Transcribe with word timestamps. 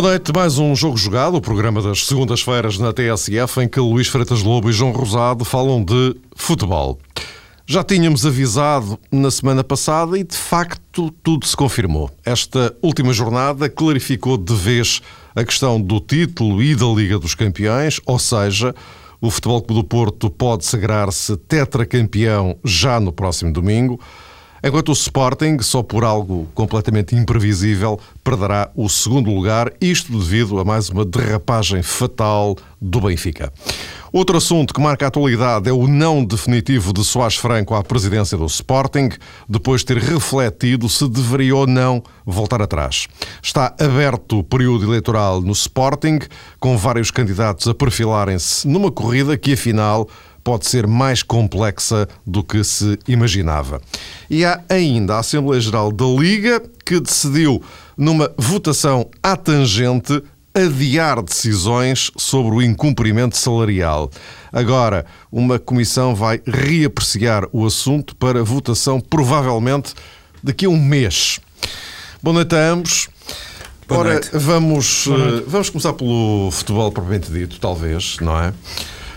Boa 0.00 0.12
noite, 0.12 0.32
mais 0.34 0.56
um 0.56 0.74
Jogo 0.74 0.96
Jogado, 0.96 1.36
o 1.36 1.42
programa 1.42 1.82
das 1.82 2.06
segundas-feiras 2.06 2.78
na 2.78 2.90
TSF, 2.90 3.60
em 3.60 3.68
que 3.68 3.78
Luís 3.78 4.08
Freitas 4.08 4.42
Lobo 4.42 4.70
e 4.70 4.72
João 4.72 4.92
Rosado 4.92 5.44
falam 5.44 5.84
de 5.84 6.16
futebol. 6.34 6.98
Já 7.66 7.84
tínhamos 7.84 8.24
avisado 8.24 8.98
na 9.12 9.30
semana 9.30 9.62
passada 9.62 10.18
e, 10.18 10.24
de 10.24 10.34
facto, 10.34 11.10
tudo 11.22 11.46
se 11.46 11.54
confirmou. 11.54 12.10
Esta 12.24 12.74
última 12.80 13.12
jornada 13.12 13.68
clarificou 13.68 14.38
de 14.38 14.54
vez 14.54 15.02
a 15.36 15.44
questão 15.44 15.78
do 15.78 16.00
título 16.00 16.62
e 16.62 16.74
da 16.74 16.86
Liga 16.86 17.18
dos 17.18 17.34
Campeões, 17.34 18.00
ou 18.06 18.18
seja, 18.18 18.74
o 19.20 19.30
Futebol 19.30 19.60
Clube 19.60 19.82
do 19.82 19.86
Porto 19.86 20.30
pode 20.30 20.64
sagrar-se 20.64 21.36
tetracampeão 21.36 22.56
já 22.64 22.98
no 22.98 23.12
próximo 23.12 23.52
domingo. 23.52 24.00
Enquanto 24.62 24.90
o 24.90 24.92
Sporting, 24.92 25.58
só 25.60 25.82
por 25.82 26.04
algo 26.04 26.46
completamente 26.54 27.16
imprevisível, 27.16 27.98
perderá 28.22 28.70
o 28.74 28.88
segundo 28.88 29.32
lugar, 29.32 29.72
isto 29.80 30.18
devido 30.18 30.58
a 30.60 30.64
mais 30.64 30.90
uma 30.90 31.04
derrapagem 31.04 31.82
fatal 31.82 32.56
do 32.80 33.00
Benfica. 33.00 33.52
Outro 34.12 34.36
assunto 34.36 34.74
que 34.74 34.80
marca 34.80 35.04
a 35.04 35.08
atualidade 35.08 35.68
é 35.68 35.72
o 35.72 35.86
não 35.86 36.24
definitivo 36.24 36.92
de 36.92 37.04
Soares 37.04 37.36
Franco 37.36 37.76
à 37.76 37.82
presidência 37.82 38.36
do 38.36 38.44
Sporting, 38.46 39.08
depois 39.48 39.82
de 39.82 39.86
ter 39.86 39.98
refletido 39.98 40.88
se 40.88 41.08
deveria 41.08 41.54
ou 41.54 41.64
não 41.64 42.02
voltar 42.26 42.60
atrás. 42.60 43.06
Está 43.40 43.72
aberto 43.78 44.40
o 44.40 44.44
período 44.44 44.84
eleitoral 44.84 45.40
no 45.40 45.52
Sporting, 45.52 46.18
com 46.58 46.76
vários 46.76 47.12
candidatos 47.12 47.68
a 47.68 47.74
perfilarem-se 47.74 48.66
numa 48.66 48.90
corrida 48.90 49.38
que, 49.38 49.52
afinal, 49.52 50.08
pode 50.50 50.66
ser 50.66 50.84
mais 50.84 51.22
complexa 51.22 52.08
do 52.26 52.42
que 52.42 52.64
se 52.64 52.98
imaginava. 53.06 53.80
E 54.28 54.44
há 54.44 54.60
ainda 54.68 55.14
a 55.14 55.18
Assembleia 55.20 55.60
Geral 55.60 55.92
da 55.92 56.04
Liga 56.06 56.60
que 56.84 56.98
decidiu, 56.98 57.62
numa 57.96 58.32
votação 58.36 59.08
à 59.22 59.36
tangente, 59.36 60.20
adiar 60.52 61.22
decisões 61.22 62.10
sobre 62.18 62.56
o 62.56 62.60
incumprimento 62.60 63.36
salarial. 63.36 64.10
Agora, 64.52 65.06
uma 65.30 65.56
comissão 65.56 66.16
vai 66.16 66.42
reapreciar 66.44 67.44
o 67.52 67.64
assunto 67.64 68.16
para 68.16 68.42
votação, 68.42 69.00
provavelmente 69.00 69.94
daqui 70.42 70.66
a 70.66 70.68
um 70.68 70.76
mês. 70.76 71.38
Boa 72.20 72.34
noite 72.34 72.56
a 72.56 72.72
ambos. 72.72 73.08
Boa 73.86 74.00
Ora, 74.00 74.12
noite. 74.14 74.30
vamos, 74.32 75.06
eh, 75.06 75.44
vamos 75.46 75.70
começar 75.70 75.92
pelo 75.92 76.50
futebol 76.50 76.90
propriamente 76.90 77.30
dito, 77.30 77.60
talvez, 77.60 78.16
não 78.20 78.36
é? 78.36 78.52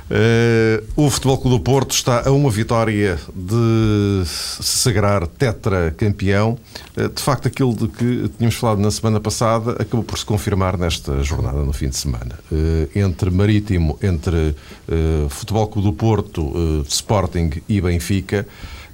Eh, 0.10 0.84
o 0.96 1.10
Futebol 1.10 1.38
Clube 1.38 1.58
do 1.58 1.64
Porto 1.64 1.92
está 1.92 2.28
a 2.28 2.32
uma 2.32 2.50
vitória 2.50 3.18
de 3.34 4.24
se 4.26 4.78
sagrar 4.80 5.26
tetracampeão. 5.28 6.58
Uh, 6.96 7.10
de 7.10 7.22
facto, 7.22 7.48
aquilo 7.48 7.74
de 7.74 7.88
que 7.88 8.30
tínhamos 8.38 8.56
falado 8.56 8.80
na 8.80 8.92
semana 8.92 9.20
passada 9.20 9.72
acabou 9.74 10.04
por 10.04 10.18
se 10.20 10.26
confirmar 10.26 10.78
nesta 10.78 11.24
jornada, 11.24 11.60
no 11.64 11.74
fim 11.74 11.90
de 11.90 11.96
semana. 11.98 12.38
Eh, 12.52 12.90
entre 12.96 13.30
Marítimo, 13.32 13.98
entre 14.04 14.56
eh, 14.90 15.26
Futebol 15.30 15.68
Clube 15.68 15.88
do 15.88 15.94
Porto, 15.94 16.52
eh, 16.54 16.86
Sporting 16.88 17.50
e 17.68 17.80
Benfica, 17.82 18.46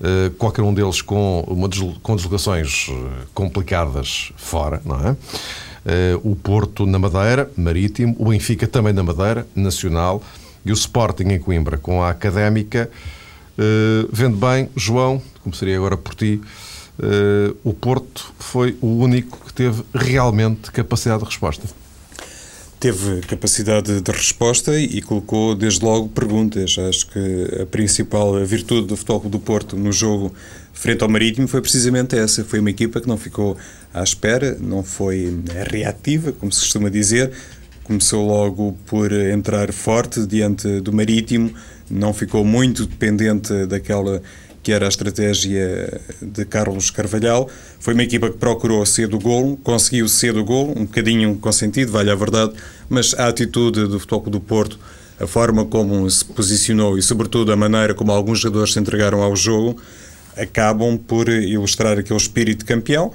eh, 0.02 0.32
qualquer 0.38 0.62
um 0.62 0.73
deles 0.73 1.02
com, 1.02 1.44
uma 1.48 1.68
deslo- 1.68 2.00
com 2.02 2.16
deslocações 2.16 2.88
eh, 2.90 3.26
complicadas 3.34 4.32
fora, 4.38 4.82
não 4.86 4.96
é? 5.10 5.18
Eh, 5.86 6.20
o 6.23 6.36
Porto 6.36 6.86
na 6.86 7.00
Madeira, 7.00 7.50
Marítimo, 7.58 8.16
o 8.20 8.30
Benfica 8.30 8.67
também 8.67 8.94
na 8.94 9.04
Madeira, 9.04 9.45
Nacional, 9.56 10.22
e 10.70 10.72
o 10.72 10.74
Sporting 10.74 11.24
em 11.24 11.40
Coimbra, 11.40 11.78
com 11.78 12.02
a 12.02 12.12
Académica. 12.12 12.90
Eh, 13.58 14.08
vendo 14.12 14.38
bem, 14.38 14.70
João, 14.76 15.22
começaria 15.44 15.76
agora 15.76 15.98
por 15.98 16.16
ti, 16.16 16.40
eh, 17.02 17.54
o 17.64 17.74
Porto 17.74 18.32
foi 18.40 18.78
o 18.80 18.88
único 18.88 19.40
que 19.46 19.54
teve 19.54 19.84
realmente 19.94 20.72
capacidade 20.72 21.22
de 21.22 21.26
resposta. 21.26 21.68
Teve 22.80 23.20
capacidade 23.22 24.00
de 24.00 24.12
resposta 24.12 24.80
e 24.80 25.02
colocou 25.02 25.54
desde 25.54 25.84
logo 25.84 26.08
perguntas. 26.08 26.78
Acho 26.80 27.08
que 27.08 27.62
a 27.62 27.66
principal 27.66 28.34
virtude 28.46 28.88
do 28.88 28.96
Futebol 28.96 29.30
do 29.30 29.40
Porto 29.40 29.76
no 29.76 29.92
jogo 29.92 30.34
frente 30.72 31.04
ao 31.04 31.10
Marítimo 31.10 31.46
foi 31.46 31.60
precisamente 31.60 32.18
essa. 32.18 32.46
Foi 32.46 32.60
uma 32.60 32.70
equipa 32.70 33.02
que 33.02 33.08
não 33.10 33.18
ficou 33.18 33.58
à 33.94 34.02
espera, 34.02 34.58
não 34.62 34.82
foi 34.82 35.42
reativa, 35.70 36.32
como 36.32 36.54
se 36.54 36.62
costuma 36.62 36.90
dizer. 36.90 37.34
Começou 37.89 38.27
logo 38.27 38.77
por 38.86 39.11
entrar 39.11 39.73
forte 39.73 40.23
diante 40.23 40.80
do 40.80 40.94
Marítimo, 40.94 41.52
não 41.89 42.14
ficou 42.14 42.45
muito 42.45 42.86
dependente 42.86 43.66
daquela 43.66 44.22
que 44.61 44.72
era 44.72 44.86
a 44.86 44.89
estratégia 44.89 46.00
de 46.22 46.45
Carlos 46.45 46.92
Carvalhal. 46.92 47.50
Foi 47.80 47.95
uma 47.95 48.04
equipa 48.04 48.30
que 48.30 48.38
procurou 48.38 48.86
cedo 48.86 49.17
o 49.17 49.20
golo, 49.20 49.58
conseguiu 49.58 50.08
cedo 50.08 50.42
o 50.42 50.45
golo, 50.45 50.73
um 50.77 50.86
bocadinho 50.86 51.36
consentido, 51.38 51.92
vale 51.92 52.11
a 52.11 52.16
verdade, 52.16 52.54
mas 52.88 53.16
a 53.16 53.27
atitude 53.27 53.88
do 53.88 54.00
Futebol 54.00 54.30
do 54.30 54.39
Porto, 54.39 54.80
a 55.20 55.26
forma 55.26 55.66
como 55.66 56.08
se 56.11 56.23
posicionou 56.23 56.95
e, 56.95 57.02
sobretudo, 57.02 57.52
a 57.52 57.56
maneira 57.56 57.95
como 57.95 58.11
alguns 58.11 58.38
jogadores 58.38 58.71
se 58.71 58.80
entregaram 58.80 59.23
ao 59.23 59.36
jogo, 59.36 59.82
acabam 60.38 60.95
por 60.95 61.27
ilustrar 61.27 61.98
aquele 61.98 62.20
espírito 62.20 62.66
campeão 62.66 63.11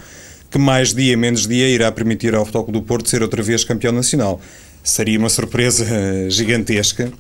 que 0.55 0.59
mais 0.59 0.95
dia, 0.95 1.17
menos 1.17 1.49
dia, 1.49 1.69
irá 1.69 1.91
permitir 1.91 2.33
ao 2.33 2.45
Futebol 2.45 2.71
do 2.71 2.81
Porto 2.81 3.09
ser 3.09 3.23
outra 3.23 3.43
vez 3.43 3.65
campeão 3.65 3.93
nacional. 3.93 4.41
Seria 4.85 5.19
uma 5.19 5.29
surpresa 5.29 5.85
eh, 5.85 6.31
gigantesca 6.31 7.13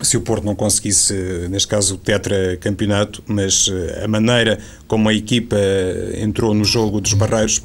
se 0.00 0.16
o 0.16 0.20
Porto 0.20 0.44
não 0.44 0.54
conseguisse, 0.54 1.12
neste 1.50 1.66
caso, 1.66 1.96
o 1.96 1.98
tetracampeonato, 1.98 3.20
mas 3.26 3.68
eh, 3.68 4.04
a 4.04 4.06
maneira 4.06 4.60
como 4.86 5.08
a 5.08 5.12
equipa 5.12 5.56
entrou 6.16 6.54
no 6.54 6.64
jogo 6.64 7.00
dos 7.00 7.14
Barreiros, 7.14 7.60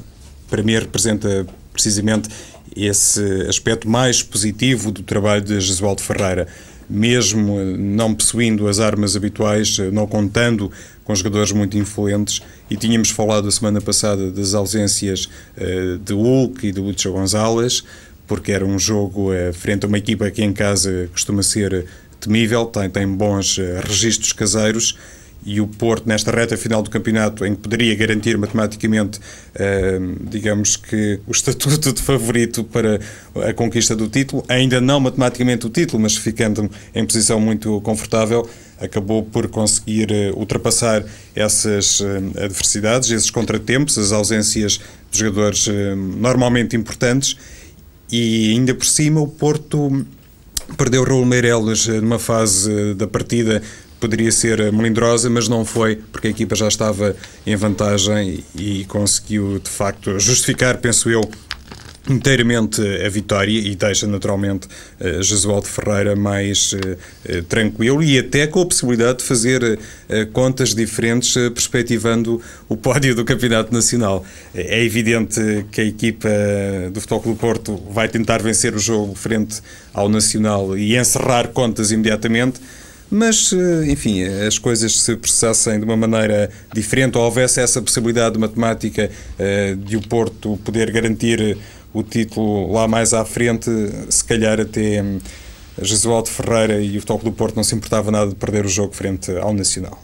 para 0.50 0.64
mim 0.64 0.72
representa 0.72 1.46
precisamente 1.72 2.28
esse 2.74 3.22
aspecto 3.48 3.88
mais 3.88 4.20
positivo 4.20 4.90
do 4.90 5.04
trabalho 5.04 5.42
de 5.42 5.60
Jesualdo 5.60 6.02
Ferreira. 6.02 6.48
Mesmo 6.90 7.60
eh, 7.60 7.76
não 7.76 8.12
possuindo 8.16 8.66
as 8.66 8.80
armas 8.80 9.14
habituais, 9.14 9.78
eh, 9.78 9.92
não 9.92 10.08
contando 10.08 10.72
com 11.08 11.14
jogadores 11.14 11.52
muito 11.52 11.78
influentes, 11.78 12.42
e 12.68 12.76
tínhamos 12.76 13.08
falado 13.08 13.48
a 13.48 13.50
semana 13.50 13.80
passada 13.80 14.30
das 14.30 14.52
ausências 14.52 15.26
eh, 15.56 15.96
de 16.04 16.12
Hulk 16.12 16.66
e 16.66 16.70
de 16.70 16.80
Lúcio 16.80 17.10
Gonzalez, 17.10 17.82
porque 18.26 18.52
era 18.52 18.66
um 18.66 18.78
jogo 18.78 19.32
eh, 19.32 19.50
frente 19.54 19.86
a 19.86 19.88
uma 19.88 19.96
equipa 19.96 20.30
que 20.30 20.44
em 20.44 20.52
casa 20.52 21.08
costuma 21.10 21.42
ser 21.42 21.86
temível, 22.20 22.66
tem, 22.66 22.90
tem 22.90 23.08
bons 23.08 23.58
eh, 23.58 23.80
registros 23.82 24.34
caseiros 24.34 24.98
e 25.46 25.62
o 25.62 25.66
Porto, 25.66 26.06
nesta 26.06 26.30
reta 26.30 26.58
final 26.58 26.82
do 26.82 26.90
campeonato, 26.90 27.46
em 27.46 27.54
que 27.54 27.62
poderia 27.62 27.94
garantir 27.94 28.36
matematicamente, 28.36 29.18
eh, 29.54 29.98
digamos 30.28 30.76
que, 30.76 31.20
o 31.26 31.30
estatuto 31.30 31.92
de 31.92 32.02
favorito 32.02 32.64
para 32.64 33.00
a 33.48 33.54
conquista 33.54 33.96
do 33.96 34.08
título, 34.08 34.44
ainda 34.46 34.78
não 34.78 35.00
matematicamente 35.00 35.66
o 35.66 35.70
título, 35.70 36.02
mas 36.02 36.16
ficando 36.16 36.70
em 36.94 37.06
posição 37.06 37.40
muito 37.40 37.80
confortável, 37.80 38.46
acabou 38.80 39.22
por 39.22 39.48
conseguir 39.48 40.10
eh, 40.10 40.32
ultrapassar 40.34 41.04
essas 41.34 42.00
eh, 42.00 42.44
adversidades, 42.44 43.10
esses 43.10 43.30
contratempos, 43.30 43.98
as 43.98 44.12
ausências 44.12 44.80
de 45.10 45.18
jogadores 45.18 45.66
eh, 45.68 45.94
normalmente 45.94 46.76
importantes. 46.76 47.36
E 48.10 48.52
ainda 48.52 48.74
por 48.74 48.86
cima 48.86 49.20
o 49.20 49.26
Porto 49.26 50.06
perdeu 50.76 51.04
Raul 51.04 51.26
Meireles 51.26 51.86
numa 51.86 52.18
fase 52.18 52.94
da 52.94 53.06
partida 53.06 53.62
poderia 54.00 54.30
ser 54.30 54.72
melindrosa, 54.72 55.28
mas 55.28 55.48
não 55.48 55.64
foi 55.64 55.96
porque 55.96 56.28
a 56.28 56.30
equipa 56.30 56.54
já 56.54 56.68
estava 56.68 57.16
em 57.44 57.56
vantagem 57.56 58.44
e 58.54 58.84
conseguiu 58.84 59.58
de 59.58 59.68
facto 59.68 60.18
justificar, 60.18 60.78
penso 60.78 61.10
eu, 61.10 61.20
inteiramente 62.08 62.80
a 63.04 63.08
vitória 63.08 63.58
e 63.58 63.74
deixa 63.74 64.06
naturalmente 64.06 64.66
eh, 64.98 65.22
Jesualdo 65.22 65.66
Ferreira 65.66 66.16
mais 66.16 66.74
eh, 66.74 66.96
eh, 67.24 67.42
tranquilo 67.42 68.02
e 68.02 68.18
até 68.18 68.46
com 68.46 68.62
a 68.62 68.66
possibilidade 68.66 69.18
de 69.18 69.24
fazer 69.24 69.78
contas 70.32 70.74
diferentes 70.74 71.34
perspectivando 71.52 72.40
o 72.68 72.76
pódio 72.76 73.14
do 73.14 73.24
Campeonato 73.24 73.72
Nacional. 73.72 74.24
É 74.54 74.82
evidente 74.82 75.66
que 75.70 75.80
a 75.80 75.84
equipa 75.84 76.28
do 76.92 77.00
Futebol 77.00 77.20
Clube 77.20 77.38
Porto 77.38 77.82
vai 77.90 78.08
tentar 78.08 78.42
vencer 78.42 78.74
o 78.74 78.78
jogo 78.78 79.14
frente 79.14 79.60
ao 79.92 80.08
Nacional 80.08 80.76
e 80.78 80.96
encerrar 80.96 81.48
contas 81.48 81.90
imediatamente, 81.90 82.60
mas, 83.10 83.52
enfim, 83.86 84.22
as 84.22 84.58
coisas 84.58 85.00
se 85.00 85.16
processassem 85.16 85.78
de 85.78 85.84
uma 85.84 85.96
maneira 85.96 86.50
diferente 86.74 87.18
ou 87.18 87.24
houvesse 87.24 87.60
essa 87.60 87.80
possibilidade 87.82 88.38
matemática 88.38 89.10
de 89.84 89.96
o 89.96 90.00
Porto 90.00 90.58
poder 90.64 90.90
garantir 90.90 91.56
o 91.98 92.02
título 92.02 92.72
lá 92.72 92.86
mais 92.88 93.12
à 93.14 93.24
frente, 93.24 93.70
se 94.08 94.24
calhar 94.24 94.60
até 94.60 95.02
hum, 95.02 95.18
Jesualdo 95.80 96.28
Ferreira 96.28 96.80
e 96.80 96.96
o 96.96 97.00
Futebol 97.00 97.22
do 97.24 97.32
Porto 97.32 97.56
não 97.56 97.64
se 97.64 97.74
importava 97.74 98.10
nada 98.10 98.28
de 98.30 98.34
perder 98.36 98.64
o 98.66 98.68
jogo 98.68 98.92
frente 98.94 99.30
ao 99.36 99.52
Nacional. 99.54 100.00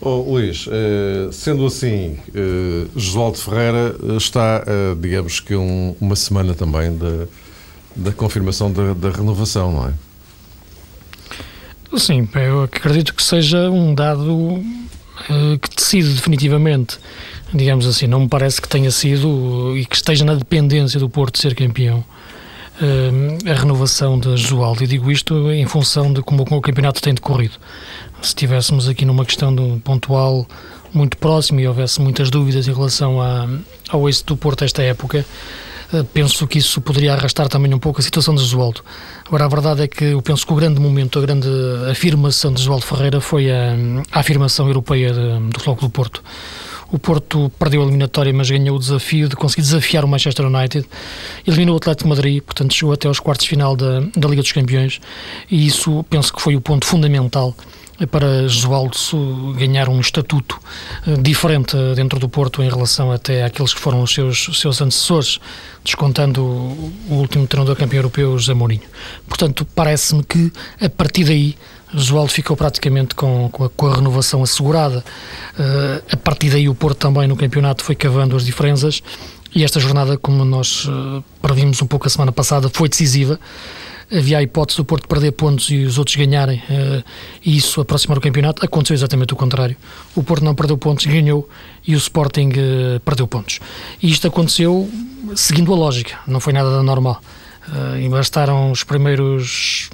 Oh, 0.00 0.20
Luís, 0.30 0.66
eh, 0.70 1.28
sendo 1.32 1.66
assim, 1.66 2.16
eh, 2.32 2.86
Josualdo 2.94 3.36
Ferreira 3.36 3.96
eh, 4.00 4.16
está, 4.16 4.64
digamos 5.00 5.40
que 5.40 5.56
um- 5.56 5.96
uma 6.00 6.14
semana 6.14 6.54
também 6.54 6.96
da, 6.96 7.26
da 7.96 8.12
confirmação 8.12 8.70
da, 8.72 8.94
da 8.94 9.10
renovação, 9.10 9.72
não 9.72 9.88
é? 9.88 9.92
Sim, 11.98 12.28
eu 12.34 12.62
acredito 12.62 13.12
que 13.14 13.22
seja 13.22 13.68
um 13.70 13.92
dado 13.94 14.62
que 15.60 15.74
decide 15.74 16.12
definitivamente 16.14 16.98
digamos 17.52 17.86
assim. 17.86 18.06
Não 18.06 18.20
me 18.20 18.28
parece 18.28 18.60
que 18.60 18.68
tenha 18.68 18.90
sido 18.90 19.76
e 19.76 19.84
que 19.84 19.96
esteja 19.96 20.24
na 20.24 20.34
dependência 20.34 20.98
do 20.98 21.08
Porto 21.08 21.38
ser 21.38 21.54
campeão 21.54 22.04
a 23.50 23.54
renovação 23.54 24.18
de 24.18 24.36
Josualdo. 24.36 24.84
E 24.84 24.86
digo 24.86 25.10
isto 25.10 25.50
em 25.50 25.66
função 25.66 26.12
de 26.12 26.22
como 26.22 26.42
o 26.42 26.60
campeonato 26.60 27.02
tem 27.02 27.14
decorrido. 27.14 27.54
Se 28.20 28.28
estivéssemos 28.28 28.88
aqui 28.88 29.04
numa 29.04 29.24
questão 29.24 29.54
de 29.54 29.80
pontual 29.80 30.46
muito 30.92 31.16
próximo 31.16 31.60
e 31.60 31.68
houvesse 31.68 32.00
muitas 32.00 32.30
dúvidas 32.30 32.66
em 32.66 32.72
relação 32.72 33.20
a, 33.20 33.48
ao 33.90 34.08
êxito 34.08 34.34
do 34.34 34.36
Porto 34.38 34.64
esta 34.64 34.82
época, 34.82 35.24
eh, 35.92 36.04
penso 36.14 36.46
que 36.46 36.58
isso 36.58 36.80
poderia 36.80 37.12
arrastar 37.12 37.48
também 37.48 37.72
um 37.74 37.78
pouco 37.78 38.00
a 38.00 38.02
situação 38.02 38.34
de 38.34 38.40
Josualdo. 38.40 38.82
Agora, 39.26 39.44
a 39.44 39.48
verdade 39.48 39.82
é 39.82 39.88
que 39.88 40.04
eu 40.04 40.22
penso 40.22 40.46
que 40.46 40.52
o 40.52 40.56
grande 40.56 40.80
momento, 40.80 41.18
a 41.18 41.22
grande 41.22 41.48
afirmação 41.90 42.52
de 42.52 42.60
Josualdo 42.60 42.86
Ferreira 42.86 43.20
foi 43.20 43.50
a, 43.50 43.74
a 44.10 44.20
afirmação 44.20 44.66
europeia 44.66 45.12
de, 45.12 45.50
do 45.50 45.60
Floco 45.60 45.82
do 45.82 45.90
Porto. 45.90 46.22
O 46.90 46.98
Porto 46.98 47.52
perdeu 47.58 47.82
a 47.82 47.84
eliminatória, 47.84 48.32
mas 48.32 48.50
ganhou 48.50 48.76
o 48.76 48.78
desafio 48.78 49.28
de 49.28 49.36
conseguir 49.36 49.62
desafiar 49.62 50.04
o 50.04 50.08
Manchester 50.08 50.46
United. 50.46 50.86
Eliminou 51.46 51.74
o 51.74 51.78
Atlético 51.78 52.04
de 52.04 52.08
Madrid, 52.08 52.42
portanto 52.42 52.74
chegou 52.74 52.92
até 52.92 53.08
aos 53.08 53.20
quartos 53.20 53.44
de 53.44 53.50
final 53.50 53.76
da, 53.76 54.00
da 54.16 54.28
Liga 54.28 54.42
dos 54.42 54.52
Campeões. 54.52 55.00
E 55.50 55.66
isso 55.66 56.04
penso 56.08 56.32
que 56.32 56.40
foi 56.40 56.56
o 56.56 56.60
ponto 56.60 56.86
fundamental 56.86 57.54
para 58.06 58.46
Josualdo 58.46 58.96
ganhar 59.56 59.88
um 59.88 60.00
estatuto 60.00 60.60
eh, 61.06 61.16
diferente 61.20 61.76
dentro 61.96 62.18
do 62.18 62.28
Porto 62.28 62.62
em 62.62 62.68
relação 62.68 63.10
até 63.10 63.44
àqueles 63.44 63.74
que 63.74 63.80
foram 63.80 64.02
os 64.02 64.14
seus, 64.14 64.46
os 64.48 64.60
seus 64.60 64.80
antecessores, 64.80 65.40
descontando 65.82 66.42
o 66.44 66.92
último 67.10 67.46
treinador 67.46 67.74
campeão 67.76 67.98
europeu, 67.98 68.38
José 68.38 68.54
Mourinho. 68.54 68.82
Portanto, 69.26 69.66
parece-me 69.74 70.22
que 70.22 70.52
a 70.80 70.88
partir 70.88 71.24
daí 71.24 71.56
Josualdo 71.92 72.30
ficou 72.30 72.56
praticamente 72.56 73.14
com, 73.14 73.48
com, 73.50 73.64
a, 73.64 73.70
com 73.70 73.86
a 73.86 73.94
renovação 73.94 74.42
assegurada. 74.42 75.04
Uh, 75.58 76.04
a 76.12 76.16
partir 76.16 76.50
daí 76.50 76.68
o 76.68 76.74
Porto 76.74 76.98
também 76.98 77.26
no 77.26 77.36
campeonato 77.36 77.82
foi 77.82 77.94
cavando 77.94 78.36
as 78.36 78.44
diferenças 78.44 79.02
e 79.54 79.64
esta 79.64 79.80
jornada, 79.80 80.16
como 80.18 80.44
nós 80.44 80.84
uh, 80.84 81.24
previmos 81.40 81.80
um 81.80 81.86
pouco 81.86 82.06
a 82.06 82.10
semana 82.10 82.32
passada, 82.32 82.68
foi 82.68 82.88
decisiva. 82.88 83.40
Havia 84.10 84.38
a 84.38 84.42
hipótese 84.42 84.78
do 84.78 84.84
Porto 84.84 85.06
perder 85.06 85.32
pontos 85.32 85.70
e 85.70 85.84
os 85.84 85.98
outros 85.98 86.16
ganharem 86.16 86.62
uh, 86.70 87.04
e 87.44 87.56
isso 87.56 87.80
aproximar 87.80 88.16
o 88.18 88.20
campeonato. 88.20 88.64
Aconteceu 88.64 88.94
exatamente 88.94 89.32
o 89.32 89.36
contrário. 89.36 89.76
O 90.14 90.22
Porto 90.22 90.44
não 90.44 90.54
perdeu 90.54 90.78
pontos, 90.78 91.06
ganhou 91.06 91.48
e 91.86 91.94
o 91.94 91.98
Sporting 91.98 92.50
uh, 92.50 93.00
perdeu 93.00 93.26
pontos. 93.26 93.60
E 94.02 94.10
isto 94.10 94.26
aconteceu 94.26 94.88
seguindo 95.34 95.72
a 95.72 95.76
lógica, 95.76 96.18
não 96.26 96.40
foi 96.40 96.52
nada 96.52 96.70
da 96.70 96.82
normal. 96.82 97.20
Uh, 97.68 98.08
bastaram 98.08 98.70
os 98.70 98.82
primeiros 98.82 99.90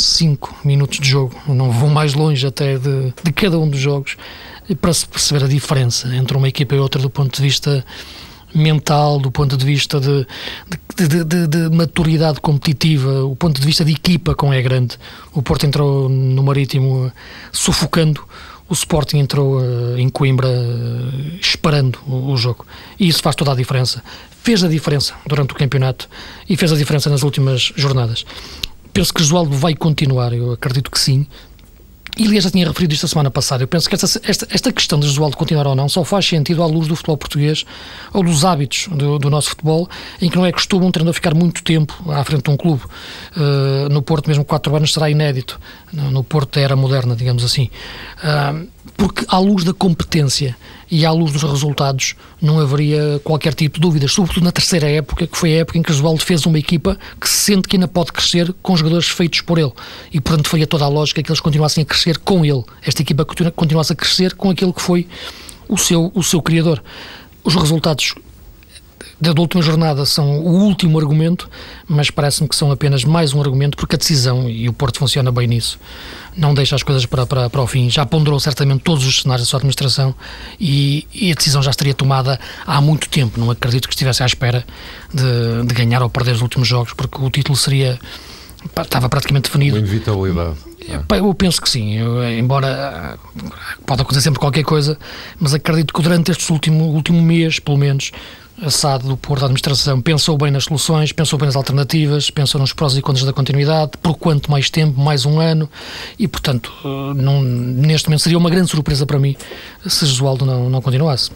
5 0.00 0.58
minutos 0.64 1.00
de 1.00 1.08
jogo, 1.08 1.34
não 1.46 1.70
vou 1.70 1.88
mais 1.88 2.14
longe 2.14 2.46
até 2.46 2.78
de, 2.78 3.12
de 3.22 3.32
cada 3.32 3.58
um 3.58 3.68
dos 3.68 3.80
jogos, 3.80 4.16
para 4.80 4.92
se 4.92 5.06
perceber 5.06 5.44
a 5.44 5.48
diferença 5.48 6.14
entre 6.14 6.36
uma 6.36 6.48
equipa 6.48 6.74
e 6.74 6.78
outra 6.78 7.00
do 7.00 7.10
ponto 7.10 7.34
de 7.34 7.42
vista 7.42 7.84
mental, 8.54 9.18
do 9.18 9.30
ponto 9.30 9.56
de 9.56 9.64
vista 9.64 10.00
de, 10.00 10.26
de, 10.96 11.24
de, 11.24 11.46
de, 11.46 11.76
maturidade 11.76 12.40
competitiva, 12.40 13.24
o 13.24 13.36
ponto 13.36 13.60
de 13.60 13.66
vista 13.66 13.84
de 13.84 13.92
equipa 13.92 14.34
com 14.34 14.52
é 14.52 14.60
grande. 14.62 14.96
O 15.32 15.42
Porto 15.42 15.66
entrou 15.66 16.08
no 16.08 16.42
Marítimo 16.42 17.12
sufocando, 17.52 18.22
o 18.68 18.74
Sporting 18.74 19.18
entrou 19.18 19.60
uh, 19.60 19.98
em 19.98 20.08
Coimbra 20.08 20.48
esperando 21.40 21.98
o, 22.06 22.32
o, 22.32 22.36
jogo. 22.36 22.66
E 22.98 23.08
isso 23.08 23.22
faz 23.22 23.34
toda 23.34 23.52
a 23.52 23.54
diferença. 23.54 24.02
Fez 24.42 24.62
a 24.62 24.68
diferença 24.68 25.14
durante 25.26 25.52
o 25.52 25.56
campeonato 25.56 26.08
e 26.48 26.56
fez 26.56 26.72
a 26.72 26.76
diferença 26.76 27.08
nas 27.08 27.22
últimas 27.22 27.72
jornadas 27.76 28.24
penso 28.98 29.14
que 29.14 29.22
Josualdo 29.22 29.56
vai 29.56 29.76
continuar, 29.76 30.32
eu 30.32 30.50
acredito 30.50 30.90
que 30.90 30.98
sim. 30.98 31.24
E 32.16 32.24
aliás 32.24 32.42
já 32.42 32.50
tinha 32.50 32.66
referido 32.66 32.92
isto 32.92 33.06
a 33.06 33.08
semana 33.08 33.30
passada. 33.30 33.62
Eu 33.62 33.68
penso 33.68 33.88
que 33.88 33.94
esta, 33.94 34.20
esta, 34.24 34.48
esta 34.50 34.72
questão 34.72 34.98
de 34.98 35.06
Josualdo 35.06 35.36
continuar 35.36 35.68
ou 35.68 35.76
não 35.76 35.88
só 35.88 36.02
faz 36.02 36.26
sentido 36.26 36.64
à 36.64 36.66
luz 36.66 36.88
do 36.88 36.96
futebol 36.96 37.16
português 37.16 37.64
ou 38.12 38.24
dos 38.24 38.44
hábitos 38.44 38.88
do, 38.90 39.20
do 39.20 39.30
nosso 39.30 39.50
futebol, 39.50 39.88
em 40.20 40.28
que 40.28 40.36
não 40.36 40.44
é 40.44 40.50
costume 40.50 40.84
um 40.84 40.90
treinador 40.90 41.14
ficar 41.14 41.32
muito 41.32 41.62
tempo 41.62 41.94
à 42.10 42.24
frente 42.24 42.42
de 42.42 42.50
um 42.50 42.56
clube. 42.56 42.82
Uh, 43.36 43.88
no 43.88 44.02
Porto, 44.02 44.26
mesmo 44.26 44.44
quatro 44.44 44.74
anos, 44.74 44.92
será 44.92 45.08
inédito. 45.08 45.60
No, 45.92 46.10
no 46.10 46.24
Porto 46.24 46.56
da 46.56 46.60
era 46.60 46.74
moderna, 46.74 47.14
digamos 47.14 47.44
assim. 47.44 47.70
Uh, 48.16 48.66
porque 48.96 49.24
à 49.28 49.38
luz 49.38 49.62
da 49.62 49.72
competência 49.72 50.56
e 50.90 51.04
à 51.04 51.10
luz 51.12 51.32
dos 51.32 51.42
resultados 51.42 52.14
não 52.40 52.58
haveria 52.60 53.20
qualquer 53.22 53.54
tipo 53.54 53.76
de 53.76 53.80
dúvidas, 53.80 54.12
sobretudo 54.12 54.44
na 54.44 54.52
terceira 54.52 54.88
época, 54.88 55.26
que 55.26 55.36
foi 55.36 55.54
a 55.54 55.60
época 55.60 55.78
em 55.78 55.82
que 55.82 55.92
Josualdo 55.92 56.22
fez 56.22 56.46
uma 56.46 56.58
equipa 56.58 56.98
que 57.20 57.28
se 57.28 57.36
sente 57.36 57.68
que 57.68 57.76
ainda 57.76 57.88
pode 57.88 58.12
crescer 58.12 58.54
com 58.62 58.76
jogadores 58.76 59.08
feitos 59.08 59.40
por 59.40 59.58
ele. 59.58 59.72
E 60.12 60.20
portanto 60.20 60.48
foi 60.48 60.62
a 60.62 60.66
toda 60.66 60.84
a 60.84 60.88
lógica 60.88 61.22
que 61.22 61.30
eles 61.30 61.40
continuassem 61.40 61.82
a 61.82 61.84
crescer 61.84 62.18
com 62.18 62.44
ele. 62.44 62.62
Esta 62.82 63.02
equipa 63.02 63.24
continuasse 63.24 63.92
a 63.92 63.96
crescer 63.96 64.34
com 64.34 64.50
aquele 64.50 64.72
que 64.72 64.82
foi 64.82 65.06
o 65.68 65.76
seu, 65.76 66.10
o 66.14 66.22
seu 66.22 66.40
criador. 66.40 66.82
Os 67.44 67.54
resultados 67.54 68.14
da 69.20 69.32
última 69.38 69.62
jornada 69.62 70.04
são 70.04 70.40
o 70.40 70.64
último 70.64 70.98
argumento, 70.98 71.48
mas 71.86 72.10
parece-me 72.10 72.48
que 72.48 72.54
são 72.54 72.70
apenas 72.70 73.04
mais 73.04 73.34
um 73.34 73.40
argumento, 73.40 73.76
porque 73.76 73.96
a 73.96 73.98
decisão, 73.98 74.48
e 74.48 74.68
o 74.68 74.72
Porto 74.72 74.98
funciona 74.98 75.32
bem 75.32 75.48
nisso, 75.48 75.78
não 76.36 76.54
deixa 76.54 76.76
as 76.76 76.82
coisas 76.82 77.06
para, 77.06 77.26
para, 77.26 77.50
para 77.50 77.60
o 77.60 77.66
fim. 77.66 77.90
Já 77.90 78.04
ponderou 78.06 78.38
certamente 78.40 78.82
todos 78.82 79.06
os 79.06 79.22
cenários 79.22 79.46
da 79.46 79.50
sua 79.50 79.58
administração 79.58 80.14
e, 80.60 81.06
e, 81.12 81.32
a 81.32 81.34
decisão 81.34 81.62
já 81.62 81.70
estaria 81.70 81.94
tomada 81.94 82.38
há 82.66 82.80
muito 82.80 83.08
tempo. 83.08 83.38
Não 83.40 83.50
acredito 83.50 83.88
que 83.88 83.94
estivesse 83.94 84.22
à 84.22 84.26
espera 84.26 84.64
de, 85.12 85.66
de 85.66 85.74
ganhar 85.74 86.02
ou 86.02 86.10
perder 86.10 86.32
os 86.32 86.42
últimos 86.42 86.68
jogos, 86.68 86.92
porque 86.92 87.20
o 87.20 87.30
título 87.30 87.56
seria. 87.56 87.98
estava 88.76 89.08
praticamente 89.08 89.44
definido. 89.44 89.76
Uma 89.76 89.86
inevitabilidade. 89.86 90.67
Eu 90.88 91.34
penso 91.34 91.60
que 91.60 91.68
sim, 91.68 91.94
eu, 91.98 92.24
embora 92.30 93.18
pode 93.84 94.02
acontecer 94.02 94.22
sempre 94.22 94.40
qualquer 94.40 94.64
coisa, 94.64 94.98
mas 95.38 95.52
acredito 95.52 95.92
que 95.92 96.02
durante 96.02 96.30
este 96.30 96.50
último, 96.50 96.84
último 96.86 97.20
mês, 97.20 97.58
pelo 97.58 97.76
menos, 97.76 98.10
a 98.60 98.70
SAD 98.70 99.06
do 99.06 99.16
Porto, 99.16 99.40
da 99.40 99.46
administração, 99.46 100.00
pensou 100.00 100.36
bem 100.36 100.50
nas 100.50 100.64
soluções, 100.64 101.12
pensou 101.12 101.38
bem 101.38 101.46
nas 101.46 101.56
alternativas, 101.56 102.30
pensou 102.30 102.60
nos 102.60 102.72
prós 102.72 102.96
e 102.96 103.02
contras 103.02 103.24
da 103.24 103.32
continuidade, 103.32 103.92
por 104.02 104.14
quanto 104.14 104.50
mais 104.50 104.68
tempo, 104.70 105.00
mais 105.00 105.24
um 105.24 105.38
ano, 105.38 105.68
e 106.18 106.26
portanto, 106.26 106.72
eh, 106.84 107.14
não, 107.14 107.42
neste 107.42 108.08
momento 108.08 108.20
seria 108.20 108.38
uma 108.38 108.50
grande 108.50 108.70
surpresa 108.70 109.06
para 109.06 109.18
mim 109.18 109.36
se 109.86 110.06
Josualdo 110.06 110.44
não, 110.44 110.68
não 110.68 110.82
continuasse. 110.82 111.30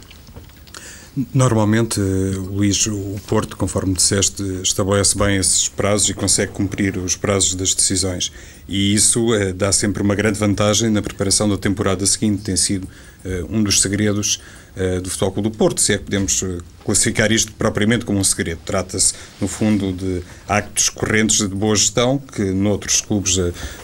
Normalmente, 1.35 2.01
Luís, 2.01 2.87
o 2.87 3.17
Porto, 3.27 3.55
conforme 3.55 3.93
disseste, 3.93 4.43
estabelece 4.63 5.17
bem 5.17 5.37
esses 5.37 5.69
prazos 5.69 6.09
e 6.09 6.15
consegue 6.15 6.53
cumprir 6.53 6.97
os 6.97 7.17
prazos 7.17 7.55
das 7.55 7.75
decisões. 7.75 8.33
E 8.67 8.95
isso 8.95 9.35
eh, 9.35 9.53
dá 9.53 9.71
sempre 9.73 10.03
uma 10.03 10.15
grande 10.15 10.39
vantagem 10.39 10.89
na 10.89 11.03
preparação 11.03 11.47
da 11.47 11.59
temporada 11.59 12.07
seguinte. 12.07 12.45
Tem 12.45 12.57
sido 12.57 12.89
eh, 12.89 13.12
um 13.49 13.63
dos 13.63 13.81
segredos 13.81 14.41
eh, 14.75 15.01
do 15.01 15.11
Futebol 15.11 15.43
do 15.43 15.51
Porto, 15.51 15.83
se 15.83 15.93
é 15.93 15.99
que 15.99 16.05
podemos 16.05 16.43
eh, 16.43 16.57
classificar 16.83 17.31
isto 17.31 17.53
propriamente 17.53 18.07
como 18.07 18.19
um 18.19 18.25
segredo. 18.25 18.61
Trata-se, 18.65 19.13
no 19.39 19.47
fundo, 19.47 19.93
de 19.93 20.23
actos 20.49 20.89
correntes 20.89 21.47
de 21.47 21.55
boa 21.55 21.77
gestão 21.77 22.17
que 22.17 22.43
noutros 22.43 23.03
clubes 23.03 23.39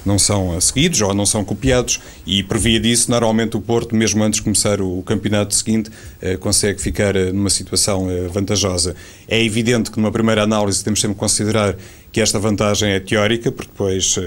não 0.05 0.19
são 0.19 0.59
seguidos 0.63 1.03
ou 1.03 1.13
não 1.13 1.27
são 1.27 1.45
copiados 1.45 2.01
e, 2.27 2.43
por 2.43 2.57
via 2.57 2.81
disso, 2.81 3.11
normalmente 3.11 3.55
o 3.55 3.61
Porto, 3.61 3.95
mesmo 3.95 4.25
antes 4.25 4.39
de 4.39 4.45
começar 4.45 4.81
o 4.81 5.03
campeonato 5.03 5.55
seguinte, 5.55 5.91
consegue 6.41 6.81
ficar 6.81 7.15
numa 7.35 7.51
situação 7.51 8.09
vantajosa. 8.31 8.97
É 9.29 9.43
evidente 9.43 9.91
que 9.91 9.99
numa 9.99 10.11
primeira 10.11 10.43
análise 10.43 10.83
temos 10.83 11.01
sempre 11.01 11.15
que 11.15 11.21
considerar 11.21 11.77
que 12.11 12.21
esta 12.21 12.39
vantagem 12.39 12.93
é 12.93 13.01
teórica, 13.01 13.53
porque 13.53 13.71
depois, 13.71 14.19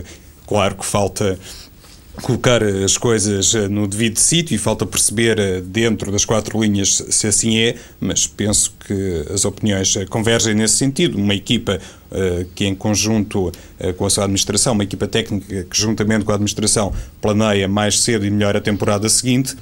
claro 0.47 0.75
que 0.75 0.85
falta 0.85 1.37
colocar 2.21 2.61
as 2.63 2.97
coisas 2.97 3.55
eh, 3.55 3.67
no 3.67 3.87
devido 3.87 4.17
sítio 4.17 4.55
e 4.55 4.57
falta 4.57 4.85
perceber 4.85 5.39
eh, 5.39 5.61
dentro 5.61 6.11
das 6.11 6.25
quatro 6.25 6.61
linhas 6.61 7.03
se 7.09 7.27
assim 7.27 7.57
é, 7.57 7.75
mas 7.99 8.27
penso 8.27 8.73
que 8.85 9.25
as 9.33 9.45
opiniões 9.45 9.95
eh, 9.95 10.05
convergem 10.05 10.53
nesse 10.53 10.75
sentido. 10.75 11.17
Uma 11.17 11.33
equipa 11.33 11.79
uh, 12.11 12.45
que, 12.53 12.65
em 12.65 12.75
conjunto 12.75 13.47
uh, 13.47 13.93
com 13.95 14.05
a 14.05 14.09
sua 14.09 14.25
administração, 14.25 14.73
uma 14.73 14.83
equipa 14.83 15.07
técnica 15.07 15.63
que, 15.63 15.79
juntamente 15.79 16.25
com 16.25 16.31
a 16.31 16.35
administração, 16.35 16.93
planeia 17.21 17.67
mais 17.67 18.01
cedo 18.01 18.25
e 18.25 18.29
melhor 18.29 18.55
a 18.55 18.61
temporada 18.61 19.07
seguinte 19.07 19.55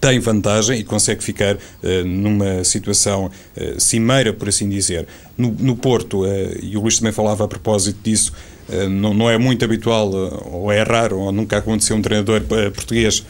tem 0.00 0.18
vantagem 0.18 0.80
e 0.80 0.84
consegue 0.84 1.22
ficar 1.22 1.54
uh, 1.56 2.04
numa 2.04 2.64
situação 2.64 3.26
uh, 3.56 3.80
cimeira, 3.80 4.32
por 4.32 4.48
assim 4.48 4.68
dizer. 4.68 5.06
No, 5.36 5.50
no 5.58 5.76
Porto, 5.76 6.24
uh, 6.24 6.26
e 6.62 6.76
o 6.76 6.80
Luís 6.80 6.98
também 6.98 7.12
falava 7.12 7.44
a 7.44 7.48
propósito 7.48 7.98
disso, 8.02 8.32
não, 8.90 9.14
não, 9.14 9.30
é 9.30 9.38
muito 9.38 9.64
habitual, 9.64 10.10
ou 10.10 10.70
é 10.72 10.82
raro, 10.82 11.18
ou 11.18 11.32
nunca 11.32 11.58
aconteceu 11.58 11.96
um 11.96 12.02
treinador 12.02 12.40
português 12.72 13.24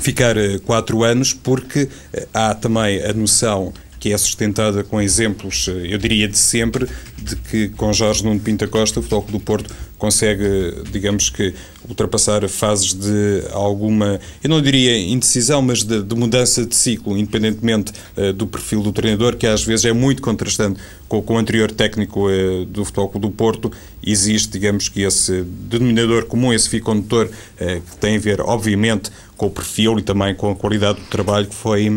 ficar 0.00 0.34
quatro 0.64 1.04
anos, 1.04 1.32
porque 1.32 1.88
há 2.32 2.54
também 2.54 3.02
a 3.04 3.12
noção 3.12 3.72
que 4.04 4.12
é 4.12 4.18
sustentada 4.18 4.84
com 4.84 5.00
exemplos, 5.00 5.66
eu 5.66 5.96
diria 5.96 6.28
de 6.28 6.36
sempre, 6.36 6.86
de 7.16 7.36
que 7.36 7.70
com 7.70 7.90
Jorge 7.90 8.22
Nuno 8.22 8.38
Pinta 8.38 8.68
Costa 8.68 9.00
o 9.00 9.02
Futebol 9.02 9.24
do 9.30 9.40
Porto 9.40 9.74
consegue, 9.96 10.44
digamos 10.92 11.30
que, 11.30 11.54
ultrapassar 11.88 12.46
fases 12.46 12.92
de 12.92 13.44
alguma, 13.50 14.20
eu 14.42 14.50
não 14.50 14.60
diria 14.60 14.98
indecisão, 14.98 15.62
mas 15.62 15.82
de, 15.82 16.02
de 16.02 16.14
mudança 16.14 16.66
de 16.66 16.76
ciclo, 16.76 17.16
independentemente 17.16 17.94
uh, 18.14 18.30
do 18.34 18.46
perfil 18.46 18.82
do 18.82 18.92
treinador, 18.92 19.36
que 19.36 19.46
às 19.46 19.64
vezes 19.64 19.86
é 19.86 19.92
muito 19.94 20.20
contrastante 20.20 20.78
com, 21.08 21.22
com 21.22 21.36
o 21.36 21.38
anterior 21.38 21.70
técnico 21.70 22.28
uh, 22.28 22.66
do 22.66 22.84
Futebol 22.84 23.10
do 23.18 23.30
Porto. 23.30 23.72
Existe, 24.06 24.52
digamos 24.52 24.90
que, 24.90 25.00
esse 25.00 25.42
denominador 25.42 26.26
comum, 26.26 26.52
esse 26.52 26.68
fio 26.68 26.82
condutor, 26.82 27.24
uh, 27.26 27.80
que 27.80 27.96
tem 27.96 28.16
a 28.16 28.20
ver, 28.20 28.42
obviamente, 28.42 29.10
com 29.34 29.46
o 29.46 29.50
perfil 29.50 29.98
e 29.98 30.02
também 30.02 30.34
com 30.34 30.50
a 30.50 30.54
qualidade 30.54 31.00
do 31.00 31.06
trabalho 31.06 31.46
que 31.46 31.54
foi 31.54 31.88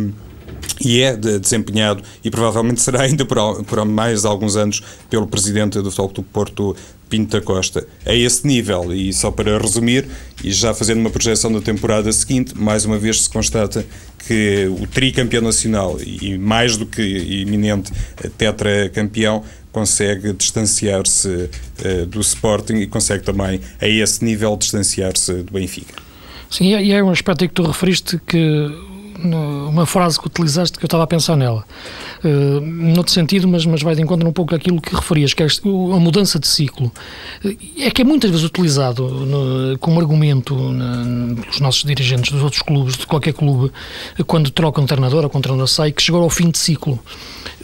e 0.79 1.01
é 1.01 1.15
desempenhado 1.15 2.03
e 2.23 2.29
provavelmente 2.29 2.81
será 2.81 3.01
ainda 3.01 3.25
por, 3.25 3.63
por 3.63 3.85
mais 3.85 4.25
alguns 4.25 4.55
anos 4.55 4.83
pelo 5.09 5.27
presidente 5.27 5.81
do 5.81 5.91
Futebol 5.91 6.13
do 6.13 6.23
Porto, 6.23 6.75
Pinto 7.09 7.37
da 7.37 7.41
Costa. 7.41 7.87
A 8.05 8.13
esse 8.13 8.45
nível, 8.45 8.93
e 8.93 9.13
só 9.13 9.31
para 9.31 9.57
resumir, 9.57 10.07
e 10.43 10.51
já 10.51 10.73
fazendo 10.73 10.99
uma 10.99 11.09
projeção 11.09 11.51
da 11.51 11.61
temporada 11.61 12.11
seguinte, 12.11 12.57
mais 12.57 12.85
uma 12.85 12.97
vez 12.97 13.21
se 13.21 13.29
constata 13.29 13.85
que 14.27 14.67
o 14.79 14.85
tricampeão 14.87 15.41
nacional 15.41 15.97
e 16.01 16.37
mais 16.37 16.75
do 16.75 16.85
que 16.85 17.01
iminente 17.01 17.91
tetracampeão 18.37 19.43
consegue 19.71 20.33
distanciar-se 20.33 21.27
uh, 21.29 22.05
do 22.07 22.19
Sporting 22.19 22.77
e 22.77 22.87
consegue 22.87 23.23
também, 23.23 23.61
a 23.79 23.87
esse 23.87 24.25
nível, 24.25 24.57
distanciar-se 24.57 25.43
do 25.43 25.53
Benfica. 25.53 25.93
Sim, 26.49 26.75
e 26.77 26.91
é 26.91 27.03
um 27.03 27.09
aspecto 27.09 27.47
que 27.47 27.53
tu 27.53 27.63
referiste 27.63 28.19
que 28.25 28.67
uma 29.23 29.85
frase 29.85 30.19
que 30.19 30.27
utilizaste 30.27 30.77
que 30.77 30.85
eu 30.85 30.87
estava 30.87 31.03
a 31.03 31.07
pensar 31.07 31.35
nela. 31.35 31.63
Uh, 32.23 32.61
noutro 32.61 33.11
sentido, 33.11 33.47
mas, 33.47 33.65
mas 33.65 33.81
vai 33.81 33.95
de 33.95 34.01
encontro 34.01 34.27
um 34.27 34.33
pouco 34.33 34.55
aquilo 34.55 34.81
que 34.81 34.95
referias, 34.95 35.33
que 35.33 35.43
é 35.43 35.45
a 35.45 35.99
mudança 35.99 36.39
de 36.39 36.47
ciclo. 36.47 36.91
Uh, 37.43 37.57
é 37.79 37.89
que 37.91 38.01
é 38.01 38.05
muitas 38.05 38.29
vezes 38.29 38.45
utilizado 38.45 39.07
no, 39.07 39.77
como 39.79 39.99
argumento 39.99 40.55
pelos 41.41 41.59
nossos 41.59 41.83
dirigentes 41.83 42.31
dos 42.31 42.43
outros 42.43 42.61
clubes, 42.61 42.97
de 42.97 43.05
qualquer 43.05 43.33
clube, 43.33 43.71
quando 44.25 44.49
trocam 44.51 44.83
um 44.83 44.87
treinador 44.87 45.23
ou 45.23 45.29
quando 45.29 45.43
treinador 45.43 45.67
sai, 45.67 45.91
que 45.91 46.01
chegou 46.01 46.21
ao 46.21 46.29
fim 46.29 46.49
de 46.49 46.57
ciclo. 46.57 46.99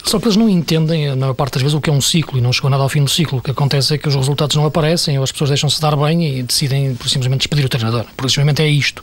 Só 0.04 0.18
que 0.18 0.26
eles 0.26 0.36
não 0.36 0.48
entendem, 0.48 1.08
na 1.08 1.16
maior 1.16 1.34
parte 1.34 1.54
das 1.54 1.62
vezes, 1.62 1.74
o 1.74 1.80
que 1.80 1.88
é 1.88 1.92
um 1.92 2.00
ciclo 2.00 2.38
e 2.38 2.40
não 2.40 2.52
chegou 2.52 2.70
nada 2.70 2.82
ao 2.82 2.88
fim 2.90 3.02
do 3.02 3.10
ciclo. 3.10 3.38
O 3.38 3.42
que 3.42 3.50
acontece 3.50 3.94
é 3.94 3.98
que 3.98 4.06
os 4.06 4.14
resultados 4.14 4.54
não 4.54 4.66
aparecem, 4.66 5.16
ou 5.16 5.24
as 5.24 5.32
pessoas 5.32 5.50
deixam-se 5.50 5.80
dar 5.80 5.96
bem 5.96 6.38
e 6.38 6.42
decidem, 6.42 6.94
por 6.94 7.08
simplesmente, 7.08 7.40
despedir 7.40 7.64
o 7.64 7.68
treinador. 7.68 8.04
Por 8.14 8.28
simplesmente 8.28 8.62
é 8.62 8.68
isto. 8.68 9.02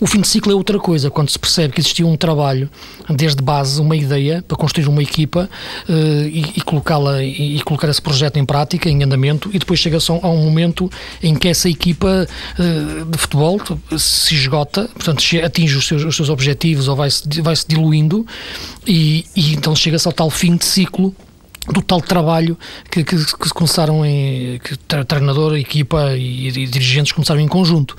O 0.00 0.06
fim 0.06 0.20
de 0.20 0.26
ciclo 0.26 0.50
é 0.50 0.54
outra 0.54 0.80
coisa, 0.80 1.10
quando 1.10 1.30
se 1.30 1.38
percebe 1.38 1.74
que 1.74 1.80
existiu 1.80 2.08
um 2.08 2.16
trabalho, 2.16 2.68
desde 3.08 3.40
base, 3.40 3.80
uma 3.80 3.94
ideia 3.94 4.44
para 4.46 4.56
construir 4.56 4.88
uma 4.88 5.02
equipa 5.02 5.48
uh, 5.88 5.92
e, 6.26 6.54
e 6.56 6.60
colocá-la 6.62 7.22
e, 7.22 7.58
e, 7.58 7.62
colocar 7.62 7.88
esse 7.88 8.02
projeto 8.02 8.36
em 8.36 8.44
prática, 8.44 8.90
em 8.90 9.02
andamento, 9.02 9.48
e 9.52 9.58
depois 9.60 9.78
chega-se 9.78 10.10
a 10.10 10.14
um 10.14 10.44
momento 10.44 10.90
em 11.22 11.36
que 11.36 11.46
essa 11.46 11.68
equipa 11.68 12.26
uh, 12.58 13.04
de 13.04 13.18
futebol 13.18 13.60
se 13.96 14.34
esgota, 14.34 14.88
portanto, 14.92 15.22
atinge 15.44 15.76
os 15.76 15.86
seus, 15.86 16.02
os 16.02 16.16
seus 16.16 16.28
objetivos 16.28 16.88
ou 16.88 16.96
vai-se 16.96 17.22
vai 17.40 17.54
-se 17.54 17.66
diluindo, 17.68 18.26
e, 18.86 19.24
e 19.34 19.54
então 19.54 19.74
chega-se 19.74 20.06
ao 20.06 20.12
tal 20.12 20.30
fim 20.30 20.56
de 20.56 20.64
ciclo 20.64 21.14
do 21.68 21.80
tal 21.80 22.00
trabalho 22.00 22.58
que, 22.90 23.04
que, 23.04 23.16
que 23.16 23.48
começaram 23.50 24.04
em 24.04 24.58
que 24.58 24.76
treinador, 25.04 25.56
equipa 25.56 26.16
e, 26.16 26.48
e, 26.48 26.66
dirigentes 26.66 27.12
começaram 27.12 27.40
em 27.40 27.46
conjunto. 27.46 27.92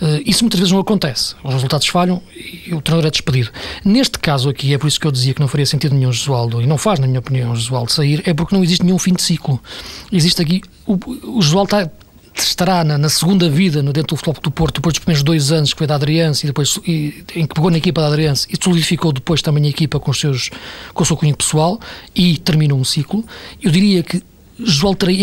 Uh, 0.00 0.22
isso 0.24 0.42
muitas 0.42 0.58
vezes 0.58 0.72
não 0.72 0.80
acontece. 0.80 1.34
Os 1.44 1.52
resultados 1.52 1.86
falham 1.86 2.22
e 2.34 2.72
o 2.72 2.80
treinador 2.80 3.08
é 3.08 3.10
despedido. 3.10 3.50
Neste 3.84 4.18
caso 4.18 4.48
aqui, 4.48 4.72
é 4.72 4.78
por 4.78 4.86
isso 4.86 4.98
que 4.98 5.06
eu 5.06 5.12
dizia 5.12 5.34
que 5.34 5.40
não 5.40 5.48
faria 5.48 5.66
sentido 5.66 5.94
nenhum 5.94 6.12
Josualdo, 6.12 6.62
e 6.62 6.66
não 6.66 6.78
faz, 6.78 6.98
na 6.98 7.06
minha 7.06 7.20
opinião, 7.20 7.54
Josualdo 7.54 7.92
sair, 7.92 8.22
é 8.24 8.32
porque 8.32 8.54
não 8.54 8.64
existe 8.64 8.84
nenhum 8.84 8.98
fim 8.98 9.12
de 9.12 9.22
ciclo. 9.22 9.60
Existe 10.10 10.40
aqui. 10.40 10.62
O, 10.86 10.98
o 11.36 11.42
Josualdo 11.42 11.76
está 11.76 11.90
estará 12.44 12.84
na, 12.84 12.98
na, 12.98 13.08
segunda 13.08 13.48
vida 13.48 13.82
no 13.82 13.92
dentro 13.92 14.14
do 14.14 14.16
Futebol 14.16 14.42
do 14.42 14.50
Porto, 14.50 14.76
depois 14.76 14.94
dos 14.94 15.00
primeiros 15.00 15.22
dois 15.22 15.52
anos 15.52 15.72
que 15.72 15.78
foi 15.78 15.86
da 15.86 15.94
Adriança 15.94 16.44
e 16.44 16.48
depois 16.48 16.78
e, 16.86 17.24
em 17.34 17.46
que 17.46 17.54
pegou 17.54 17.70
na 17.70 17.78
equipa 17.78 18.00
da 18.00 18.08
Adriança 18.08 18.46
e 18.50 18.56
solidificou 18.62 19.12
depois 19.12 19.42
também 19.42 19.64
a 19.66 19.68
equipa 19.68 19.98
com, 20.00 20.10
os 20.10 20.20
seus, 20.20 20.50
com 20.94 21.02
o 21.02 21.06
seu 21.06 21.16
cunho 21.16 21.36
pessoal 21.36 21.80
e 22.14 22.38
terminou 22.38 22.78
um 22.78 22.84
ciclo. 22.84 23.24
Eu 23.62 23.70
diria 23.70 24.02
que 24.02 24.22
João 24.58 24.94
Terei 24.94 25.20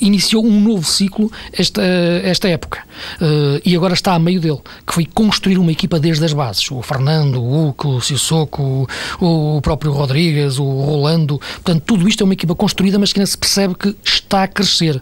iniciou 0.00 0.44
um 0.44 0.60
novo 0.60 0.84
ciclo 0.84 1.30
esta, 1.52 1.82
esta 1.82 2.48
época 2.48 2.82
uh, 3.20 3.60
e 3.64 3.74
agora 3.74 3.94
está 3.94 4.14
a 4.14 4.18
meio 4.18 4.40
dele, 4.40 4.60
que 4.86 4.94
foi 4.94 5.04
construir 5.04 5.58
uma 5.58 5.72
equipa 5.72 5.98
desde 5.98 6.24
as 6.24 6.32
bases. 6.32 6.70
O 6.70 6.82
Fernando, 6.82 7.42
o 7.42 7.68
Uco, 7.68 7.88
o 7.88 8.00
Sissoko, 8.00 8.88
o, 9.20 9.56
o 9.56 9.62
próprio 9.62 9.92
Rodrigues, 9.92 10.58
o 10.58 10.64
Rolando. 10.64 11.38
Portanto, 11.38 11.82
tudo 11.84 12.08
isto 12.08 12.22
é 12.22 12.24
uma 12.24 12.32
equipa 12.32 12.54
construída, 12.54 12.98
mas 12.98 13.12
que 13.12 13.20
ainda 13.20 13.30
se 13.30 13.38
percebe 13.38 13.74
que 13.74 13.94
está 14.04 14.44
a 14.44 14.48
crescer. 14.48 15.00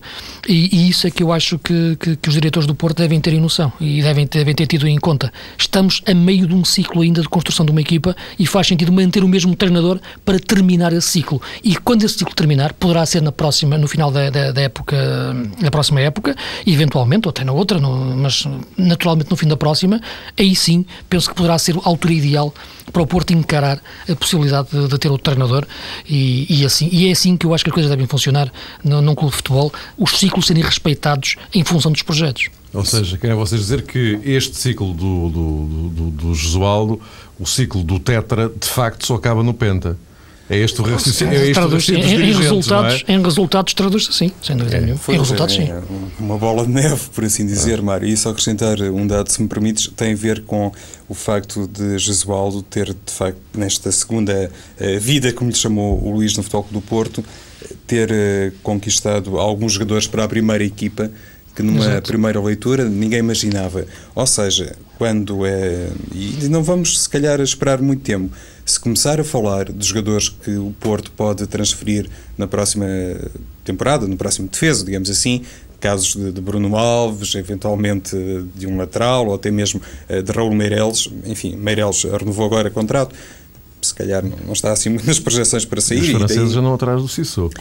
E, 0.49 0.75
e 0.75 0.89
isso 0.89 1.07
é 1.07 1.11
que 1.11 1.23
eu 1.23 1.33
acho 1.33 1.59
que, 1.59 1.97
que, 1.97 2.17
que, 2.17 2.29
os 2.29 2.35
diretores 2.35 2.67
do 2.67 2.75
Porto 2.75 2.99
devem 2.99 3.21
ter 3.21 3.33
em 3.33 3.41
noção 3.41 3.73
e 3.81 4.03
devem, 4.03 4.27
devem 4.27 4.55
ter 4.55 4.67
tido 4.67 4.87
em 4.87 4.99
conta. 4.99 5.33
Estamos 5.59 6.03
a 6.07 6.15
meio 6.15 6.47
de 6.47 6.55
um 6.55 6.65
ciclo 6.65 7.03
ainda 7.03 7.21
de 7.21 7.29
construção 7.29 7.65
de 7.65 7.73
uma 7.73 7.81
equipa 7.81 8.17
e 8.39 8.47
faz 8.47 8.67
sentido 8.67 8.93
manter 8.93 9.25
o 9.25 9.29
mesmo 9.29 9.55
treinador 9.55 9.99
para 10.25 10.39
terminar 10.39 10.93
esse 10.93 11.09
ciclo. 11.09 11.41
E 11.63 11.77
quando 11.77 12.05
esse 12.05 12.19
ciclo 12.19 12.35
terminar, 12.35 12.73
poderá 12.73 13.05
ser 13.05 13.23
na 13.23 13.33
próxima, 13.33 13.77
no 13.77 13.89
final 13.89 14.11
da, 14.11 14.31
da, 14.31 14.53
da 14.53 14.63
época 14.63 14.86
época, 14.87 15.35
na 15.61 15.71
próxima 15.71 16.01
época, 16.01 16.37
eventualmente, 16.67 17.27
ou 17.27 17.31
até 17.31 17.45
na 17.45 17.53
outra, 17.53 17.79
no, 17.81 18.17
mas 18.17 18.47
naturalmente 18.77 19.31
no 19.31 19.37
fim 19.37 19.49
da 19.49 19.57
próxima, 19.57 20.01
aí 20.39 20.55
sim 20.55 20.87
penso 21.11 21.29
que 21.29 21.35
poderá 21.35 21.59
ser 21.59 21.77
a 21.77 21.89
altura 21.89 22.15
ideal 22.15 22.55
para 22.93 23.03
o 23.03 23.07
Porto 23.07 23.33
encarar 23.33 23.83
a 24.09 24.15
possibilidade 24.15 24.69
de, 24.71 24.89
de 24.89 24.99
ter 24.99 25.09
outro 25.09 25.25
treinador 25.25 25.67
e, 26.09 26.47
e, 26.49 26.65
assim, 26.65 26.89
e 26.93 27.09
é 27.09 27.13
assim 27.13 27.37
que 27.37 27.45
eu 27.45 27.53
acho 27.53 27.65
que 27.65 27.71
as 27.71 27.75
coisas 27.75 27.91
devem 27.91 28.07
funcionar 28.07 28.51
no, 28.85 29.03
num 29.03 29.15
clube 29.15 29.33
de 29.33 29.37
futebol, 29.37 29.73
os 29.99 30.13
ciclos 30.13 30.47
serem 30.47 30.63
respeitados 30.63 31.37
em 31.53 31.65
função 31.65 31.91
dos 31.91 32.03
projetos. 32.03 32.49
Ou 32.73 32.85
seja, 32.85 33.17
querem 33.17 33.35
vocês 33.35 33.61
dizer 33.61 33.83
que 33.83 34.21
este 34.23 34.57
ciclo 34.57 34.93
do, 34.93 35.31
do, 35.31 35.89
do, 35.89 36.11
do 36.11 36.35
Josualdo, 36.35 37.01
o 37.39 37.47
ciclo 37.47 37.83
do 37.83 37.99
Tetra, 37.99 38.49
de 38.49 38.69
facto 38.69 39.07
só 39.07 39.15
acaba 39.15 39.43
no 39.43 39.55
Penta. 39.55 39.97
É 40.49 40.57
este 40.59 40.81
o 40.81 40.85
raciocínio, 40.85 41.35
é 41.35 41.43
este 41.43 41.55
traduz, 41.55 41.89
em, 41.89 41.95
em, 41.97 42.33
resultados, 42.33 43.05
é? 43.07 43.13
em 43.13 43.23
resultados 43.23 43.75
traduz-se 43.75 44.11
assim, 44.11 44.31
sem 44.41 44.57
dúvida 44.57 44.77
é, 44.77 44.81
nenhuma. 44.81 45.01
Em 45.09 45.19
resultados, 45.19 45.55
sim. 45.55 45.65
É 45.65 45.83
uma 46.21 46.39
bola 46.39 46.65
de 46.65 46.73
neve, 46.73 47.01
por 47.13 47.25
assim 47.25 47.45
dizer, 47.45 47.81
ah. 47.81 47.83
Mário. 47.83 48.07
E 48.07 48.17
só 48.17 48.31
acrescentar 48.31 48.81
um 48.81 49.05
dado, 49.07 49.29
se 49.29 49.43
me 49.43 49.49
permites, 49.49 49.91
tem 49.97 50.13
a 50.13 50.17
ver 50.17 50.43
com 50.43 50.71
o 51.09 51.15
facto 51.15 51.67
de 51.67 51.99
Jesualdo 51.99 52.63
ter, 52.63 52.87
de 52.87 53.13
facto, 53.13 53.41
nesta 53.57 53.91
segunda 53.91 54.51
uh, 54.81 55.01
vida, 55.01 55.33
como 55.33 55.51
lhe 55.51 55.57
chamou 55.57 56.01
o 56.01 56.13
Luís 56.13 56.37
no 56.37 56.45
Futebol 56.45 56.67
do 56.71 56.81
Porto, 56.81 57.25
ter 57.85 58.11
uh, 58.11 58.53
conquistado 58.63 59.39
alguns 59.39 59.73
jogadores 59.73 60.07
para 60.07 60.23
a 60.23 60.29
primeira 60.29 60.63
equipa 60.63 61.11
que 61.57 61.63
numa 61.63 61.81
Exato. 61.81 62.09
primeira 62.09 62.41
leitura 62.41 62.85
ninguém 62.85 63.19
imaginava. 63.19 63.87
Ou 64.15 64.27
seja, 64.27 64.77
quando 64.99 65.45
é. 65.47 65.89
E 66.15 66.49
não 66.49 66.63
vamos, 66.63 67.03
se 67.03 67.09
calhar, 67.09 67.41
esperar 67.41 67.81
muito 67.81 68.03
tempo. 68.03 68.31
Se 68.67 68.81
começar 68.81 69.21
a 69.21 69.25
falar 69.25 69.71
dos 69.71 69.87
jogadores 69.87 70.29
que 70.29 70.57
o 70.57 70.75
Porto 70.81 71.13
pode 71.13 71.47
transferir 71.47 72.11
na 72.37 72.49
próxima 72.49 72.85
temporada, 73.65 74.09
no 74.09 74.17
próximo 74.17 74.49
defesa, 74.49 74.85
digamos 74.85 75.09
assim, 75.09 75.43
casos 75.79 76.17
de, 76.17 76.33
de, 76.33 76.41
Bruno 76.41 76.77
Alves, 76.77 77.37
eventualmente 77.37 78.17
de 78.57 78.67
um 78.67 78.77
lateral, 78.77 79.29
ou 79.29 79.35
até 79.37 79.53
mesmo 79.53 79.81
eh, 80.09 80.21
de 80.21 80.33
Raul 80.33 80.53
Meireles, 80.53 81.09
enfim, 81.25 81.55
Meireles 81.55 82.03
renovou 82.03 82.45
agora 82.45 82.69
o 82.69 82.73
contrato, 82.73 83.15
se 83.81 83.95
calhar 83.95 84.25
não, 84.25 84.53
está 84.53 84.73
assim 84.73 84.89
muitas 84.91 85.21
projeções 85.21 85.65
para 85.65 85.81
sair. 85.81 86.01
Os 86.01 86.11
franceses 86.11 86.45
daí... 86.45 86.55
já 86.55 86.61
não 86.61 86.75
atrás 86.75 87.01
do 87.01 87.07
Sissoko. 87.07 87.55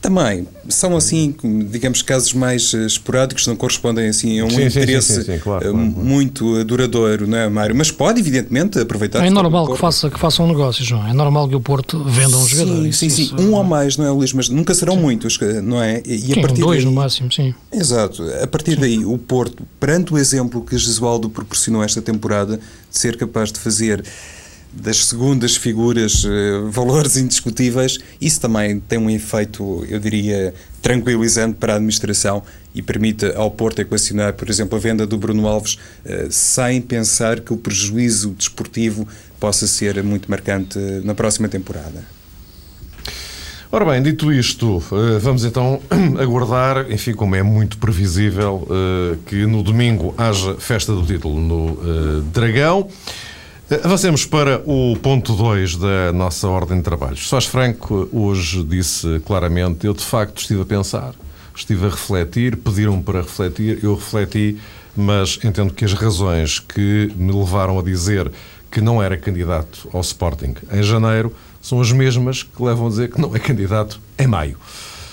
Também, 0.00 0.46
são 0.68 0.96
assim, 0.96 1.34
digamos, 1.68 2.00
casos 2.02 2.32
mais 2.32 2.72
uh, 2.72 2.86
esporádicos, 2.86 3.46
não 3.46 3.56
correspondem 3.56 4.08
assim 4.08 4.38
a 4.38 4.44
um 4.44 4.50
sim, 4.50 4.64
interesse 4.64 5.14
sim, 5.14 5.22
sim, 5.22 5.38
claro, 5.38 5.62
claro, 5.62 5.76
muito 5.76 6.64
duradouro, 6.64 7.26
não 7.26 7.38
é, 7.38 7.48
Mário? 7.48 7.74
Mas 7.74 7.90
pode, 7.90 8.20
evidentemente, 8.20 8.78
aproveitar. 8.78 9.24
É 9.24 9.30
normal 9.30 9.72
que 9.72 9.78
faça, 9.78 10.08
que 10.08 10.18
faça 10.18 10.42
um 10.42 10.48
negócio, 10.48 10.84
João. 10.84 11.06
É 11.06 11.12
normal 11.12 11.48
que 11.48 11.56
o 11.56 11.60
Porto 11.60 12.04
venda 12.04 12.36
um 12.36 12.46
jogador. 12.46 12.82
Sim, 12.92 12.92
sim, 12.92 13.08
sim. 13.08 13.34
Um 13.38 13.54
ou 13.54 13.64
mais, 13.64 13.96
não 13.96 14.06
é, 14.06 14.10
Luís? 14.10 14.32
Mas 14.32 14.48
nunca 14.48 14.74
serão 14.74 14.96
muitos, 14.96 15.38
não 15.64 15.82
é? 15.82 16.02
E 16.04 16.18
sim, 16.18 16.38
a 16.38 16.40
partir 16.40 16.60
dois 16.60 16.84
daí, 16.84 16.84
no 16.84 16.92
máximo, 16.92 17.32
sim. 17.32 17.54
Exato. 17.72 18.22
A 18.42 18.46
partir 18.46 18.76
daí, 18.78 19.04
o 19.04 19.18
Porto, 19.18 19.64
perante 19.80 20.12
o 20.12 20.18
exemplo 20.18 20.60
que 20.62 20.76
Jesualdo 20.78 21.28
proporcionou 21.28 21.82
esta 21.82 22.00
temporada, 22.00 22.58
de 22.58 22.98
ser 22.98 23.16
capaz 23.16 23.50
de 23.50 23.58
fazer 23.58 24.04
das 24.80 25.06
segundas 25.06 25.56
figuras, 25.56 26.24
uh, 26.24 26.70
valores 26.70 27.16
indiscutíveis, 27.16 27.98
isso 28.20 28.40
também 28.40 28.78
tem 28.78 28.98
um 28.98 29.08
efeito, 29.08 29.84
eu 29.88 29.98
diria, 29.98 30.54
tranquilizante 30.82 31.56
para 31.58 31.72
a 31.72 31.76
administração 31.76 32.42
e 32.74 32.82
permite 32.82 33.26
ao 33.34 33.50
Porto 33.50 33.80
equacionar, 33.80 34.34
por 34.34 34.50
exemplo, 34.50 34.76
a 34.76 34.80
venda 34.80 35.06
do 35.06 35.16
Bruno 35.16 35.46
Alves 35.48 35.74
uh, 35.74 36.30
sem 36.30 36.80
pensar 36.80 37.40
que 37.40 37.52
o 37.52 37.56
prejuízo 37.56 38.30
desportivo 38.30 39.08
possa 39.40 39.66
ser 39.66 40.02
muito 40.02 40.30
marcante 40.30 40.78
na 41.02 41.14
próxima 41.14 41.48
temporada. 41.48 42.04
Ora 43.72 43.84
bem, 43.84 44.00
dito 44.00 44.32
isto, 44.32 44.82
eh, 44.92 45.18
vamos 45.18 45.44
então 45.44 45.82
aguardar, 46.22 46.90
enfim, 46.90 47.12
como 47.12 47.34
é 47.34 47.42
muito 47.42 47.76
previsível, 47.78 48.66
que 49.26 49.44
no 49.44 49.62
domingo 49.62 50.14
haja 50.16 50.54
festa 50.54 50.94
do 50.94 51.04
título 51.04 51.38
no 51.40 52.22
Dragão. 52.32 52.88
Avancemos 53.68 54.24
para 54.24 54.62
o 54.64 54.96
ponto 55.02 55.34
2 55.34 55.74
da 55.74 56.12
nossa 56.12 56.46
ordem 56.46 56.76
de 56.76 56.84
trabalhos. 56.84 57.28
Soares 57.28 57.48
Franco 57.48 58.08
hoje 58.12 58.62
disse 58.62 59.20
claramente: 59.26 59.88
eu 59.88 59.92
de 59.92 60.04
facto 60.04 60.38
estive 60.38 60.62
a 60.62 60.64
pensar, 60.64 61.16
estive 61.52 61.86
a 61.86 61.88
refletir, 61.88 62.56
pediram-me 62.56 63.02
para 63.02 63.22
refletir, 63.22 63.82
eu 63.82 63.96
refleti, 63.96 64.56
mas 64.96 65.40
entendo 65.42 65.74
que 65.74 65.84
as 65.84 65.92
razões 65.94 66.60
que 66.60 67.12
me 67.16 67.32
levaram 67.32 67.76
a 67.76 67.82
dizer 67.82 68.30
que 68.70 68.80
não 68.80 69.02
era 69.02 69.16
candidato 69.16 69.88
ao 69.92 70.00
Sporting 70.00 70.54
em 70.72 70.82
janeiro 70.84 71.34
são 71.60 71.80
as 71.80 71.90
mesmas 71.90 72.44
que 72.44 72.62
levam 72.62 72.86
a 72.86 72.90
dizer 72.90 73.10
que 73.10 73.20
não 73.20 73.34
é 73.34 73.40
candidato 73.40 74.00
em 74.16 74.28
maio. 74.28 74.56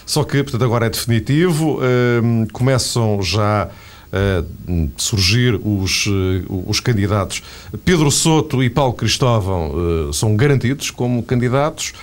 Só 0.06 0.24
que, 0.24 0.44
portanto, 0.44 0.64
agora 0.64 0.86
é 0.86 0.90
definitivo, 0.92 1.80
hum, 2.22 2.46
começam 2.54 3.20
já 3.24 3.72
surgir 4.98 5.56
os, 5.56 6.06
uh, 6.06 6.64
os 6.68 6.80
candidatos. 6.80 7.42
Pedro 7.84 8.12
Soto 8.12 8.64
e 8.64 8.70
Paulo 8.70 8.94
Cristóvão 8.94 9.72
uh, 9.72 10.14
são 10.14 10.36
garantidos 10.36 10.92
como 10.92 11.24
candidatos. 11.24 11.94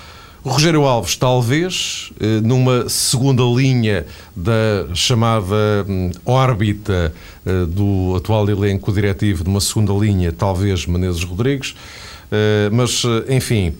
Rogério 0.42 0.84
Alves, 0.86 1.16
talvez, 1.16 2.12
numa 2.42 2.88
segunda 2.88 3.42
linha 3.42 4.06
da 4.34 4.88
chamada 4.94 5.84
um, 5.86 6.10
órbita 6.24 7.12
do 7.68 8.14
atual 8.16 8.48
elenco 8.48 8.90
diretivo, 8.90 9.44
numa 9.44 9.60
segunda 9.60 9.92
linha, 9.92 10.32
talvez 10.32 10.86
Menezes 10.86 11.24
Rodrigues, 11.24 11.74
mas, 12.72 13.02
enfim, 13.28 13.74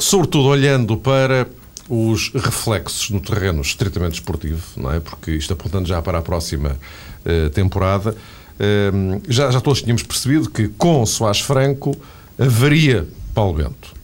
sobretudo 0.00 0.48
olhando 0.48 0.96
para 0.96 1.46
os 1.88 2.30
reflexos 2.34 3.10
no 3.10 3.20
terreno 3.20 3.62
estritamente 3.62 4.14
esportivo, 4.14 4.62
não 4.76 4.92
é? 4.92 5.00
Porque 5.00 5.30
isto 5.32 5.52
apontando 5.52 5.88
já 5.88 6.02
para 6.02 6.18
a 6.18 6.22
próxima 6.22 6.76
uh, 7.24 7.50
temporada, 7.50 8.10
uh, 8.12 9.22
já, 9.26 9.50
já 9.50 9.60
todos 9.60 9.80
tínhamos 9.80 10.02
percebido 10.02 10.50
que 10.50 10.68
com 10.68 11.04
Soares 11.06 11.40
Franco 11.40 11.96
haveria 12.38 13.06
Paulo 13.34 13.54
Bento. 13.54 13.96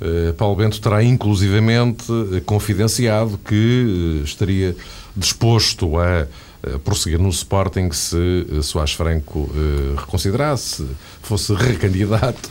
Uh, 0.00 0.32
Paulo 0.34 0.54
Bento 0.54 0.80
terá 0.80 1.02
inclusivamente 1.02 2.06
confidenciado 2.46 3.36
que 3.38 4.22
estaria 4.24 4.76
disposto 5.16 5.98
a 5.98 6.26
prosseguir 6.84 7.20
no 7.20 7.28
Sporting 7.28 7.90
se 7.92 8.46
Soares 8.62 8.92
Franco 8.92 9.48
reconsiderasse, 9.96 10.84
fosse 11.22 11.54
recandidato, 11.54 12.48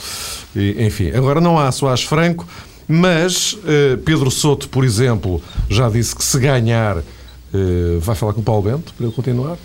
enfim. 0.55 1.11
Agora 1.11 1.41
não 1.41 1.59
há 1.59 1.69
Soares 1.73 2.03
Franco, 2.03 2.47
mas 2.87 3.53
uh, 3.53 3.97
Pedro 4.05 4.31
Soto, 4.31 4.69
por 4.69 4.85
exemplo, 4.85 5.41
já 5.69 5.89
disse 5.89 6.15
que 6.15 6.23
se 6.23 6.39
ganhar 6.39 6.97
uh, 6.97 7.99
vai 7.99 8.15
falar 8.15 8.33
com 8.33 8.39
o 8.39 8.43
Paulo 8.43 8.61
Bento 8.61 8.93
para 8.93 9.05
ele 9.05 9.15
continuar. 9.15 9.57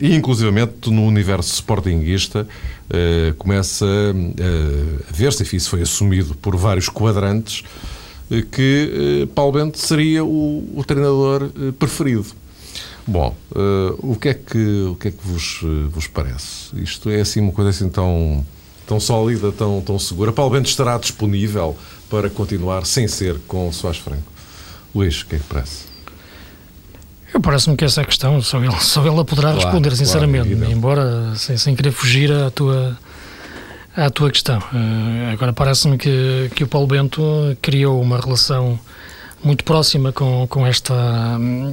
E, 0.00 0.14
inclusivamente, 0.14 0.90
no 0.90 1.04
universo 1.04 1.54
sportinguista, 1.54 2.46
uh, 2.46 3.34
começa 3.34 3.84
a 3.86 5.12
ver-se, 5.12 5.42
enfim, 5.42 5.56
isso 5.56 5.70
foi 5.70 5.82
assumido 5.82 6.34
por 6.34 6.56
vários 6.56 6.88
quadrantes, 6.88 7.62
que 8.52 9.28
Paulo 9.34 9.52
Bento 9.52 9.76
seria 9.76 10.24
o, 10.24 10.72
o 10.76 10.84
treinador 10.84 11.50
preferido. 11.80 12.26
Bom, 13.04 13.34
o 13.98 14.14
que 14.14 14.28
é 14.28 14.34
que, 14.34 14.82
o 14.84 14.94
que, 14.94 15.08
é 15.08 15.10
que 15.10 15.26
vos, 15.26 15.60
vos 15.90 16.06
parece? 16.06 16.70
Isto 16.76 17.10
é 17.10 17.22
assim 17.22 17.40
uma 17.40 17.50
coisa 17.50 17.70
assim 17.70 17.88
tão 17.88 18.46
tão 18.90 18.98
sólida, 18.98 19.52
tão, 19.52 19.80
tão 19.80 20.00
segura. 20.00 20.32
Paulo 20.32 20.50
Bento 20.50 20.68
estará 20.68 20.98
disponível 20.98 21.76
para 22.08 22.28
continuar 22.28 22.84
sem 22.84 23.06
ser 23.06 23.36
com 23.46 23.68
o 23.68 23.72
Soares 23.72 24.00
Franco. 24.00 24.24
Luís, 24.92 25.22
o 25.22 25.26
que 25.26 25.36
é 25.36 25.38
que 25.38 25.44
parece? 25.44 25.84
Parece-me 27.40 27.76
que 27.76 27.84
essa 27.84 28.00
é 28.00 28.02
a 28.02 28.04
questão, 28.04 28.42
só 28.42 28.58
ele, 28.58 28.74
só 28.82 29.06
ele 29.06 29.20
a 29.20 29.24
poderá 29.24 29.52
claro, 29.52 29.60
responder, 29.60 29.94
sinceramente, 29.94 30.56
claro, 30.56 30.72
embora 30.72 31.36
sem, 31.36 31.56
sem 31.56 31.76
querer 31.76 31.92
fugir 31.92 32.32
à 32.32 32.50
tua, 32.50 32.98
à 33.96 34.10
tua 34.10 34.28
questão. 34.28 34.58
Uh, 34.58 35.32
agora 35.32 35.52
parece-me 35.52 35.96
que, 35.96 36.50
que 36.56 36.64
o 36.64 36.66
Paulo 36.66 36.88
Bento 36.88 37.22
criou 37.62 38.02
uma 38.02 38.18
relação 38.18 38.76
muito 39.42 39.64
próxima 39.64 40.12
com, 40.12 40.46
com, 40.48 40.66
esta, 40.66 40.94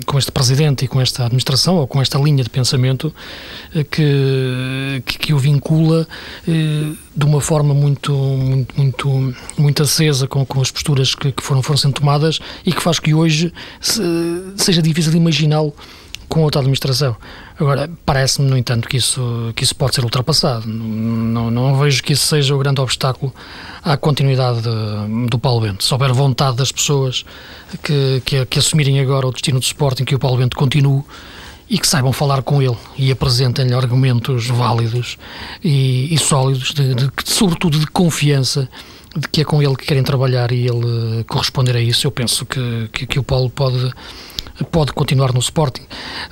com 0.06 0.18
este 0.18 0.32
presidente 0.32 0.86
e 0.86 0.88
com 0.88 1.02
esta 1.02 1.26
administração, 1.26 1.76
ou 1.76 1.88
com 1.88 2.02
esta 2.02 2.18
linha 2.18 2.44
de 2.44 2.50
pensamento 2.50 3.14
eh, 3.76 3.84
que, 3.84 5.04
que, 5.06 5.18
que 5.20 5.34
o 5.34 5.38
vincula 5.38 6.08
eh, 6.48 6.94
de 7.16 7.26
uma 7.26 7.42
forma 7.42 7.74
muito, 7.74 8.14
muito, 8.14 8.78
muito, 8.78 9.36
muito 9.58 9.84
acesa 9.84 10.28
com, 10.28 10.46
com 10.46 10.62
as 10.62 10.72
posturas 10.72 11.14
que, 11.14 11.32
que 11.32 11.44
foram, 11.44 11.62
foram 11.62 11.78
sendo 11.78 11.94
tomadas 11.94 12.40
e 12.66 12.72
que 12.72 12.82
faz 12.82 13.00
que 13.00 13.14
hoje 13.14 13.54
se, 13.82 14.02
seja 14.56 14.82
difícil 14.82 15.14
imaginá-lo 15.14 15.74
com 16.28 16.42
outra 16.42 16.62
administração. 16.62 17.16
Agora, 17.60 17.90
parece-me, 18.06 18.48
no 18.48 18.56
entanto, 18.56 18.88
que 18.88 18.98
isso, 18.98 19.52
que 19.56 19.64
isso 19.64 19.76
pode 19.76 19.96
ser 19.96 20.04
ultrapassado. 20.04 20.68
Não, 20.68 21.50
não 21.50 21.76
vejo 21.78 22.04
que 22.04 22.14
isso 22.14 22.28
seja 22.28 22.56
o 22.56 22.60
grande 22.60 22.80
obstáculo 22.80 23.34
à 23.84 23.98
continuidade 23.98 24.62
de, 24.62 25.28
do 25.28 25.40
Paulo 25.40 25.62
Bento. 25.62 25.84
Se 25.84 25.92
houver 25.92 26.12
vontade 26.14 26.58
das 26.58 26.72
pessoas 26.72 27.26
que, 27.82 28.22
que, 28.24 28.46
que, 28.46 28.60
assumirem 28.60 29.00
agora 29.00 29.28
o 29.28 29.32
destino 29.32 29.60
do 29.60 29.64
Sporting, 29.64 30.06
que 30.06 30.14
o 30.14 30.20
Paulo 30.20 30.38
Bento 30.38 30.56
continue 30.56 31.04
e 31.68 31.80
que 31.80 31.88
saibam 31.88 32.14
falar 32.14 32.44
com 32.44 32.62
ele 32.62 32.78
e 32.96 33.12
apresentem-lhe 33.12 33.74
argumentos 33.74 34.48
válidos 34.48 35.18
e, 35.64 36.14
e 36.14 36.18
sólidos, 36.20 36.74
de, 36.74 36.94
de, 36.94 37.10
sobretudo 37.26 37.80
de 37.80 37.88
confiança 37.88 38.70
de 39.16 39.28
que 39.28 39.42
é 39.42 39.44
com 39.44 39.62
ele 39.64 39.76
que 39.76 39.86
querem 39.86 40.04
trabalhar 40.04 40.52
e 40.52 40.68
ele 40.68 41.24
corresponder 41.24 41.76
a 41.76 41.82
isso, 41.82 42.06
eu 42.06 42.12
penso 42.12 42.46
que, 42.46 42.90
que, 42.94 43.08
que 43.08 43.20
o 43.20 43.24
Paulo 43.24 43.50
pode 43.50 43.92
pode 44.66 44.94
continuar 44.94 45.34
no 45.34 45.40
Sporting. 45.40 45.84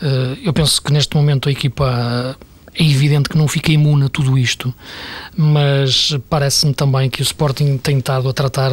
Eh, 0.02 0.38
eu 0.44 0.54
penso 0.54 0.82
que 0.82 0.92
neste 0.92 1.16
momento 1.16 1.50
a 1.50 1.52
equipa 1.52 2.38
é 2.78 2.84
evidente 2.84 3.30
que 3.30 3.38
não 3.38 3.48
fica 3.48 3.72
imune 3.72 4.06
a 4.06 4.10
tudo 4.10 4.38
isto, 4.38 4.74
mas 5.36 6.14
parece-me 6.30 6.74
também 6.74 7.10
que 7.10 7.22
o 7.22 7.24
Sporting 7.24 7.78
tem 7.78 8.00
estado 8.00 8.28
a 8.28 8.34
tratar 8.34 8.70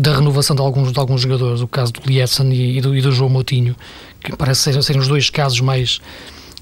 da 0.00 0.14
renovação 0.14 0.56
de 0.56 0.62
alguns, 0.62 0.90
de 0.90 0.98
alguns 0.98 1.20
jogadores, 1.20 1.60
o 1.60 1.68
caso 1.68 1.92
do 1.92 2.00
Lietzen 2.06 2.50
e 2.50 2.80
do, 2.80 2.96
e 2.96 3.02
do 3.02 3.12
João 3.12 3.28
Moutinho, 3.28 3.76
que 4.24 4.34
parece 4.34 4.62
serem, 4.62 4.80
serem 4.80 5.02
os 5.02 5.08
dois 5.08 5.28
casos 5.28 5.60
mais, 5.60 6.00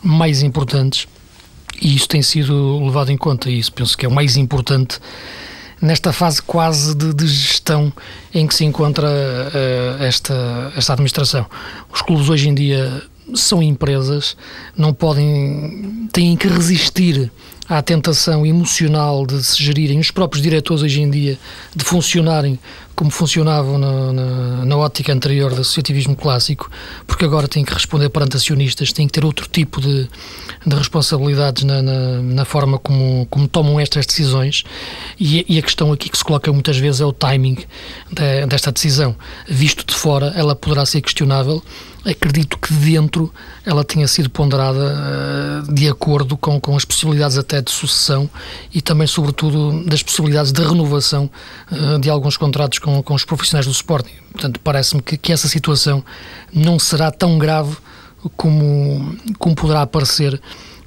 mais 0.02 0.42
importantes, 0.42 1.06
e 1.80 1.94
isso 1.94 2.08
tem 2.08 2.22
sido 2.22 2.84
levado 2.84 3.12
em 3.12 3.16
conta, 3.16 3.48
e 3.48 3.60
isso 3.60 3.72
penso 3.72 3.96
que 3.96 4.04
é 4.04 4.08
o 4.08 4.12
mais 4.12 4.36
importante 4.36 4.98
nesta 5.80 6.12
fase 6.12 6.42
quase 6.42 6.94
de, 6.94 7.14
de 7.14 7.26
gestão 7.26 7.92
em 8.34 8.46
que 8.46 8.54
se 8.54 8.64
encontra 8.64 9.08
uh, 9.08 10.02
esta, 10.02 10.72
esta 10.76 10.92
administração. 10.92 11.46
Os 11.92 12.02
clubes 12.02 12.28
hoje 12.28 12.48
em 12.48 12.54
dia 12.54 13.02
são 13.34 13.62
empresas, 13.62 14.36
não 14.76 14.92
podem, 14.92 16.08
têm 16.12 16.36
que 16.36 16.48
resistir 16.48 17.30
à 17.68 17.82
tentação 17.82 18.46
emocional 18.46 19.26
de 19.26 19.42
se 19.44 19.62
gerirem 19.62 19.98
os 19.98 20.10
próprios 20.10 20.42
diretores 20.42 20.82
hoje 20.82 21.02
em 21.02 21.10
dia, 21.10 21.38
de 21.76 21.84
funcionarem 21.84 22.58
como 22.94 23.10
funcionavam 23.10 23.78
na, 23.78 24.12
na, 24.12 24.64
na, 24.64 24.76
ótica 24.76 25.12
anterior 25.12 25.54
do 25.54 25.60
associativismo 25.60 26.16
clássico, 26.16 26.68
porque 27.06 27.24
agora 27.24 27.46
têm 27.46 27.64
que 27.64 27.72
responder 27.72 28.08
perante 28.08 28.36
acionistas, 28.36 28.92
têm 28.92 29.06
que 29.06 29.12
ter 29.12 29.24
outro 29.24 29.46
tipo 29.48 29.80
de, 29.80 30.08
de 30.68 30.76
responsabilidades 30.76 31.64
na, 31.64 31.83
na, 31.83 32.22
na, 32.22 32.44
forma 32.44 32.78
como, 32.78 33.26
como 33.31 33.48
tomam 33.48 33.81
estas 33.81 34.07
decisões. 34.07 34.64
E, 35.18 35.44
e, 35.48 35.59
a 35.59 35.62
questão 35.62 35.92
aqui 35.92 36.09
que 36.09 36.18
se 36.18 36.24
coloca 36.24 36.52
muitas 36.52 36.76
vezes 36.76 37.00
é 37.00 37.04
o 37.04 37.12
timing 37.12 37.57
de, 38.11 38.46
desta 38.46 38.70
decisão. 38.70 39.16
Visto 39.46 39.85
de 39.87 39.94
fora, 39.94 40.33
ela 40.37 40.54
poderá 40.54 40.85
ser 40.85 41.00
questionável, 41.00 41.62
acredito 42.04 42.59
que 42.59 42.72
dentro 42.72 43.33
ela 43.64 43.85
tenha 43.85 44.07
sido 44.07 44.31
ponderada 44.31 44.78
uh, 45.66 45.74
de 45.74 45.88
acordo 45.88 46.37
com, 46.37 46.61
com 46.61 46.76
as 46.76 46.85
possibilidades 46.85 47.37
até 47.37 47.61
de 47.61 47.70
sucessão 47.70 48.28
e 48.72 48.81
também, 48.81 49.07
sobretudo, 49.07 49.85
das 49.85 50.02
possibilidades 50.02 50.52
de 50.52 50.62
renovação 50.62 51.31
uh, 51.70 51.98
de 51.98 52.09
alguns 52.09 52.37
contratos 52.37 52.78
com, 52.78 53.02
com 53.02 53.14
os 53.14 53.24
profissionais 53.24 53.66
do 53.66 53.72
Sporting. 53.72 54.14
Portanto, 54.33 54.61
parece-me 54.61 55.02
que, 55.02 55.16
que 55.16 55.33
essa 55.33 55.48
situação 55.48 56.04
não 56.52 56.78
será 56.78 57.11
tão 57.11 57.38
grave 57.38 57.76
como, 58.37 59.16
como 59.38 59.54
poderá 59.54 59.87
parecer 59.87 60.40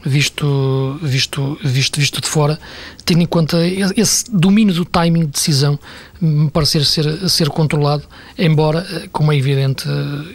visto, 0.04 1.00
visto, 1.02 1.58
visto, 1.64 2.00
visto 2.00 2.22
de 2.22 2.28
fora, 2.28 2.60
tendo 3.06 3.22
em 3.22 3.26
conta 3.26 3.58
esse 3.96 4.26
domínio 4.32 4.74
do 4.74 4.86
timing 4.86 5.22
de 5.22 5.28
decisão 5.28 5.80
me 6.20 6.50
parecer 6.50 6.86
ser, 6.86 7.30
ser 7.30 7.50
controlado, 7.50 8.04
embora, 8.38 8.86
como 9.12 9.32
é 9.32 9.38
evidente, 9.38 9.86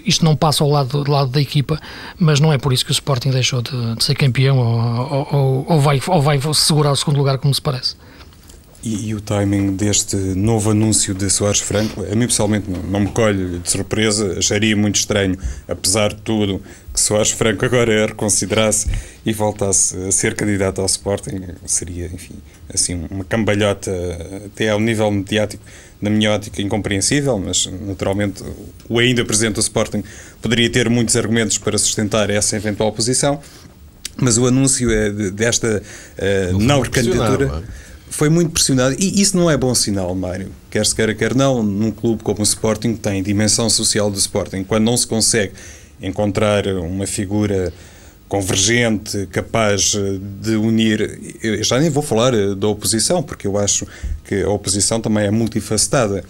isto 0.05 0.25
não 0.25 0.35
passa 0.35 0.65
ao 0.65 0.71
lado, 0.71 1.05
do 1.05 1.11
lado 1.11 1.31
da 1.31 1.41
equipa, 1.41 1.81
mas 2.19 2.41
não 2.41 2.53
é 2.53 2.59
por 2.59 2.73
isso 2.73 2.85
que 2.85 2.91
o 2.91 2.93
Sporting 2.93 3.31
deixou 3.31 3.63
de, 3.63 3.95
de 3.95 4.05
ser 4.05 4.15
campeão 4.15 4.59
ou, 4.59 5.29
ou, 5.33 5.67
ou, 5.69 5.81
vai, 5.81 6.01
ou 6.07 6.21
vai 6.21 6.41
segurar 6.55 6.93
o 6.93 6.97
segundo 6.97 7.19
lugar, 7.19 7.39
como 7.39 7.55
se 7.55 7.63
parece. 7.63 7.95
E, 8.83 9.09
e, 9.09 9.15
o 9.17 9.21
timing 9.21 9.75
deste 9.75 10.15
novo 10.15 10.71
anúncio 10.71 11.13
de 11.13 11.29
Soares 11.29 11.59
Franco, 11.59 12.05
a 12.05 12.15
mim 12.15 12.27
pessoalmente 12.27 12.71
não, 12.71 12.83
não, 12.85 13.01
me 13.01 13.09
colhe 13.09 13.59
de 13.59 13.69
surpresa, 13.69 14.39
acharia 14.39 14.77
muito 14.77 14.95
estranho, 14.95 15.37
apesar 15.67 16.11
de 16.11 16.21
tudo, 16.21 16.63
que 16.97 17.01
Soares 17.01 17.31
Franco 17.31 17.65
agora 17.65 18.07
reconsiderasse 18.07 18.89
e 19.25 19.33
voltasse 19.33 19.95
a 20.09 20.11
ser 20.11 20.35
candidato 20.35 20.81
ao 20.81 20.87
Sporting, 20.87 21.43
seria, 21.67 22.07
enfim, 22.07 22.35
assim, 22.73 23.07
uma 23.11 23.23
cambalhota 23.23 23.93
até 24.47 24.71
ao 24.71 24.81
nível 24.81 25.11
mediático, 25.11 25.63
na 26.01 26.09
minha 26.09 26.33
ótica, 26.33 26.63
incompreensível, 26.63 27.39
mas 27.39 27.67
naturalmente 27.87 28.43
o 28.89 28.99
ainda 28.99 29.25
presidente 29.25 29.57
do 29.57 29.61
Sporting 29.61 30.03
poderia 30.41 30.71
ter 30.71 30.89
muitos 30.89 31.15
argumentos 31.17 31.59
para 31.59 31.77
sustentar 31.77 32.31
essa 32.31 32.57
eventual 32.57 32.91
posição, 32.93 33.41
mas 34.17 34.39
o 34.39 34.47
anúncio 34.47 34.91
é 34.91 35.11
desta 35.31 35.83
uh, 36.53 36.59
não 36.59 36.81
recandidatura 36.81 37.63
foi 38.09 38.29
muito 38.31 38.51
pressionado. 38.51 38.97
E 38.99 39.21
isso 39.21 39.37
não 39.37 39.51
é 39.51 39.57
bom 39.57 39.75
sinal, 39.75 40.15
Mário. 40.15 40.51
Quer 40.71 40.87
se 40.87 40.95
queira, 40.95 41.15
quer 41.15 41.35
não, 41.35 41.63
num 41.63 41.91
clube 41.91 42.23
como 42.23 42.41
o 42.41 42.43
Sporting 42.43 42.95
tem 42.95 43.23
dimensão 43.23 43.69
social 43.69 44.11
do 44.11 44.19
Sporting, 44.19 44.65
quando 44.65 44.85
não 44.85 44.97
se 44.97 45.07
consegue 45.07 45.53
encontrar 46.01 46.67
uma 46.67 47.07
figura 47.07 47.73
convergente, 48.29 49.27
capaz 49.31 49.95
de 50.43 50.57
unir. 50.57 51.37
Eu 51.43 51.63
já 51.63 51.79
nem 51.79 51.91
vou 51.91 52.03
falar 52.03 52.33
da 52.55 52.69
oposição, 52.69 53.23
porque 53.23 53.47
eu 53.47 53.57
acho 53.57 53.87
que 54.25 54.43
a 54.43 54.51
oposição 54.51 55.01
também 55.01 55.27
é 55.27 55.31
multifacetada. 55.31 56.25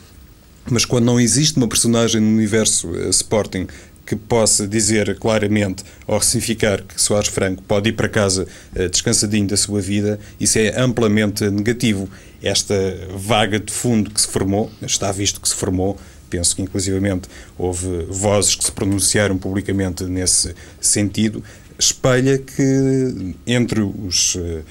Mas 0.69 0.85
quando 0.85 1.05
não 1.05 1.21
existe 1.21 1.57
uma 1.57 1.69
personagem 1.69 2.21
no 2.21 2.29
universo 2.29 2.93
eh, 2.97 3.09
Sporting 3.11 3.69
que 4.05 4.15
possa 4.15 4.67
dizer 4.69 5.19
claramente 5.19 5.85
ou 6.07 6.21
significar 6.21 6.81
que 6.83 7.01
Soares 7.01 7.29
Franco 7.29 7.63
pode 7.65 7.89
ir 7.89 7.93
para 7.93 8.09
casa 8.09 8.47
descansadinho 8.91 9.49
da 9.49 9.57
sua 9.57 9.81
vida, 9.81 10.21
isso 10.39 10.59
é 10.61 10.81
amplamente 10.81 11.49
negativo. 11.51 12.09
Esta 12.41 12.75
vaga 13.17 13.59
de 13.59 13.73
fundo 13.73 14.11
que 14.11 14.21
se 14.21 14.29
formou, 14.29 14.71
está 14.81 15.11
visto 15.11 15.41
que 15.41 15.49
se 15.49 15.57
formou, 15.57 15.99
penso 16.29 16.55
que 16.57 16.63
inclusivamente 16.63 17.29
houve 17.59 18.07
vozes 18.09 18.55
que 18.55 18.65
se 18.65 18.73
pronunciaram 18.73 19.37
publicamente 19.39 20.05
nesse 20.05 20.55
sentido, 20.81 21.43
espelha 21.79 22.39
que 22.39 23.35
entre 23.47 23.81
os 23.81 24.35
uh, 24.37 24.65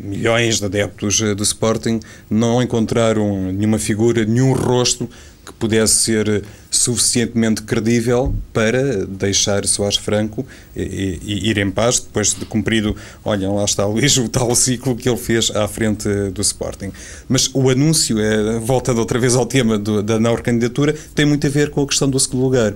milhões 0.00 0.58
de 0.58 0.64
adeptos 0.64 1.20
do 1.20 1.42
Sporting 1.42 2.00
não 2.30 2.62
encontraram 2.62 3.52
nenhuma 3.52 3.78
figura, 3.78 4.24
nenhum 4.24 4.52
rosto 4.52 5.08
que 5.44 5.52
pudesse 5.52 5.94
ser 5.94 6.44
suficientemente 6.70 7.62
credível 7.62 8.34
para 8.52 9.06
deixar 9.06 9.66
Soares 9.66 9.96
Franco 9.96 10.46
e, 10.76 11.18
e, 11.22 11.50
ir 11.50 11.58
em 11.58 11.70
paz 11.70 11.98
depois 11.98 12.34
de 12.34 12.44
cumprido, 12.44 12.94
olha, 13.24 13.48
lá 13.50 13.64
está 13.64 13.86
Luís, 13.86 14.16
o 14.18 14.28
tal 14.28 14.54
ciclo 14.54 14.94
que 14.94 15.08
ele 15.08 15.18
fez 15.18 15.50
à 15.54 15.66
frente 15.66 16.08
do 16.30 16.40
Sporting. 16.42 16.92
Mas 17.28 17.50
o 17.54 17.70
anúncio, 17.70 18.18
é, 18.18 18.58
voltando 18.58 18.98
outra 18.98 19.18
vez 19.18 19.34
ao 19.34 19.46
tema 19.46 19.78
do, 19.78 20.02
da 20.02 20.18
não 20.18 20.36
candidatura, 20.36 20.94
tem 21.14 21.26
muito 21.26 21.46
a 21.46 21.50
ver 21.50 21.70
com 21.70 21.82
a 21.82 21.86
questão 21.86 22.08
do 22.08 22.18
segundo 22.18 22.42
lugar. 22.42 22.74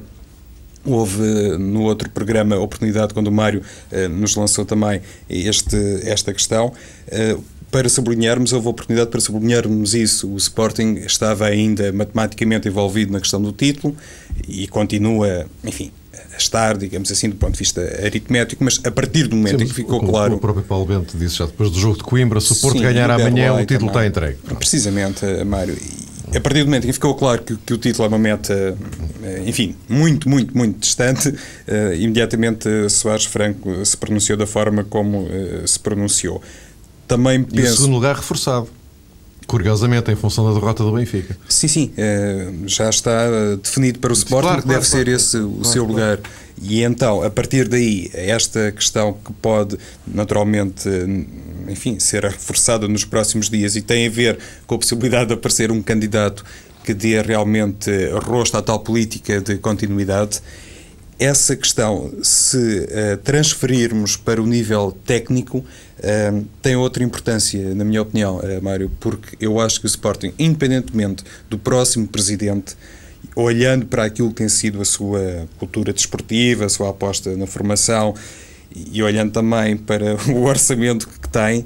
Houve 0.84 1.22
no 1.58 1.82
outro 1.82 2.10
programa 2.10 2.56
oportunidade, 2.56 3.14
quando 3.14 3.28
o 3.28 3.32
Mário 3.32 3.62
eh, 3.90 4.08
nos 4.08 4.34
lançou 4.34 4.64
também 4.64 5.00
este, 5.30 5.76
esta 6.02 6.32
questão, 6.32 6.72
eh, 7.06 7.36
para 7.72 7.88
sublinharmos, 7.88 8.52
houve 8.52 8.68
oportunidade 8.68 9.10
para 9.10 9.20
sublinharmos 9.20 9.94
isso. 9.94 10.28
O 10.28 10.36
Sporting 10.36 10.96
estava 11.06 11.46
ainda 11.46 11.90
matematicamente 11.90 12.68
envolvido 12.68 13.10
na 13.10 13.18
questão 13.18 13.40
do 13.40 13.50
título 13.50 13.96
e 14.46 14.68
continua, 14.68 15.46
enfim, 15.64 15.90
a 16.34 16.36
estar, 16.36 16.76
digamos 16.76 17.10
assim, 17.10 17.30
do 17.30 17.36
ponto 17.36 17.54
de 17.54 17.58
vista 17.58 17.80
aritmético, 18.04 18.62
mas 18.62 18.78
a 18.84 18.90
partir 18.90 19.26
do 19.26 19.34
momento 19.34 19.58
Sim, 19.58 19.64
em 19.64 19.68
que 19.68 19.74
ficou 19.74 20.00
claro. 20.00 20.34
O 20.34 20.38
próprio 20.38 20.62
Paulo 20.62 20.84
Bento 20.84 21.16
disse 21.16 21.36
já 21.36 21.46
depois 21.46 21.70
do 21.70 21.80
jogo 21.80 21.96
de 21.96 22.04
Coimbra: 22.04 22.40
se 22.42 22.52
o 22.52 22.56
Porto 22.56 22.78
ganhar 22.78 23.10
amanhã, 23.10 23.54
o 23.54 23.64
título 23.64 23.88
está 23.88 24.06
entregue. 24.06 24.36
Precisamente, 24.58 25.24
Mário. 25.44 25.74
E 25.74 26.36
a 26.36 26.40
partir 26.40 26.60
do 26.60 26.66
momento 26.66 26.84
em 26.84 26.88
que 26.88 26.92
ficou 26.92 27.14
claro 27.14 27.42
que, 27.42 27.56
que, 27.56 27.74
o 27.74 27.78
título 27.78 28.04
é 28.04 28.08
uma 28.08 28.18
meta, 28.18 28.76
eh, 29.22 29.42
enfim, 29.46 29.76
muito, 29.88 30.28
muito, 30.28 30.56
muito 30.56 30.78
distante, 30.78 31.28
uh, 31.28 31.94
imediatamente 31.94 32.88
Soares 32.88 33.26
Franco 33.26 33.84
se 33.84 33.94
pronunciou 33.96 34.38
da 34.38 34.46
forma 34.46 34.82
como 34.84 35.24
uh, 35.24 35.66
se 35.68 35.78
pronunciou 35.78 36.40
também 37.12 37.42
penso... 37.42 37.66
E 37.66 37.70
o 37.70 37.74
segundo 37.74 37.94
lugar 37.94 38.16
reforçado. 38.16 38.68
Curiosamente, 39.46 40.10
em 40.10 40.16
função 40.16 40.46
da 40.46 40.58
derrota 40.58 40.82
do 40.82 40.92
Benfica. 40.92 41.36
Sim, 41.48 41.68
sim. 41.68 41.92
Eh, 41.96 42.52
já 42.64 42.88
está 42.88 43.10
eh, 43.10 43.56
definido 43.62 43.98
para 43.98 44.10
o 44.10 44.14
Sporting 44.14 44.46
claro, 44.46 44.62
que 44.62 44.68
claro, 44.68 44.80
deve 44.80 44.90
claro, 44.90 45.06
ser 45.06 45.14
esse 45.14 45.36
o 45.36 45.64
seu 45.64 45.84
lugar. 45.84 46.18
E 46.62 46.82
então, 46.82 47.22
a 47.22 47.28
partir 47.28 47.68
daí, 47.68 48.10
esta 48.14 48.72
questão 48.72 49.12
que 49.12 49.32
pode 49.34 49.76
naturalmente, 50.06 50.88
enfim, 51.68 51.98
ser 51.98 52.24
reforçada 52.24 52.86
nos 52.88 53.04
próximos 53.04 53.50
dias 53.50 53.76
e 53.76 53.82
tem 53.82 54.06
a 54.06 54.10
ver 54.10 54.38
com 54.66 54.76
a 54.76 54.78
possibilidade 54.78 55.28
de 55.28 55.34
aparecer 55.34 55.70
um 55.70 55.82
candidato 55.82 56.44
que 56.84 56.94
dê 56.94 57.20
realmente 57.20 57.90
rosto 58.24 58.56
à 58.56 58.62
tal 58.62 58.80
política 58.80 59.40
de 59.40 59.58
continuidade 59.58 60.40
essa 61.18 61.54
questão, 61.54 62.12
se 62.20 62.88
transferirmos 63.22 64.16
para 64.16 64.42
o 64.42 64.46
nível 64.46 64.96
técnico, 65.06 65.64
uh, 66.02 66.44
tem 66.60 66.76
outra 66.76 67.02
importância, 67.02 67.74
na 67.74 67.84
minha 67.84 68.02
opinião, 68.02 68.38
uh, 68.38 68.62
Mário, 68.62 68.90
porque 69.00 69.36
eu 69.40 69.60
acho 69.60 69.80
que 69.80 69.86
o 69.86 69.88
Sporting, 69.88 70.32
independentemente 70.38 71.24
do 71.48 71.58
próximo 71.58 72.06
presidente, 72.06 72.76
olhando 73.34 73.86
para 73.86 74.04
aquilo 74.04 74.28
que 74.28 74.36
tem 74.36 74.48
sido 74.48 74.80
a 74.80 74.84
sua 74.84 75.48
cultura 75.58 75.92
desportiva, 75.92 76.66
a 76.66 76.68
sua 76.68 76.90
aposta 76.90 77.36
na 77.36 77.46
formação 77.46 78.14
e 78.74 79.02
olhando 79.02 79.32
também 79.32 79.76
para 79.76 80.16
o 80.28 80.44
orçamento 80.44 81.08
que 81.08 81.28
tem, 81.28 81.64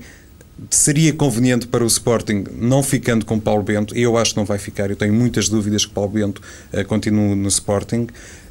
seria 0.70 1.12
conveniente 1.12 1.66
para 1.66 1.84
o 1.84 1.86
Sporting, 1.86 2.44
não 2.58 2.82
ficando 2.82 3.26
com 3.26 3.38
Paulo 3.38 3.62
Bento, 3.62 3.94
eu 3.94 4.16
acho 4.16 4.32
que 4.32 4.38
não 4.38 4.46
vai 4.46 4.58
ficar, 4.58 4.90
eu 4.90 4.96
tenho 4.96 5.12
muitas 5.12 5.48
dúvidas 5.48 5.84
que 5.84 5.92
Paulo 5.92 6.10
Bento 6.10 6.40
uh, 6.72 6.84
continue 6.86 7.34
no 7.34 7.48
Sporting, 7.48 8.06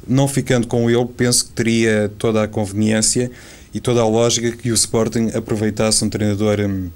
não 0.06 0.28
ficando 0.28 0.66
com 0.66 0.88
ele, 0.88 1.04
penso 1.16 1.46
que 1.46 1.50
teria 1.52 2.10
toda 2.16 2.44
a 2.44 2.48
conveniência 2.48 3.30
e 3.76 3.80
toda 3.80 4.00
a 4.00 4.08
lógica 4.08 4.52
que 4.52 4.70
o 4.70 4.74
Sporting 4.74 5.32
aproveitasse 5.34 6.02
um 6.02 6.08
treinador 6.08 6.60
um, 6.60 6.88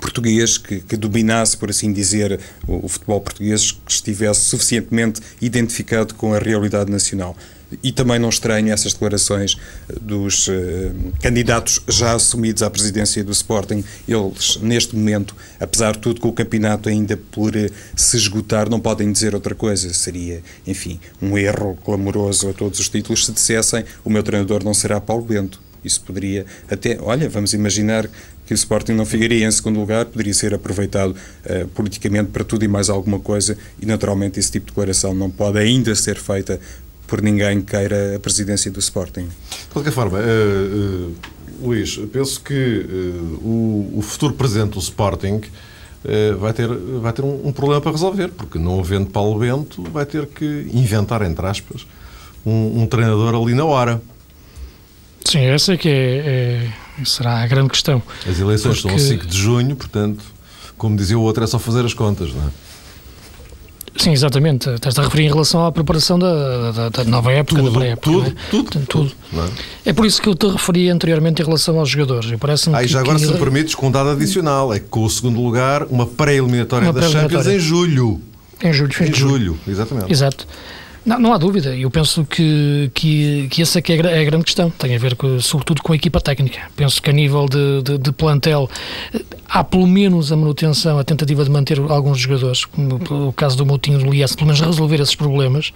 português 0.00 0.56
que, 0.56 0.78
que, 0.78 0.96
dominasse, 0.96 1.56
por 1.56 1.70
assim 1.70 1.92
dizer, 1.92 2.38
o, 2.68 2.86
o, 2.86 2.88
futebol 2.88 3.20
português, 3.20 3.72
que 3.72 3.90
estivesse 3.90 4.42
suficientemente 4.42 5.20
identificado 5.40 6.14
com 6.14 6.32
a 6.32 6.38
realidade 6.38 6.88
nacional. 6.88 7.36
E 7.82 7.90
também 7.90 8.20
não 8.20 8.28
estranho 8.28 8.72
essas 8.72 8.92
declarações 8.92 9.56
dos 10.00 10.46
uh, 10.46 10.52
candidatos 11.20 11.80
já 11.88 12.12
assumidos 12.12 12.62
à 12.62 12.70
presidência 12.70 13.24
do 13.24 13.32
Sporting. 13.32 13.82
Eles, 14.06 14.58
neste 14.62 14.94
momento, 14.94 15.34
apesar 15.58 15.94
de 15.94 15.98
tudo, 15.98 16.20
com 16.20 16.28
o 16.28 16.32
campeonato 16.32 16.88
ainda 16.88 17.16
por 17.16 17.56
uh, 17.56 17.70
se 17.96 18.16
esgotar, 18.16 18.70
não 18.70 18.78
podem 18.78 19.10
dizer 19.10 19.34
outra 19.34 19.56
coisa. 19.56 19.92
Seria, 19.92 20.44
enfim, 20.64 21.00
um 21.20 21.36
erro 21.36 21.76
clamoroso 21.84 22.50
a 22.50 22.52
todos 22.52 22.78
os 22.78 22.88
títulos 22.88 23.26
se 23.26 23.32
dissessem 23.32 23.84
o 24.04 24.10
meu 24.10 24.22
treinador 24.22 24.62
não 24.62 24.72
será 24.72 25.00
Paulo 25.00 25.24
Bento. 25.24 25.64
Isso 25.84 26.00
poderia 26.00 26.46
até, 26.70 26.98
olha, 27.00 27.28
vamos 27.28 27.52
imaginar 27.52 28.08
que 28.46 28.52
o 28.52 28.54
Sporting 28.54 28.92
não 28.92 29.06
ficaria 29.06 29.46
em 29.46 29.50
segundo 29.50 29.80
lugar, 29.80 30.04
poderia 30.06 30.34
ser 30.34 30.54
aproveitado 30.54 31.10
uh, 31.10 31.68
politicamente 31.68 32.30
para 32.30 32.44
tudo 32.44 32.64
e 32.64 32.68
mais 32.68 32.90
alguma 32.90 33.18
coisa, 33.18 33.56
e 33.80 33.86
naturalmente 33.86 34.38
esse 34.38 34.52
tipo 34.52 34.66
de 34.66 34.72
declaração 34.72 35.14
não 35.14 35.30
pode 35.30 35.58
ainda 35.58 35.94
ser 35.94 36.16
feita 36.16 36.60
por 37.06 37.20
ninguém 37.22 37.60
que 37.60 37.76
queira 37.76 38.16
a 38.16 38.20
presidência 38.20 38.70
do 38.70 38.80
Sporting. 38.80 39.26
De 39.26 39.72
qualquer 39.72 39.92
forma, 39.92 40.18
uh, 40.18 40.22
uh, 40.22 41.14
Luís, 41.62 41.96
penso 42.12 42.40
que 42.40 42.84
o, 43.42 43.92
o, 43.98 44.02
futuro 44.02 44.34
presidente 44.34 44.72
do 44.72 44.80
Sporting 44.80 45.40
vai 46.38 46.52
ter, 46.52 46.68
vai 47.00 47.12
ter 47.12 47.22
um, 47.22 47.46
um, 47.46 47.52
problema 47.52 47.80
para 47.80 47.92
resolver, 47.92 48.28
porque 48.28 48.58
não 48.58 48.80
havendo 48.80 49.08
Paulo 49.08 49.38
Bento, 49.38 49.82
vai 49.84 50.04
ter 50.04 50.26
que 50.26 50.68
inventar, 50.74 51.22
entre 51.22 51.46
aspas, 51.46 51.86
um, 52.44 52.82
um 52.82 52.86
treinador 52.86 53.34
ali 53.34 53.54
na 53.54 53.64
hora. 53.64 54.02
Sim, 55.24 55.40
essa 55.46 55.74
é 55.74 55.76
que 55.76 55.88
é, 55.88 56.70
é 57.00 57.04
será 57.04 57.42
a 57.42 57.46
grande 57.46 57.70
questão. 57.70 58.02
As 58.28 58.38
eleições 58.38 58.80
porque... 58.80 58.98
são 58.98 59.06
a 59.06 59.10
5 59.10 59.26
de 59.26 59.36
junho, 59.36 59.76
portanto, 59.76 60.22
como 60.76 60.96
dizia 60.96 61.18
o 61.18 61.22
outro, 61.22 61.42
é 61.42 61.46
só 61.46 61.58
fazer 61.58 61.84
as 61.84 61.94
contas, 61.94 62.32
não 62.32 62.42
é? 62.42 62.50
Sim, 63.96 64.12
exatamente. 64.12 64.68
Estás 64.70 64.98
a 64.98 65.02
referir 65.02 65.26
em 65.26 65.28
relação 65.28 65.64
à 65.64 65.70
preparação 65.70 66.18
da, 66.18 66.72
da, 66.72 66.88
da 66.88 67.04
nova 67.04 67.32
época, 67.32 67.60
tudo, 67.60 67.70
da 67.70 67.78
pré-época. 67.78 68.10
Tudo, 68.10 68.26
é? 68.26 68.34
tudo, 68.50 68.70
tudo, 68.70 68.86
tudo. 68.86 69.12
É? 69.84 69.90
é? 69.90 69.92
por 69.92 70.04
isso 70.04 70.20
que 70.20 70.28
eu 70.28 70.34
te 70.34 70.48
referi 70.48 70.90
anteriormente 70.90 71.40
em 71.40 71.44
relação 71.44 71.78
aos 71.78 71.88
jogadores. 71.88 72.28
Ah, 72.72 72.82
e 72.82 72.88
já 72.88 73.00
agora, 73.00 73.18
que... 73.18 73.24
se 73.24 73.32
me 73.32 73.38
permites, 73.38 73.74
com 73.74 73.86
um 73.86 73.90
dado 73.90 74.10
adicional, 74.10 74.74
é 74.74 74.80
que 74.80 74.86
com 74.86 75.04
o 75.04 75.10
segundo 75.10 75.40
lugar, 75.40 75.84
uma 75.84 76.06
pré-eliminatória 76.06 76.92
da 76.92 77.02
Champions 77.02 77.46
em 77.46 77.58
julho. 77.58 78.20
Em 78.62 78.72
julho, 78.72 78.90
em 79.00 79.06
julho. 79.06 79.14
julho. 79.14 79.60
Exatamente. 79.68 80.12
Exato. 80.12 80.46
Não, 81.04 81.18
não 81.18 81.32
há 81.32 81.38
dúvida. 81.38 81.76
Eu 81.76 81.90
penso 81.90 82.24
que, 82.24 82.90
que, 82.94 83.46
que 83.50 83.62
essa 83.62 83.78
é, 83.78 83.82
que 83.82 83.92
é 83.92 84.20
a 84.20 84.24
grande 84.24 84.44
questão. 84.44 84.70
Tem 84.70 84.94
a 84.94 84.98
ver, 84.98 85.14
com, 85.14 85.38
sobretudo, 85.40 85.82
com 85.82 85.92
a 85.92 85.96
equipa 85.96 86.20
técnica. 86.20 86.60
Penso 86.74 87.02
que 87.02 87.10
a 87.10 87.12
nível 87.12 87.46
de, 87.46 87.82
de, 87.82 87.98
de, 87.98 88.12
plantel 88.12 88.70
há 89.48 89.62
pelo 89.62 89.86
menos 89.86 90.32
a 90.32 90.36
manutenção, 90.36 90.98
a 90.98 91.04
tentativa 91.04 91.44
de 91.44 91.50
manter 91.50 91.78
alguns 91.78 92.18
jogadores, 92.18 92.64
como 92.64 93.28
o 93.28 93.32
caso 93.32 93.56
do 93.56 93.66
Moutinho 93.66 93.98
do 93.98 94.10
Lies, 94.10 94.34
pelo 94.34 94.46
menos 94.46 94.60
resolver 94.60 95.00
esses 95.00 95.14
problemas. 95.14 95.72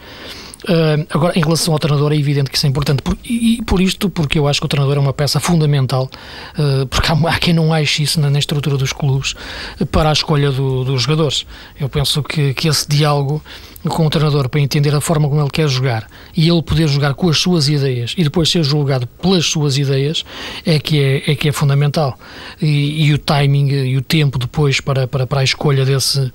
Uh, 0.64 1.06
agora, 1.10 1.38
em 1.38 1.42
relação 1.42 1.72
ao 1.72 1.78
treinador, 1.78 2.12
é 2.12 2.16
evidente 2.16 2.50
que 2.50 2.56
isso 2.56 2.66
é 2.66 2.68
importante. 2.68 3.02
Por, 3.02 3.16
e, 3.24 3.62
por 3.64 3.80
isto, 3.80 4.10
porque 4.10 4.38
eu 4.38 4.48
acho 4.48 4.60
que 4.60 4.66
o 4.66 4.68
treinador 4.68 4.96
é 4.96 5.00
uma 5.00 5.12
peça 5.12 5.38
fundamental, 5.38 6.10
uh, 6.58 6.86
porque 6.86 7.12
há, 7.12 7.14
há, 7.14 7.38
quem 7.38 7.54
não 7.54 7.72
ache 7.72 8.02
isso 8.02 8.20
na, 8.20 8.28
na 8.28 8.38
estrutura 8.38 8.76
dos 8.76 8.92
clubes, 8.92 9.34
uh, 9.80 9.86
para 9.86 10.08
a 10.08 10.12
escolha 10.12 10.50
do, 10.50 10.84
dos 10.84 11.02
jogadores. 11.02 11.46
Eu 11.78 11.88
penso 11.88 12.22
que, 12.22 12.54
que 12.54 12.66
esse 12.66 12.88
diálogo 12.88 13.42
com 13.88 14.06
o 14.06 14.10
treinador 14.10 14.48
para 14.48 14.60
entender 14.60 14.94
a 14.94 15.00
forma 15.00 15.28
como 15.28 15.40
ele 15.40 15.50
quer 15.50 15.68
jogar 15.68 16.08
e 16.36 16.48
ele 16.48 16.62
poder 16.62 16.88
jogar 16.88 17.14
com 17.14 17.28
as 17.28 17.38
suas 17.38 17.68
ideias 17.68 18.14
e 18.16 18.24
depois 18.24 18.50
ser 18.50 18.64
julgado 18.64 19.06
pelas 19.06 19.46
suas 19.46 19.78
ideias 19.78 20.24
é 20.66 20.78
que 20.78 20.98
é, 20.98 21.30
é, 21.30 21.34
que 21.34 21.48
é 21.48 21.52
fundamental. 21.52 22.18
E, 22.60 23.06
e 23.06 23.14
o 23.14 23.18
timing 23.18 23.68
e 23.68 23.96
o 23.96 24.02
tempo 24.02 24.38
depois 24.38 24.80
para, 24.80 25.06
para, 25.06 25.26
para 25.26 25.40
a 25.40 25.44
escolha 25.44 25.84
desse 25.84 26.32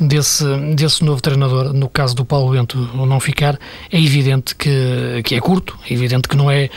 desse, 0.00 0.44
desse 0.74 1.02
novo 1.04 1.20
treinador, 1.20 1.72
no 1.72 1.88
caso 1.88 2.14
do 2.14 2.24
Paulo 2.24 2.52
Bento 2.52 2.76
não 2.94 3.18
ficar, 3.18 3.58
é 3.90 4.00
evidente 4.00 4.54
que, 4.54 5.22
que 5.24 5.34
é 5.34 5.40
curto, 5.40 5.78
é 5.88 5.94
evidente 5.94 6.28
que 6.28 6.36
não 6.36 6.50
é, 6.50 6.68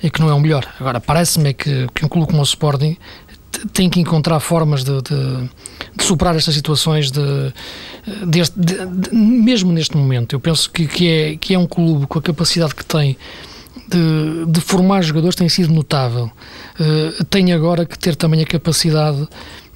que 0.00 0.20
não 0.20 0.30
é 0.30 0.34
o 0.34 0.40
melhor. 0.40 0.66
Agora, 0.78 1.00
parece-me 1.00 1.52
que, 1.52 1.86
que 1.94 2.04
um 2.04 2.08
clube 2.08 2.28
como 2.28 2.40
o 2.40 2.44
Sporting 2.44 2.96
tem 3.72 3.88
que 3.88 4.00
encontrar 4.00 4.38
formas 4.40 4.84
de, 4.84 5.02
de, 5.02 5.50
de 5.96 6.04
superar 6.04 6.36
estas 6.36 6.54
situações 6.54 7.10
de, 7.10 7.52
de, 8.26 9.14
mesmo 9.14 9.72
neste 9.72 9.96
momento. 9.96 10.34
Eu 10.34 10.40
penso 10.40 10.70
que, 10.70 10.86
que, 10.86 11.08
é, 11.08 11.36
que 11.36 11.54
é 11.54 11.58
um 11.58 11.66
clube 11.66 12.06
com 12.06 12.18
a 12.18 12.22
capacidade 12.22 12.74
que 12.74 12.84
tem 12.84 13.16
de, 13.88 14.46
de 14.46 14.60
formar 14.60 15.02
jogadores 15.02 15.34
tem 15.34 15.48
sido 15.48 15.72
notável. 15.72 16.30
Uh, 16.78 17.24
tem 17.24 17.52
agora 17.52 17.86
que 17.86 17.98
ter 17.98 18.14
também 18.14 18.42
a 18.42 18.46
capacidade 18.46 19.26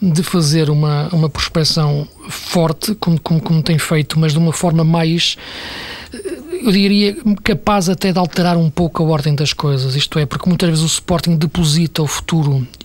de 0.01 0.23
fazer 0.23 0.69
uma, 0.69 1.09
uma 1.13 1.31
prospecção 1.31 2.07
forte, 2.29 2.95
como, 2.97 3.21
como, 3.21 3.41
como 3.41 3.63
tem 3.63 3.79
feito, 3.79 4.19
mas 4.19 4.33
de 4.33 4.39
uma 4.39 4.53
forma 4.53 4.83
mais 4.83 5.37
eu 6.63 6.71
diria, 6.71 7.17
capaz 7.43 7.89
até 7.89 8.13
de 8.13 8.19
alterar 8.19 8.57
um 8.57 8.71
pouco 8.71 9.03
a 9.03 9.07
ordem 9.07 9.35
das 9.35 9.53
coisas. 9.53 9.97
Isto 9.97 10.19
é, 10.19 10.27
porque 10.27 10.49
muitas 10.49 10.69
vezes 10.69 10.85
o 10.85 10.87
Sporting 10.87 11.37
deposita 11.37 12.03
o 12.03 12.07
futuro 12.07 12.67
eh, 12.81 12.82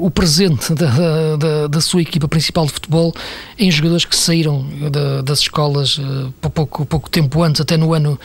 o 0.00 0.10
presente 0.10 0.74
da, 0.74 1.36
da, 1.36 1.66
da, 1.66 1.80
sua 1.80 2.02
equipa 2.02 2.26
principal 2.26 2.66
de 2.66 2.72
futebol 2.72 3.14
em 3.58 3.70
jogadores 3.70 4.04
que 4.04 4.16
saíram 4.16 4.66
da, 4.90 5.22
das 5.22 5.40
escolas 5.40 5.98
uh, 5.98 6.32
pouco, 6.40 6.86
pouco 6.86 7.10
tempo 7.10 7.42
antes, 7.42 7.60
até 7.60 7.76
no 7.76 7.92
ano, 7.92 8.18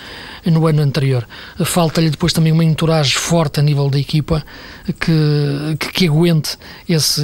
no 0.46 0.68
ano 0.68 0.82
anterior. 0.82 1.28
Falta-lhe 1.64 2.10
depois 2.10 2.34
também 2.34 2.52
uma 2.52 2.64
entourage 2.64 3.16
forte 3.16 3.60
a 3.60 3.64
nível 3.64 3.90
da 3.90 4.00
equipa 4.00 4.44
que, 5.00 5.76
que, 5.80 5.92
que 5.92 6.08
aguente 6.08 6.58
esse 6.88 7.22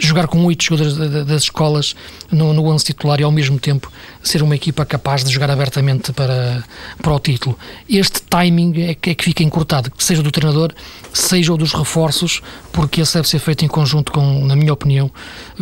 jogar 0.00 0.26
com 0.26 0.44
oito 0.44 0.64
jogadores 0.64 0.96
das 1.26 1.42
escolas 1.42 1.94
no, 2.30 2.52
no 2.52 2.64
11 2.66 2.84
titular 2.84 3.20
e 3.20 3.22
ao 3.22 3.30
mesmo 3.30 3.58
tempo 3.58 3.90
ser 4.22 4.42
uma 4.42 4.54
equipa 4.54 4.84
capaz 4.84 5.22
de 5.22 5.30
jogar 5.30 5.50
abertamente 5.50 6.12
para, 6.12 6.64
para 7.00 7.12
o 7.12 7.18
título. 7.18 7.58
Este 7.88 8.22
timing 8.22 8.82
é 8.82 8.94
que, 8.94 9.10
é 9.10 9.14
que 9.14 9.24
fica 9.24 9.42
encurtado, 9.42 9.92
seja 9.98 10.22
do 10.22 10.30
treinador, 10.30 10.72
seja 11.12 11.54
dos 11.56 11.72
reforços, 11.72 12.40
porque 12.72 12.89
esse 12.98 13.12
deve 13.12 13.28
ser 13.28 13.38
feito 13.38 13.62
em 13.64 13.68
conjunto 13.68 14.10
com, 14.10 14.46
na 14.46 14.56
minha 14.56 14.72
opinião, 14.72 15.10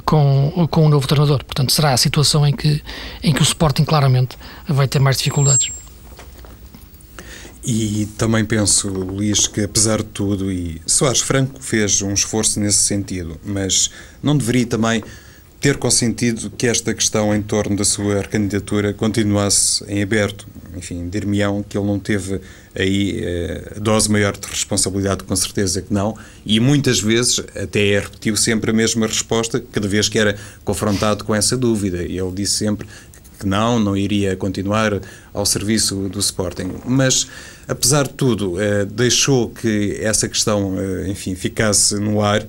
com, 0.05 0.69
com 0.71 0.87
o 0.87 0.89
novo 0.89 1.09
treinador. 1.09 1.45
Portanto, 1.45 1.73
será 1.73 1.93
a 1.93 1.97
situação 1.97 2.47
em 2.47 2.55
que, 2.55 2.81
em 3.23 3.33
que 3.33 3.41
o 3.41 3.43
Sporting 3.43 3.85
claramente 3.85 4.39
vai 4.69 4.87
ter 4.87 5.01
mais 5.01 5.17
dificuldades. 5.17 5.73
E 7.65 8.07
também 8.17 8.45
penso, 8.45 8.89
Luís, 8.89 9.47
que 9.47 9.63
apesar 9.63 9.99
de 9.99 10.05
tudo, 10.05 10.51
e 10.51 10.81
Soares 10.87 11.21
Franco 11.21 11.61
fez 11.61 12.01
um 12.01 12.15
esforço 12.15 12.61
nesse 12.61 12.79
sentido, 12.79 13.39
mas 13.45 13.91
não 14.23 14.39
deveria 14.39 14.65
também 14.65 15.03
ter 15.61 15.77
consentido 15.77 16.51
que 16.51 16.67
esta 16.67 16.95
questão 16.95 17.35
em 17.35 17.43
torno 17.43 17.77
da 17.77 17.85
sua 17.85 18.23
candidatura 18.23 18.93
continuasse 18.93 19.85
em 19.89 20.03
aberto. 20.03 20.47
Enfim, 20.77 21.09
dir-me-ão 21.09 21.65
que 21.65 21.77
ele 21.77 21.87
não 21.87 21.99
teve 21.99 22.41
aí 22.75 23.21
eh, 23.21 23.75
dose 23.81 24.09
maior 24.09 24.37
de 24.37 24.47
responsabilidade, 24.47 25.25
com 25.25 25.35
certeza 25.35 25.83
que 25.83 25.93
não, 25.93 26.17
e 26.47 26.61
muitas 26.61 27.01
vezes 27.01 27.41
até 27.57 27.99
repetiu 27.99 28.37
sempre 28.37 28.71
a 28.71 28.75
mesma 28.75 29.09
resposta, 29.09 29.63
cada 29.73 29.89
vez 29.89 30.09
que 30.09 30.17
era 30.17 30.37
confrontado 30.65 31.25
com 31.25 31.35
essa 31.35 31.57
dúvida. 31.57 32.05
E 32.05 32.17
ele 32.17 32.31
disse 32.31 32.55
sempre 32.55 32.87
que 33.41 33.47
não, 33.47 33.81
não 33.81 33.97
iria 33.97 34.37
continuar 34.37 35.01
ao 35.33 35.45
serviço 35.45 36.09
do 36.09 36.21
Sporting. 36.21 36.75
Mas, 36.85 37.27
apesar 37.67 38.07
de 38.07 38.15
tudo, 38.15 38.61
eh, 38.61 38.85
deixou 38.85 39.51
que 39.51 39.99
essa 40.01 40.29
questão, 40.29 40.79
eh, 40.79 41.09
enfim, 41.09 41.35
ficasse 41.35 41.97
no 41.97 42.23
ar 42.23 42.45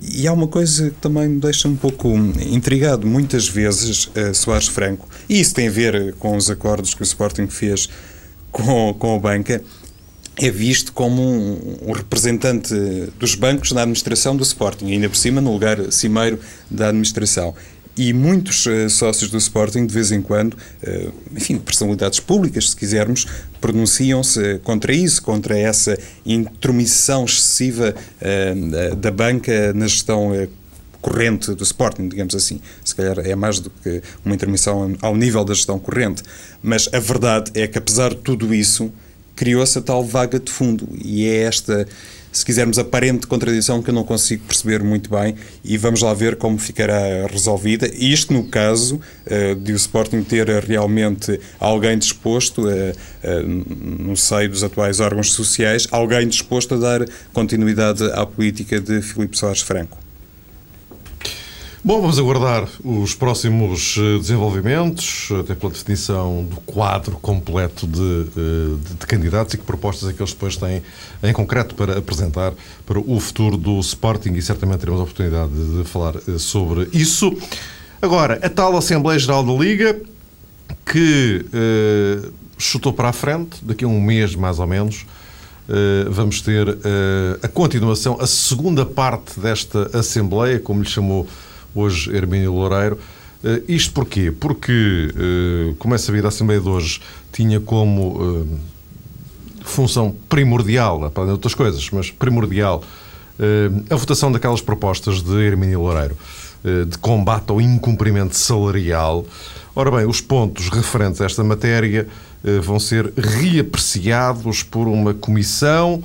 e 0.00 0.26
há 0.26 0.32
uma 0.32 0.46
coisa 0.46 0.90
que 0.90 0.96
também 0.96 1.28
me 1.28 1.40
deixa 1.40 1.68
um 1.68 1.76
pouco 1.76 2.14
intrigado. 2.40 3.06
Muitas 3.06 3.48
vezes, 3.48 4.06
uh, 4.06 4.34
Soares 4.34 4.68
Franco, 4.68 5.08
e 5.28 5.40
isso 5.40 5.54
tem 5.54 5.68
a 5.68 5.70
ver 5.70 6.14
com 6.14 6.36
os 6.36 6.50
acordos 6.50 6.94
que 6.94 7.02
o 7.02 7.04
Sporting 7.04 7.46
fez 7.48 7.88
com, 8.52 8.94
com 8.94 9.16
a 9.16 9.18
banca, 9.18 9.62
é 10.38 10.50
visto 10.50 10.92
como 10.92 11.22
um, 11.22 11.78
um, 11.88 11.92
representante 11.92 12.74
dos 13.18 13.34
bancos 13.34 13.72
na 13.72 13.82
administração 13.82 14.36
do 14.36 14.42
Sporting, 14.42 14.92
ainda 14.92 15.08
por 15.08 15.16
cima 15.16 15.40
no 15.40 15.52
lugar 15.52 15.90
cimeiro 15.90 16.38
da 16.70 16.88
administração. 16.88 17.54
E 17.96 18.12
muitos 18.12 18.66
uh, 18.66 18.90
sócios 18.90 19.30
do 19.30 19.38
Sporting, 19.38 19.86
de 19.86 19.94
vez 19.94 20.12
em 20.12 20.20
quando, 20.20 20.52
uh, 20.54 21.12
enfim, 21.34 21.58
personalidades 21.58 22.20
públicas, 22.20 22.70
se 22.70 22.76
quisermos, 22.76 23.26
pronunciam-se 23.58 24.58
contra 24.58 24.92
isso, 24.92 25.22
contra 25.22 25.58
essa 25.58 25.98
intromissão 26.24 27.24
excessiva 27.24 27.94
uh, 27.94 28.96
da 28.96 29.10
banca 29.10 29.72
na 29.72 29.86
gestão 29.86 30.32
corrente 31.00 31.54
do 31.54 31.62
Sporting, 31.62 32.08
digamos 32.08 32.34
assim. 32.34 32.60
Se 32.84 32.94
calhar 32.94 33.18
é 33.20 33.34
mais 33.34 33.60
do 33.60 33.70
que 33.70 34.02
uma 34.24 34.34
intermissão 34.34 34.94
ao 35.00 35.16
nível 35.16 35.44
da 35.44 35.54
gestão 35.54 35.78
corrente. 35.78 36.22
Mas 36.62 36.88
a 36.92 36.98
verdade 36.98 37.50
é 37.54 37.66
que, 37.66 37.78
apesar 37.78 38.10
de 38.10 38.16
tudo 38.16 38.52
isso, 38.52 38.92
criou-se 39.36 39.78
a 39.78 39.82
tal 39.82 40.02
vaga 40.02 40.40
de 40.40 40.50
fundo. 40.50 40.88
E 41.04 41.26
é 41.28 41.42
esta 41.42 41.86
se 42.36 42.44
quisermos, 42.44 42.78
aparente 42.78 43.26
contradição 43.26 43.82
que 43.82 43.88
eu 43.88 43.94
não 43.94 44.04
consigo 44.04 44.44
perceber 44.44 44.82
muito 44.82 45.08
bem 45.08 45.34
e 45.64 45.78
vamos 45.78 46.02
lá 46.02 46.12
ver 46.12 46.36
como 46.36 46.58
ficará 46.58 47.26
resolvida. 47.30 47.90
Isto 47.94 48.34
no 48.34 48.44
caso 48.44 49.00
uh, 49.26 49.54
de 49.54 49.72
o 49.72 49.76
Sporting 49.76 50.22
ter 50.22 50.46
realmente 50.62 51.40
alguém 51.58 51.96
disposto, 51.96 52.66
uh, 52.66 52.68
uh, 52.68 54.02
no 54.02 54.14
seio 54.18 54.50
dos 54.50 54.62
atuais 54.62 55.00
órgãos 55.00 55.32
sociais, 55.32 55.88
alguém 55.90 56.28
disposto 56.28 56.74
a 56.74 56.76
dar 56.76 57.06
continuidade 57.32 58.04
à 58.12 58.26
política 58.26 58.78
de 58.78 59.00
Filipe 59.00 59.38
Soares 59.38 59.62
Franco. 59.62 60.05
Bom, 61.86 62.00
vamos 62.00 62.18
aguardar 62.18 62.68
os 62.84 63.14
próximos 63.14 63.94
eh, 63.96 64.18
desenvolvimentos, 64.18 65.28
até 65.38 65.54
pela 65.54 65.72
definição 65.72 66.44
do 66.44 66.56
quadro 66.62 67.12
completo 67.12 67.86
de, 67.86 68.00
eh, 68.00 68.88
de, 68.88 68.94
de, 68.94 69.06
candidatos 69.06 69.54
e 69.54 69.56
que 69.56 69.62
propostas 69.62 70.08
é 70.08 70.12
que 70.12 70.20
eles 70.20 70.32
depois 70.32 70.56
têm 70.56 70.82
em 71.22 71.32
concreto 71.32 71.76
para 71.76 71.96
apresentar 71.96 72.54
para 72.84 72.98
o 72.98 73.20
futuro 73.20 73.56
do 73.56 73.78
Sporting 73.78 74.32
e 74.32 74.42
certamente 74.42 74.80
teremos 74.80 74.98
a 74.98 75.04
oportunidade 75.04 75.52
de 75.52 75.84
falar 75.84 76.16
eh, 76.16 76.38
sobre 76.38 76.88
isso. 76.92 77.32
Agora, 78.02 78.40
a 78.42 78.48
tal 78.48 78.76
Assembleia 78.76 79.20
Geral 79.20 79.44
da 79.44 79.52
Liga 79.52 79.96
que 80.84 81.44
uh, 81.46 82.32
chutou 82.58 82.92
para 82.92 83.10
a 83.10 83.12
frente, 83.12 83.64
daqui 83.64 83.84
a 83.84 83.88
um 83.88 84.00
mês 84.00 84.34
mais 84.34 84.58
ou 84.58 84.66
menos, 84.66 85.06
vamos 86.10 86.40
ter 86.40 86.78
a 87.42 87.48
continuação, 87.48 88.18
a 88.20 88.26
segunda 88.26 88.86
parte 88.86 89.38
desta 89.40 89.98
Assembleia, 89.98 90.60
como 90.60 90.82
lhe 90.82 90.88
chamou 90.88 91.26
hoje 91.76 92.14
Hermínio 92.14 92.52
Loureiro. 92.52 92.98
Uh, 93.44 93.62
isto 93.68 93.92
porquê? 93.92 94.32
Porque, 94.32 95.12
uh, 95.14 95.74
como 95.76 95.94
é 95.94 95.98
sabido, 95.98 96.26
a 96.26 96.28
Assembleia 96.28 96.60
de 96.60 96.68
hoje 96.68 97.00
tinha 97.32 97.60
como 97.60 98.20
uh, 98.20 98.58
função 99.62 100.14
primordial, 100.28 101.10
para 101.10 101.24
outras 101.24 101.54
coisas, 101.54 101.88
mas 101.90 102.10
primordial, 102.10 102.82
a 103.90 103.96
votação 103.96 104.32
daquelas 104.32 104.62
propostas 104.62 105.20
de 105.22 105.34
Hermínio 105.34 105.80
Loureiro 105.80 106.16
de 106.88 106.96
combate 106.98 107.50
ao 107.50 107.60
incumprimento 107.60 108.34
salarial. 108.36 109.26
Ora 109.74 109.90
bem, 109.90 110.06
os 110.06 110.20
pontos 110.22 110.70
referentes 110.70 111.20
a 111.20 111.26
esta 111.26 111.44
matéria 111.44 112.08
vão 112.62 112.80
ser 112.80 113.12
reapreciados 113.14 114.62
por 114.62 114.88
uma 114.88 115.12
comissão 115.12 116.02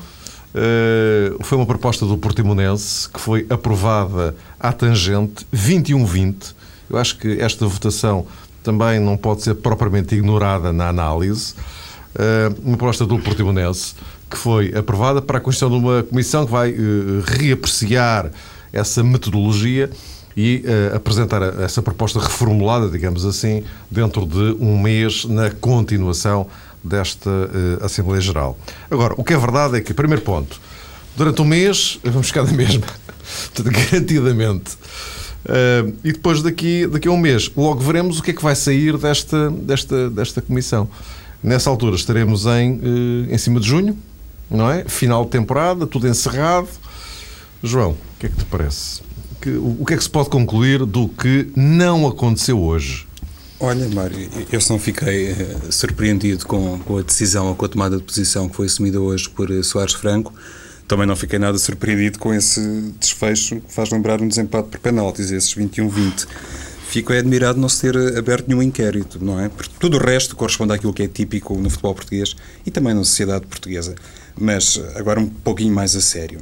Uh, 0.53 1.41
foi 1.43 1.57
uma 1.57 1.65
proposta 1.65 2.05
do 2.05 2.17
Portimonense 2.17 3.09
que 3.09 3.19
foi 3.19 3.45
aprovada 3.49 4.35
à 4.59 4.73
tangente 4.73 5.45
21-20. 5.53 6.53
Eu 6.89 6.97
acho 6.97 7.17
que 7.17 7.39
esta 7.39 7.65
votação 7.65 8.25
também 8.61 8.99
não 8.99 9.15
pode 9.15 9.43
ser 9.43 9.55
propriamente 9.55 10.13
ignorada 10.15 10.73
na 10.73 10.89
análise. 10.89 11.53
Uh, 12.13 12.53
uma 12.63 12.77
proposta 12.77 13.05
do 13.05 13.17
Portimonense 13.19 13.95
que 14.29 14.37
foi 14.37 14.73
aprovada 14.75 15.21
para 15.21 15.37
a 15.37 15.41
constituição 15.41 15.79
de 15.79 15.85
uma 15.85 16.03
comissão 16.03 16.45
que 16.45 16.51
vai 16.51 16.71
uh, 16.71 17.21
reapreciar 17.25 18.31
essa 18.71 19.03
metodologia 19.03 19.89
e 20.35 20.63
uh, 20.65 20.95
apresentar 20.95 21.41
essa 21.61 21.81
proposta 21.81 22.19
reformulada, 22.19 22.89
digamos 22.89 23.25
assim, 23.25 23.63
dentro 23.89 24.25
de 24.25 24.55
um 24.59 24.79
mês 24.79 25.25
na 25.25 25.49
continuação 25.49 26.47
desta 26.84 27.30
uh, 27.30 27.86
Assembleia 27.86 28.22
Geral. 28.22 28.58
Agora, 28.89 29.13
o 29.17 29.24
que 29.24 29.34
é 29.34 29.38
verdade 29.38 29.78
é 29.78 29.82
que, 29.82 29.94
primeiro 29.94 30.22
ponto, 30.24 30.60
durante 31.15 31.41
um 31.41 31.46
mês 31.46 32.00
vamos 32.04 32.28
ficar 32.28 32.44
da 32.44 32.52
mesma, 32.52 32.86
garantidamente. 33.91 34.78
Uh, 35.44 35.96
e 36.04 36.12
depois 36.12 36.41
daqui, 36.41 36.86
daqui 36.88 37.08
a 37.08 37.12
um 37.12 37.17
mês, 37.17 37.52
logo 37.56 37.80
veremos 37.80 38.20
o 38.20 38.24
que 38.24 38.32
é 38.32 38.34
que 38.34 38.44
vai 38.44 38.56
sair 38.56 38.98
desta, 38.98 39.50
desta, 39.50 40.10
desta 40.10 40.41
comissão. 40.41 40.89
Nessa 41.44 41.70
altura 41.70 41.96
estaremos 41.96 42.46
em, 42.46 42.74
uh, 42.74 43.34
em 43.34 43.38
cima 43.38 43.60
de 43.60 43.67
junho, 43.67 43.98
não 44.50 44.70
é? 44.70 44.86
Final 44.86 45.26
de 45.26 45.32
temporada, 45.32 45.88
tudo 45.88 46.08
encerrado. 46.08 46.67
João, 47.63 47.91
o 47.91 48.20
que 48.20 48.28
é 48.28 48.30
que 48.30 48.36
te 48.36 48.46
parece? 48.46 49.02
Que, 49.39 49.50
o, 49.50 49.78
o 49.82 49.86
que 49.86 49.96
é 49.96 49.98
que 49.98 50.04
se 50.04 50.10
pode 50.10 50.30
concluir 50.30 50.86
do 50.86 51.08
que 51.08 51.52
não 51.56 52.08
aconteceu 52.08 52.60
hoje? 52.62 53.08
Olha, 53.63 53.88
Mário, 53.89 54.28
eu 54.52 54.60
só 54.60 54.76
fiquei 54.80 55.34
eh, 55.34 55.36
surpreendido 55.69 56.47
com, 56.47 56.80
com 56.80 56.97
a 56.97 57.04
decisão, 57.04 57.54
com 57.54 57.63
a 57.63 57.69
tomada 57.69 57.95
de 57.95 58.02
posição 58.02 58.50
que 58.50 58.56
foi 58.56 58.65
assumida 58.65 59.00
hoje 59.00 59.30
por 59.30 59.52
eh, 59.52 59.62
Soares 59.62 59.93
Franco. 59.93 60.34
Também 60.88 61.06
não 61.06 61.15
fiquei 61.15 61.38
nada 61.38 61.56
surpreendido 61.60 62.17
com 62.17 62.34
esse 62.34 62.60
desfecho 63.00 63.62
que 63.62 63.71
faz 63.71 63.91
lembrar 63.91 64.19
um 64.19 64.28
desempate 64.28 64.67
por 64.67 64.80
penaltis, 64.80 65.30
esses 65.30 65.54
21-20. 65.54 66.26
Fico 66.89 67.13
admirado 67.13 67.60
não 67.60 67.69
se 67.69 67.82
ter 67.82 68.17
aberto 68.17 68.47
nenhum 68.47 68.63
inquérito, 68.63 69.24
não 69.24 69.39
é? 69.39 69.47
Porque 69.47 69.71
tudo 69.80 69.97
o 69.97 70.00
resto 70.00 70.36
corresponde 70.36 70.74
àquilo 70.74 70.91
que 70.91 71.04
é 71.04 71.08
típico 71.08 71.56
no 71.56 71.69
futebol 71.69 71.93
português 71.93 72.36
e 72.65 72.71
também 72.71 72.95
na 72.95 73.04
sociedade 73.04 73.45
portuguesa. 73.45 73.93
Mas 74.36 74.82
agora 74.95 75.19
um 75.19 75.28
pouquinho 75.30 75.71
mais 75.71 75.95
a 75.95 76.02
sério. 76.02 76.39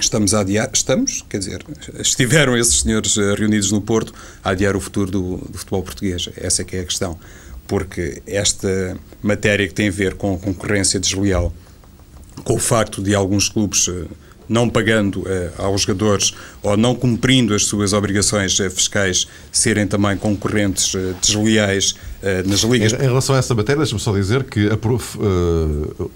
Estamos 0.00 0.32
a 0.32 0.40
adiar, 0.40 0.70
estamos, 0.72 1.24
quer 1.28 1.38
dizer, 1.38 1.64
estiveram 1.98 2.56
esses 2.56 2.80
senhores 2.80 3.18
eh, 3.18 3.34
reunidos 3.34 3.72
no 3.72 3.80
Porto 3.80 4.14
a 4.44 4.50
adiar 4.50 4.76
o 4.76 4.80
futuro 4.80 5.10
do, 5.10 5.36
do, 5.38 5.58
futebol 5.58 5.82
português. 5.82 6.28
Essa 6.36 6.62
é 6.62 6.64
que 6.64 6.76
é 6.76 6.80
a 6.80 6.84
questão. 6.84 7.18
Porque 7.66 8.22
esta 8.24 8.96
matéria 9.20 9.66
que 9.66 9.74
tem 9.74 9.88
a 9.88 9.90
ver 9.90 10.14
com 10.14 10.34
a 10.36 10.38
concorrência 10.38 11.00
desleal, 11.00 11.52
com 12.44 12.54
o 12.54 12.58
facto 12.58 13.02
de 13.02 13.12
alguns 13.12 13.48
clubes 13.48 13.88
eh, 13.88 14.04
não 14.48 14.70
pagando 14.70 15.26
aos 15.58 15.82
jogadores 15.82 16.32
ou 16.62 16.74
não 16.74 16.94
cumprindo 16.94 17.54
as 17.54 17.66
suas 17.66 17.92
obrigações 17.92 18.56
fiscais, 18.56 19.28
serem 19.52 19.86
também 19.86 20.16
concorrentes 20.16 20.94
desleais 21.20 21.94
nas 22.46 22.60
ligas. 22.60 22.94
Em, 22.94 22.96
em, 22.96 23.08
relação 23.08 23.34
a 23.34 23.38
essa 23.38 23.54
matéria, 23.54 23.80
deixa-me 23.80 24.00
só 24.00 24.10
dizer 24.10 24.44
que 24.44 24.70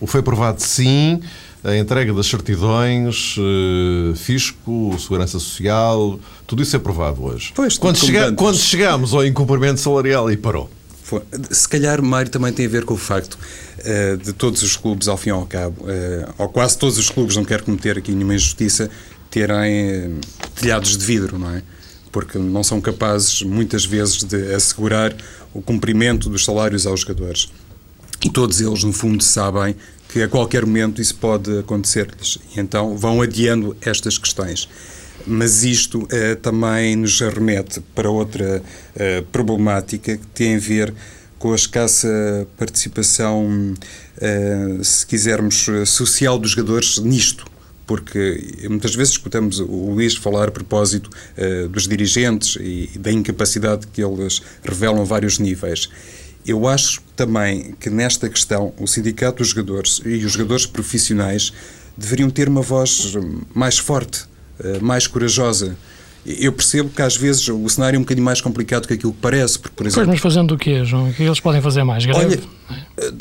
foi 0.07 0.21
aprovado 0.21 0.63
sim 0.63 1.21
a 1.65 1.77
entrega 1.77 2.13
das 2.13 2.27
certidões, 2.27 3.37
uh, 3.39 4.15
fisco, 4.17 4.97
segurança 4.99 5.39
social, 5.39 6.19
tudo 6.47 6.63
isso 6.63 6.75
é 6.75 6.79
aprovado 6.79 7.25
hoje. 7.25 7.53
Pois, 7.55 7.79
quando, 7.79 7.97
chega, 7.97 8.33
quando 8.33 8.57
chegamos 8.57 9.15
ao 9.15 9.25
incumprimento 9.25 9.81
salarial 9.81 10.31
e 10.31 10.37
parou. 10.37 10.69
Se 11.51 11.69
calhar, 11.69 12.03
Mário, 12.03 12.31
também 12.31 12.53
tem 12.53 12.67
a 12.67 12.69
ver 12.69 12.85
com 12.85 12.95
o 12.95 12.97
facto 12.97 13.39
uh, 13.79 14.17
de 14.17 14.33
todos 14.33 14.63
os 14.63 14.77
clubes, 14.77 15.07
ao 15.09 15.17
fim 15.17 15.29
e 15.29 15.33
ao 15.33 15.47
cabo, 15.47 15.83
uh, 15.83 16.35
ou 16.39 16.49
quase 16.49 16.77
todos 16.77 16.99
os 16.99 17.09
clubes, 17.11 17.37
não 17.37 17.45
quero 17.45 17.63
cometer 17.65 17.97
aqui 17.99 18.13
nenhuma 18.13 18.35
injustiça, 18.35 18.91
terem 19.31 20.19
telhados 20.55 20.97
de 20.97 21.05
vidro, 21.05 21.39
não 21.39 21.51
é? 21.51 21.63
Porque 22.11 22.39
não 22.39 22.63
são 22.65 22.81
capazes, 22.81 23.43
muitas 23.43 23.85
vezes, 23.85 24.25
de 24.25 24.55
assegurar 24.55 25.15
o 25.55 25.63
cumprimento 25.63 26.29
dos 26.29 26.45
salários 26.45 26.87
aos 26.87 27.01
jogadores. 27.01 27.49
E 28.25 28.31
todos 28.31 28.61
eles, 28.61 28.85
no 28.85 28.93
fundo, 28.93 29.23
sabem 29.23 29.75
que 30.13 30.23
a 30.23 30.29
qualquer 30.29 30.67
momento 30.67 31.01
isso 31.01 31.15
pode 31.15 31.59
acontecer-lhes. 31.59 32.39
E 32.55 32.61
então 32.61 32.97
vão 32.97 33.23
adiando 33.23 33.75
estas 33.81 34.19
questões. 34.19 34.69
Mas 35.27 35.65
isto 35.65 36.07
eh, 36.11 36.35
também 36.35 36.97
nos 36.97 37.19
remete 37.21 37.81
para 37.95 38.11
outra 38.11 38.63
eh, 38.95 39.25
problemática 39.33 40.17
que 40.19 40.27
tem 40.27 40.57
a 40.57 40.59
ver 40.59 40.93
com 41.39 41.53
a 41.53 41.55
escassa 41.55 42.47
participação, 42.59 43.75
eh, 44.21 44.79
se 44.83 45.07
quisermos, 45.07 45.67
social 45.87 46.39
dos 46.39 46.51
jogadores 46.51 46.99
nisto 46.99 47.51
porque 47.85 48.65
muitas 48.71 48.95
vezes 48.95 49.15
escutamos 49.15 49.59
o 49.59 49.91
Luís 49.91 50.15
falar 50.15 50.49
a 50.49 50.51
propósito 50.51 51.11
uh, 51.37 51.69
dos 51.69 51.87
dirigentes 51.87 52.57
e 52.59 52.91
da 52.99 53.13
incapacidade 53.13 53.87
que 53.89 54.03
eles 54.03 54.41
revelam 54.65 55.03
a 55.03 55.05
vários 55.05 55.39
níveis. 55.39 55.91
Eu 56.47 56.67
acho 56.67 57.01
também 57.15 57.75
que 57.79 57.89
nesta 57.89 58.29
questão 58.29 58.75
o 58.79 58.87
sindicato 58.87 59.39
dos 59.39 59.49
jogadores 59.49 60.01
e 60.05 60.25
os 60.25 60.33
jogadores 60.33 60.67
profissionais 60.67 61.53
deveriam 61.97 62.31
ter 62.31 62.49
uma 62.49 62.63
voz 62.63 63.15
mais 63.55 63.79
forte, 63.79 64.25
eh, 64.59 64.79
mais 64.81 65.07
corajosa. 65.07 65.77
Eu 66.25 66.53
percebo 66.53 66.89
que 66.89 67.03
às 67.03 67.17
vezes 67.17 67.49
o 67.49 67.69
cenário 67.69 67.97
é 67.97 67.99
um 67.99 68.03
bocadinho 68.03 68.25
mais 68.25 68.41
complicado 68.41 68.87
que 68.87 68.95
aquilo 68.95 69.13
que 69.13 69.19
parece. 69.21 69.59
Porque, 69.59 69.75
por 69.75 69.87
exemplo, 69.87 70.07
pois, 70.07 70.09
mas 70.09 70.21
fazendo 70.21 70.55
o 70.55 70.59
quê, 70.59 70.85
João? 70.85 71.09
O 71.09 71.13
que 71.13 71.23
eles 71.23 71.41
podem 71.41 71.61
fazer 71.61 71.83
mais? 71.83 72.05
Greve? 72.05 72.25
Olha, 72.25 72.41
eh, 72.97 73.13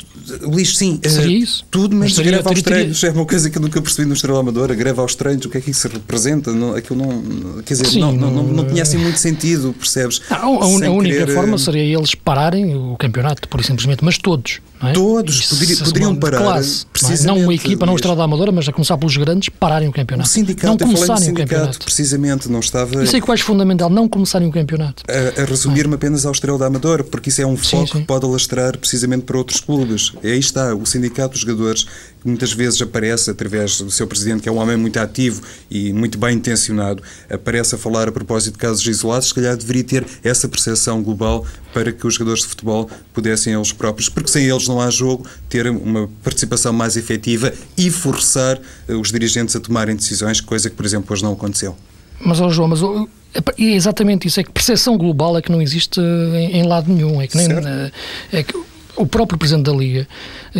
Luís, 0.42 0.76
sim. 0.76 1.00
Eh, 1.02 1.08
Seria 1.08 1.38
isso? 1.38 1.64
Tudo, 1.70 1.96
mas, 1.96 2.16
mas 2.16 2.26
greve 2.26 2.48
aos 2.48 2.62
treinos. 2.62 3.04
É 3.04 3.10
uma 3.10 3.26
coisa 3.26 3.50
que 3.50 3.58
eu 3.58 3.62
nunca 3.62 3.80
percebi 3.82 4.06
no 4.06 4.14
Estrela 4.14 4.40
Amadora. 4.40 4.74
Greve 4.74 5.00
aos 5.00 5.14
treinos, 5.14 5.44
o 5.46 5.48
que 5.48 5.58
é 5.58 5.60
que 5.60 5.70
isso 5.70 5.88
representa? 5.88 6.52
Não, 6.52 6.74
aquilo 6.74 6.98
não. 6.98 7.62
Quer 7.62 7.74
dizer, 7.74 7.86
sim, 7.86 8.00
não, 8.00 8.12
não, 8.12 8.30
não, 8.30 8.42
não 8.44 8.64
tinha 8.66 8.82
assim 8.82 8.98
muito 8.98 9.18
sentido, 9.18 9.74
percebes? 9.76 10.22
a, 10.30 10.36
a, 10.44 10.66
única 10.66 11.18
querer... 11.18 11.34
forma 11.34 11.58
seria 11.58 11.82
eles 11.96 12.14
pararem 12.14 12.76
o 12.76 12.96
campeonato, 12.96 13.48
por 13.48 13.62
simplesmente, 13.64 14.04
mas 14.04 14.16
todos. 14.18 14.60
É? 14.82 14.92
Todos 14.92 15.46
poderiam, 15.46 15.78
poderiam 15.78 16.16
parar. 16.16 16.38
Classe, 16.38 16.86
não, 17.02 17.10
é? 17.10 17.22
não 17.22 17.44
uma 17.44 17.54
equipa, 17.54 17.86
não 17.86 17.92
a 17.92 17.96
Estrela 17.96 18.24
Amadora, 18.24 18.50
mas 18.50 18.68
a 18.68 18.72
começar 18.72 18.96
pelos 18.98 19.16
grandes, 19.16 19.48
pararem 19.48 19.88
o 19.88 19.92
campeonato. 19.92 20.28
O 20.28 20.32
sindicato, 20.32 20.66
não 20.66 20.76
começarem 20.76 21.30
o 21.30 21.34
campeonato. 21.34 21.78
Precisamente, 21.78 22.48
não 22.48 22.60
estava. 22.60 22.91
Isso 23.00 23.16
é 23.16 23.20
que 23.20 23.28
eu 23.28 23.34
acho 23.34 23.44
fundamental, 23.44 23.88
não 23.88 24.08
começarem 24.08 24.48
o 24.48 24.52
campeonato. 24.52 25.02
A, 25.08 25.42
a 25.42 25.44
resumir-me 25.44 25.94
apenas 25.94 26.26
ao 26.26 26.32
Estrela 26.32 26.58
da 26.58 26.66
Amadora, 26.66 27.04
porque 27.04 27.28
isso 27.28 27.40
é 27.40 27.46
um 27.46 27.56
foco 27.56 27.86
sim, 27.86 27.92
sim. 27.92 28.00
que 28.00 28.06
pode 28.06 28.24
alastrar 28.24 28.76
precisamente 28.76 29.24
para 29.24 29.38
outros 29.38 29.60
clubes. 29.60 30.12
E 30.22 30.28
aí 30.28 30.38
está, 30.38 30.74
o 30.74 30.84
sindicato 30.84 31.32
dos 31.32 31.40
jogadores 31.40 31.84
que 32.22 32.28
muitas 32.28 32.52
vezes 32.52 32.80
aparece 32.80 33.30
através 33.30 33.80
do 33.80 33.90
seu 33.90 34.06
presidente, 34.06 34.42
que 34.42 34.48
é 34.48 34.52
um 34.52 34.58
homem 34.58 34.76
muito 34.76 34.96
ativo 34.98 35.42
e 35.68 35.92
muito 35.92 36.16
bem 36.16 36.36
intencionado, 36.36 37.02
aparece 37.28 37.74
a 37.74 37.78
falar 37.78 38.08
a 38.08 38.12
propósito 38.12 38.54
de 38.54 38.58
casos 38.60 38.86
isolados, 38.86 39.28
se 39.28 39.34
calhar 39.34 39.56
deveria 39.56 39.82
ter 39.82 40.06
essa 40.22 40.48
percepção 40.48 41.02
global 41.02 41.44
para 41.74 41.90
que 41.90 42.06
os 42.06 42.14
jogadores 42.14 42.42
de 42.42 42.48
futebol 42.48 42.88
pudessem 43.12 43.54
eles 43.54 43.72
próprios, 43.72 44.08
porque 44.08 44.30
sem 44.30 44.48
eles 44.48 44.68
não 44.68 44.80
há 44.80 44.88
jogo, 44.88 45.26
ter 45.48 45.66
uma 45.68 46.08
participação 46.22 46.72
mais 46.72 46.96
efetiva 46.96 47.52
e 47.76 47.90
forçar 47.90 48.60
eh, 48.88 48.94
os 48.94 49.10
dirigentes 49.10 49.56
a 49.56 49.60
tomarem 49.60 49.96
decisões, 49.96 50.40
coisa 50.40 50.70
que, 50.70 50.76
por 50.76 50.86
exemplo, 50.86 51.12
hoje 51.12 51.24
não 51.24 51.32
aconteceu. 51.32 51.76
Mas, 52.20 52.40
oh 52.40 52.50
João, 52.50 52.68
mas 52.68 52.80
é 52.82 53.62
exatamente 53.62 54.28
isso, 54.28 54.40
é 54.40 54.44
que 54.44 54.50
percepção 54.50 54.96
global 54.96 55.36
é 55.36 55.42
que 55.42 55.50
não 55.50 55.62
existe 55.62 56.00
em, 56.00 56.58
em 56.58 56.62
lado 56.64 56.92
nenhum, 56.92 57.20
é 57.20 57.26
que 57.26 57.36
nem... 57.36 57.46
Eh, 57.50 57.90
é 58.32 58.42
que, 58.42 58.54
o 58.94 59.06
próprio 59.06 59.38
Presidente 59.38 59.64
da 59.64 59.72
Liga, 59.72 60.06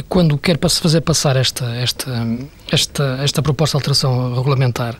quando 0.08 0.38
quer 0.38 0.58
fazer 0.58 1.02
passar 1.02 1.36
esta, 1.36 1.66
esta, 1.76 2.26
esta, 2.70 3.18
esta 3.22 3.42
proposta 3.42 3.76
de 3.76 3.82
alteração 3.82 4.34
regulamentar, 4.34 4.98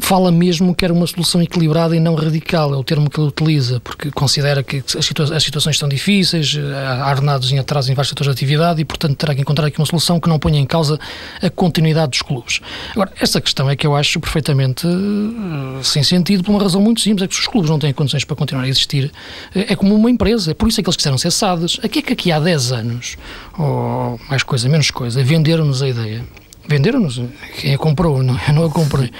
fala 0.00 0.30
mesmo 0.30 0.74
que 0.74 0.84
era 0.84 0.92
uma 0.92 1.06
solução 1.06 1.42
equilibrada 1.42 1.96
e 1.96 2.00
não 2.00 2.14
radical, 2.14 2.72
é 2.72 2.76
o 2.76 2.84
termo 2.84 3.08
que 3.08 3.18
ele 3.18 3.28
utiliza, 3.28 3.80
porque 3.80 4.10
considera 4.10 4.62
que 4.62 4.82
as, 4.96 5.04
situa 5.04 5.36
as 5.36 5.42
situações 5.42 5.76
estão 5.76 5.88
difíceis, 5.88 6.56
há 7.02 7.10
ordenados 7.10 7.50
em 7.52 7.58
atraso 7.58 7.90
em 7.90 7.94
vários 7.94 8.08
setores 8.08 8.34
de 8.34 8.38
atividade 8.38 8.80
e, 8.80 8.84
portanto, 8.84 9.16
terá 9.16 9.34
que 9.34 9.40
encontrar 9.40 9.66
aqui 9.66 9.78
uma 9.78 9.86
solução 9.86 10.18
que 10.20 10.28
não 10.28 10.38
ponha 10.38 10.58
em 10.58 10.66
causa 10.66 10.98
a 11.42 11.50
continuidade 11.50 12.10
dos 12.10 12.22
clubes. 12.22 12.60
Agora, 12.92 13.12
esta 13.20 13.40
questão 13.40 13.68
é 13.68 13.76
que 13.76 13.86
eu 13.86 13.94
acho 13.94 14.18
perfeitamente 14.20 14.86
uh, 14.86 15.82
sem 15.82 16.02
sentido, 16.02 16.42
por 16.44 16.50
uma 16.50 16.62
razão 16.62 16.80
muito 16.80 17.00
simples, 17.00 17.24
é 17.24 17.28
que 17.28 17.34
se 17.34 17.40
os 17.40 17.46
clubes 17.46 17.70
não 17.70 17.78
têm 17.78 17.92
condições 17.92 18.24
para 18.24 18.36
continuar 18.36 18.64
a 18.64 18.68
existir, 18.68 19.06
uh, 19.06 19.10
é 19.54 19.76
como 19.76 19.94
uma 19.94 20.10
empresa, 20.10 20.50
é 20.50 20.54
por 20.54 20.68
isso 20.68 20.80
é 20.80 20.82
que 20.82 20.88
eles 20.88 20.96
quiseram 20.96 21.18
ser 21.18 21.30
SADs. 21.30 21.78
Aqui 21.82 22.00
é 22.00 22.02
que 22.02 22.12
aqui 22.12 22.32
há 22.32 22.40
10 22.40 22.72
anos, 22.72 23.16
ou 23.58 24.18
mais 24.28 24.42
coisa, 24.42 24.68
menos 24.68 24.90
coisa, 24.90 25.22
venderam-nos 25.22 25.82
a 25.82 25.88
ideia 25.88 26.24
Venderam-nos, 26.66 27.20
quem 27.60 27.74
a 27.74 27.78
comprou, 27.78 28.22
não, 28.22 28.38
eu 28.48 28.54
não 28.54 28.64
a 28.64 28.70
comprei, 28.70 29.10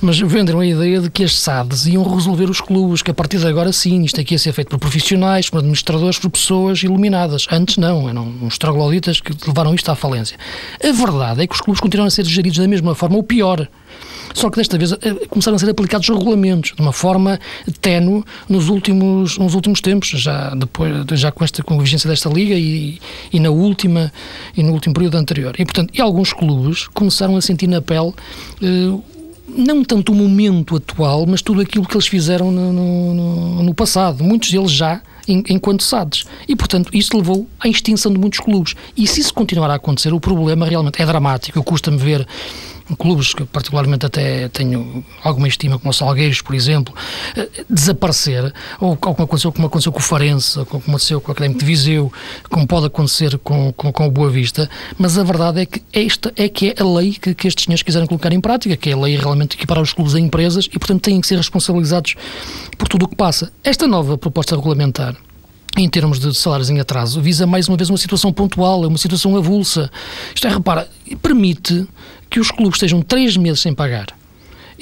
mas 0.00 0.20
venderam 0.20 0.60
a 0.60 0.66
ideia 0.66 1.00
de 1.00 1.10
que 1.10 1.24
as 1.24 1.36
SADs 1.36 1.86
iam 1.86 2.04
resolver 2.04 2.48
os 2.48 2.60
clubes, 2.60 3.02
que 3.02 3.10
a 3.10 3.14
partir 3.14 3.38
de 3.38 3.46
agora 3.46 3.72
sim, 3.72 4.02
isto 4.02 4.20
aqui 4.20 4.34
ia 4.34 4.38
ser 4.38 4.52
feito 4.52 4.68
por 4.68 4.78
profissionais, 4.78 5.50
por 5.50 5.58
administradores, 5.58 6.18
por 6.18 6.30
pessoas 6.30 6.80
iluminadas. 6.84 7.46
Antes 7.50 7.76
não, 7.76 8.08
eram 8.08 8.32
uns 8.40 8.56
trogloditas 8.56 9.20
que 9.20 9.34
levaram 9.46 9.74
isto 9.74 9.90
à 9.90 9.96
falência. 9.96 10.38
A 10.80 10.92
verdade 10.92 11.42
é 11.42 11.46
que 11.46 11.54
os 11.54 11.60
clubes 11.60 11.80
continuam 11.80 12.06
a 12.06 12.10
ser 12.10 12.24
geridos 12.24 12.58
da 12.58 12.68
mesma 12.68 12.94
forma, 12.94 13.16
ou 13.16 13.22
pior. 13.24 13.68
Só 14.34 14.50
que 14.50 14.56
desta 14.56 14.78
vez 14.78 14.92
eh, 14.92 15.26
começaram 15.28 15.56
a 15.56 15.58
ser 15.58 15.70
aplicados 15.70 16.08
regulamentos 16.08 16.72
de 16.74 16.82
uma 16.82 16.92
forma 16.92 17.38
ténue 17.80 18.24
nos 18.48 18.68
últimos, 18.68 19.38
nos 19.38 19.54
últimos 19.54 19.80
tempos, 19.80 20.08
já, 20.08 20.50
depois, 20.54 20.92
já 21.12 21.30
com, 21.30 21.44
esta, 21.44 21.62
com 21.62 21.74
a 21.78 21.82
vigência 21.82 22.08
desta 22.08 22.28
liga 22.28 22.54
e, 22.54 23.00
e, 23.32 23.40
na 23.40 23.50
última, 23.50 24.12
e 24.56 24.62
no 24.62 24.72
último 24.72 24.94
período 24.94 25.16
anterior. 25.16 25.54
E, 25.58 25.64
portanto, 25.64 25.92
e 25.96 26.00
alguns 26.00 26.32
clubes 26.32 26.86
começaram 26.88 27.36
a 27.36 27.40
sentir 27.40 27.66
na 27.66 27.80
pele. 27.80 28.12
Eh, 28.62 28.98
não 29.54 29.84
tanto 29.84 30.12
o 30.12 30.14
momento 30.14 30.76
atual, 30.76 31.26
mas 31.26 31.42
tudo 31.42 31.60
aquilo 31.60 31.84
que 31.86 31.94
eles 31.94 32.06
fizeram 32.06 32.50
no, 32.50 32.72
no, 32.72 33.62
no 33.62 33.74
passado. 33.74 34.24
Muitos 34.24 34.50
deles 34.50 34.70
já 34.70 35.02
enquanto 35.28 35.82
SADs. 35.82 36.24
E, 36.48 36.56
portanto, 36.56 36.90
isso 36.92 37.16
levou 37.16 37.46
à 37.60 37.68
extinção 37.68 38.12
de 38.12 38.18
muitos 38.18 38.40
clubes. 38.40 38.74
E 38.96 39.06
se 39.06 39.20
isso 39.20 39.32
continuar 39.32 39.70
a 39.70 39.74
acontecer, 39.74 40.12
o 40.12 40.20
problema 40.20 40.66
realmente 40.66 41.00
é 41.00 41.06
dramático. 41.06 41.62
Custa-me 41.62 41.98
ver 41.98 42.26
clubes 42.98 43.34
que 43.34 43.44
particularmente 43.44 44.06
até 44.06 44.48
tenho 44.48 45.04
alguma 45.22 45.48
estima, 45.48 45.78
como 45.78 45.90
o 45.90 45.94
Salgueiros, 45.94 46.40
por 46.40 46.54
exemplo, 46.54 46.94
eh, 47.36 47.48
desaparecer, 47.68 48.52
ou 48.80 48.96
como 48.96 49.24
aconteceu, 49.24 49.52
como 49.52 49.66
aconteceu 49.66 49.92
com 49.92 49.98
o 49.98 50.02
Farense, 50.02 50.58
ou 50.58 50.66
como 50.66 50.82
aconteceu 50.82 51.20
com 51.20 51.30
o 51.30 51.32
Académico 51.32 51.60
de 51.60 51.66
Viseu, 51.66 52.12
como 52.48 52.66
pode 52.66 52.86
acontecer 52.86 53.38
com, 53.38 53.72
com, 53.72 53.92
com 53.92 54.06
o 54.06 54.10
Boa 54.10 54.30
Vista, 54.30 54.68
mas 54.98 55.16
a 55.18 55.22
verdade 55.22 55.60
é 55.60 55.66
que 55.66 55.82
esta 55.92 56.32
é 56.36 56.48
que 56.48 56.70
é 56.70 56.74
a 56.78 56.84
lei 56.84 57.12
que, 57.12 57.34
que 57.34 57.48
estes 57.48 57.64
senhores 57.64 57.82
quiseram 57.82 58.06
colocar 58.06 58.32
em 58.32 58.40
prática, 58.40 58.76
que 58.76 58.90
é 58.90 58.92
a 58.92 58.98
lei 58.98 59.16
realmente 59.16 59.56
equiparar 59.56 59.82
os 59.82 59.92
clubes 59.92 60.14
a 60.14 60.20
empresas 60.20 60.66
e, 60.66 60.78
portanto, 60.78 61.02
têm 61.02 61.20
que 61.20 61.26
ser 61.26 61.36
responsabilizados 61.36 62.14
por 62.76 62.88
tudo 62.88 63.04
o 63.04 63.08
que 63.08 63.16
passa. 63.16 63.52
Esta 63.62 63.86
nova 63.86 64.18
proposta 64.18 64.56
regulamentar 64.56 65.16
em 65.76 65.88
termos 65.88 66.18
de 66.18 66.34
salários 66.34 66.68
em 66.68 66.80
atraso, 66.80 67.20
visa 67.20 67.46
mais 67.46 67.66
uma 67.68 67.76
vez 67.76 67.88
uma 67.88 67.96
situação 67.96 68.32
pontual, 68.32 68.84
é 68.84 68.86
uma 68.86 68.98
situação 68.98 69.36
avulsa. 69.36 69.90
Isto 70.34 70.46
é, 70.46 70.50
repara, 70.50 70.88
permite 71.22 71.86
que 72.32 72.40
os 72.40 72.50
clubes 72.50 72.76
estejam 72.76 73.02
três 73.02 73.36
meses 73.36 73.60
sem 73.60 73.74
pagar 73.74 74.06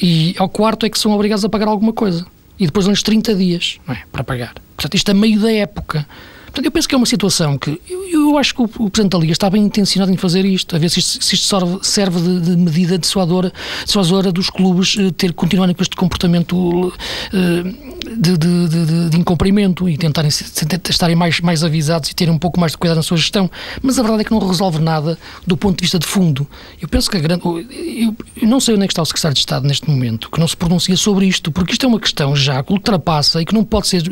e 0.01 0.36
ao 0.38 0.48
quarto 0.48 0.86
é 0.86 0.88
que 0.88 0.96
são 0.96 1.11
obrigados 1.11 1.44
a 1.44 1.48
pagar 1.48 1.66
alguma 1.66 1.92
coisa. 1.92 2.24
E 2.57 2.64
depois 2.64 2.84
dão-lhes 2.84 3.03
30 3.03 3.34
dias 3.34 3.80
é, 3.88 3.96
para 4.12 4.22
pagar. 4.22 4.55
Portanto, 4.76 4.94
isto 4.94 5.11
é 5.11 5.14
meio 5.14 5.40
da 5.40 5.53
época. 5.53 6.07
Portanto, 6.51 6.64
eu 6.64 6.70
penso 6.72 6.88
que 6.88 6.94
é 6.94 6.98
uma 6.98 7.07
situação 7.07 7.57
que. 7.57 7.80
Eu, 7.88 8.11
eu 8.11 8.38
acho 8.38 8.55
que 8.55 8.61
o, 8.61 8.64
o, 8.64 8.90
Presidente 8.90 9.12
da 9.12 9.18
Liga 9.18 9.32
está 9.32 9.48
bem 9.48 9.62
intencionado 9.62 10.12
em 10.12 10.16
fazer 10.16 10.44
isto, 10.44 10.74
a 10.74 10.78
ver 10.78 10.88
se 10.88 10.98
isto, 10.98 11.24
se 11.24 11.34
isto 11.34 11.46
serve, 11.46 11.78
serve 11.82 12.20
de, 12.20 12.40
de, 12.40 12.57
medida 12.57 12.98
dissuadora, 12.98 13.53
dissuasora 13.84 14.32
dos 14.32 14.51
clubes 14.51 14.96
eh, 14.98 15.11
ter 15.16 15.32
continuarem 15.32 15.74
com 15.74 15.82
este 15.82 15.94
comportamento 15.94 16.57
uh, 16.57 16.92
de, 18.16 18.36
de, 18.36 19.11
de, 19.11 19.16
incumprimento 19.16 19.88
e 19.88 19.96
tentarem 19.96 20.30
estarem 20.88 21.14
mais, 21.14 21.40
mais 21.40 21.62
avisados 21.62 22.11
e 22.11 22.14
terem 22.14 22.34
um 22.34 22.38
pouco 22.38 22.59
mais 22.59 22.72
de 22.72 22.78
cuidado 22.78 22.96
na 22.96 23.03
sua 23.03 23.16
gestão. 23.16 23.51
Mas 23.82 23.98
a 23.98 24.03
verdade 24.03 24.22
é 24.22 24.24
que 24.24 24.32
não 24.32 24.40
resolve 24.40 24.80
nada 24.80 25.18
do 25.46 25.57
ponto 25.57 25.76
de 25.78 25.82
vista 25.82 25.98
de 25.98 26.07
fundo. 26.07 26.46
Eu 26.80 26.88
penso 26.88 27.11
que 27.11 27.16
a 27.16 27.20
grande. 27.20 27.42
Eu, 27.44 28.16
eu 28.42 28.48
não 28.48 28.59
sei 28.59 28.74
onde 28.74 28.84
é 28.84 28.86
que 28.86 28.92
está 28.92 29.03
o 29.03 29.07
secretário 29.07 29.34
de 29.34 29.40
Estado 29.40 29.66
neste 29.66 29.88
momento, 29.88 30.30
que 30.30 30.40
não 30.40 30.48
se 30.48 30.57
pronuncia 30.57 30.96
sobre 30.96 31.26
isto, 31.26 31.53
porque 31.53 31.72
isto 31.72 31.86
é 31.86 31.88
uma 31.88 32.01
questão 32.01 32.34
já 32.34 32.62
que 32.62 32.72
ultrapassa 32.72 33.40
e 33.40 33.44
que 33.44 33.55
não 33.55 33.64
pode 33.64 33.86
ser. 33.86 34.03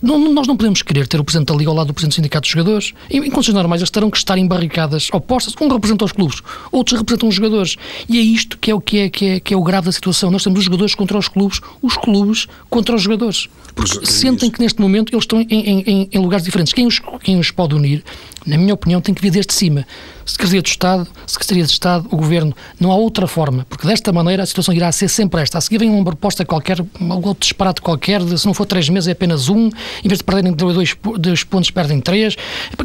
Não, 0.00 0.32
nós 0.32 0.46
não 0.46 0.56
podemos 0.56 0.82
querer 0.82 1.06
ter 1.06 1.18
o 1.18 1.24
Presidente 1.24 1.48
da 1.48 1.55
Liga 1.56 1.70
ao 1.70 1.76
lado 1.76 1.88
do 1.88 1.94
Presidente 1.94 2.12
do 2.12 2.16
Sindicato 2.16 2.42
dos 2.42 2.50
Jogadores. 2.50 2.92
Em, 3.10 3.18
em 3.18 3.30
condições 3.30 3.54
normais, 3.54 3.80
eles 3.80 3.90
terão 3.90 4.10
que 4.10 4.16
estar 4.16 4.36
em 4.38 4.46
barricadas 4.46 5.08
opostas. 5.12 5.54
Um 5.60 5.68
representa 5.68 6.04
os 6.04 6.12
clubes, 6.12 6.42
outros 6.70 6.98
representam 6.98 7.28
os 7.28 7.34
jogadores. 7.34 7.76
E 8.08 8.18
é 8.18 8.22
isto 8.22 8.58
que 8.58 8.70
é 8.70 8.74
o 8.74 8.80
que 8.80 8.98
é, 8.98 9.10
que 9.10 9.24
é, 9.24 9.40
que 9.40 9.54
é 9.54 9.56
o 9.56 9.62
grave 9.62 9.86
da 9.86 9.92
situação. 9.92 10.30
Nós 10.30 10.42
temos 10.42 10.58
os 10.58 10.64
jogadores 10.64 10.94
contra 10.94 11.18
os 11.18 11.28
clubes, 11.28 11.60
os 11.82 11.96
clubes 11.96 12.46
contra 12.68 12.94
os 12.94 13.02
jogadores. 13.02 13.48
Porque 13.74 13.98
Mas, 13.98 14.08
sentem 14.08 14.50
que 14.50 14.60
neste 14.60 14.80
momento 14.80 15.12
eles 15.12 15.24
estão 15.24 15.40
em, 15.40 15.46
em, 15.50 16.08
em 16.12 16.18
lugares 16.18 16.44
diferentes. 16.44 16.72
Quem 16.72 16.86
os, 16.86 17.00
quem 17.22 17.38
os 17.38 17.50
pode 17.50 17.74
unir, 17.74 18.02
na 18.46 18.56
minha 18.56 18.74
opinião, 18.74 19.00
tem 19.00 19.14
que 19.14 19.20
vir 19.20 19.30
desde 19.30 19.52
cima. 19.52 19.86
Secretaria 20.26 20.60
de 20.60 20.68
Estado, 20.68 21.06
Secretaria 21.26 21.64
de 21.64 21.70
Estado, 21.70 22.08
o 22.10 22.16
Governo. 22.16 22.54
Não 22.80 22.90
há 22.90 22.96
outra 22.96 23.26
forma, 23.28 23.64
porque 23.68 23.86
desta 23.86 24.12
maneira 24.12 24.42
a 24.42 24.46
situação 24.46 24.74
irá 24.74 24.90
ser 24.90 25.08
sempre 25.08 25.40
esta. 25.40 25.58
A 25.58 25.60
seguir 25.60 25.78
vem 25.78 25.88
uma 25.88 26.04
proposta 26.04 26.44
qualquer, 26.44 26.84
um 27.00 27.12
outro 27.12 27.40
disparate 27.40 27.80
qualquer, 27.80 28.22
de, 28.22 28.38
se 28.38 28.44
não 28.44 28.52
for 28.52 28.66
três 28.66 28.88
meses 28.88 29.06
é 29.06 29.12
apenas 29.12 29.48
um, 29.48 29.68
em 29.68 30.08
vez 30.08 30.18
de 30.18 30.24
perderem 30.24 30.52
dois, 30.52 30.96
dois 31.18 31.44
pontos, 31.44 31.70
perdem 31.70 32.00
três. 32.00 32.36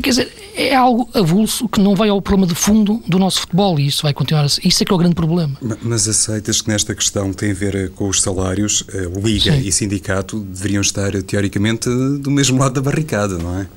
Quer 0.02 0.10
dizer, 0.10 0.32
é 0.56 0.76
algo 0.76 1.10
avulso 1.14 1.68
que 1.68 1.80
não 1.80 1.96
vai 1.96 2.10
ao 2.10 2.22
problema 2.22 2.48
de 2.48 2.56
fundo 2.56 3.02
do 3.08 3.18
nosso 3.18 3.42
futebol 3.42 3.80
e 3.80 3.88
isso 3.88 4.04
vai 4.04 4.14
continuar 4.14 4.46
a 4.46 4.50
ser. 4.50 4.66
Isso 4.66 4.84
é 4.84 4.86
que 4.86 4.92
é 4.92 4.96
o 4.96 4.98
grande 4.98 5.16
problema. 5.16 5.58
Mas 5.82 6.08
aceitas 6.08 6.62
que 6.62 6.70
nesta 6.70 6.94
questão 6.94 7.32
que 7.32 7.38
tem 7.38 7.52
a 7.52 7.56
ver 7.56 7.76
eh, 7.76 7.88
com 7.88 8.08
os 8.08 8.22
salários, 8.22 8.84
eh, 8.94 9.10
Liga 9.22 9.52
Sim. 9.52 9.68
e 9.68 9.72
Sindicato 9.72 10.39
deveriam 10.39 10.82
estar, 10.82 11.12
teoricamente, 11.24 11.89
do 12.20 12.30
mesmo 12.30 12.60
lado 12.60 12.74
da 12.74 12.82
barricada, 12.82 13.38
não 13.38 13.60
é? 13.60 13.68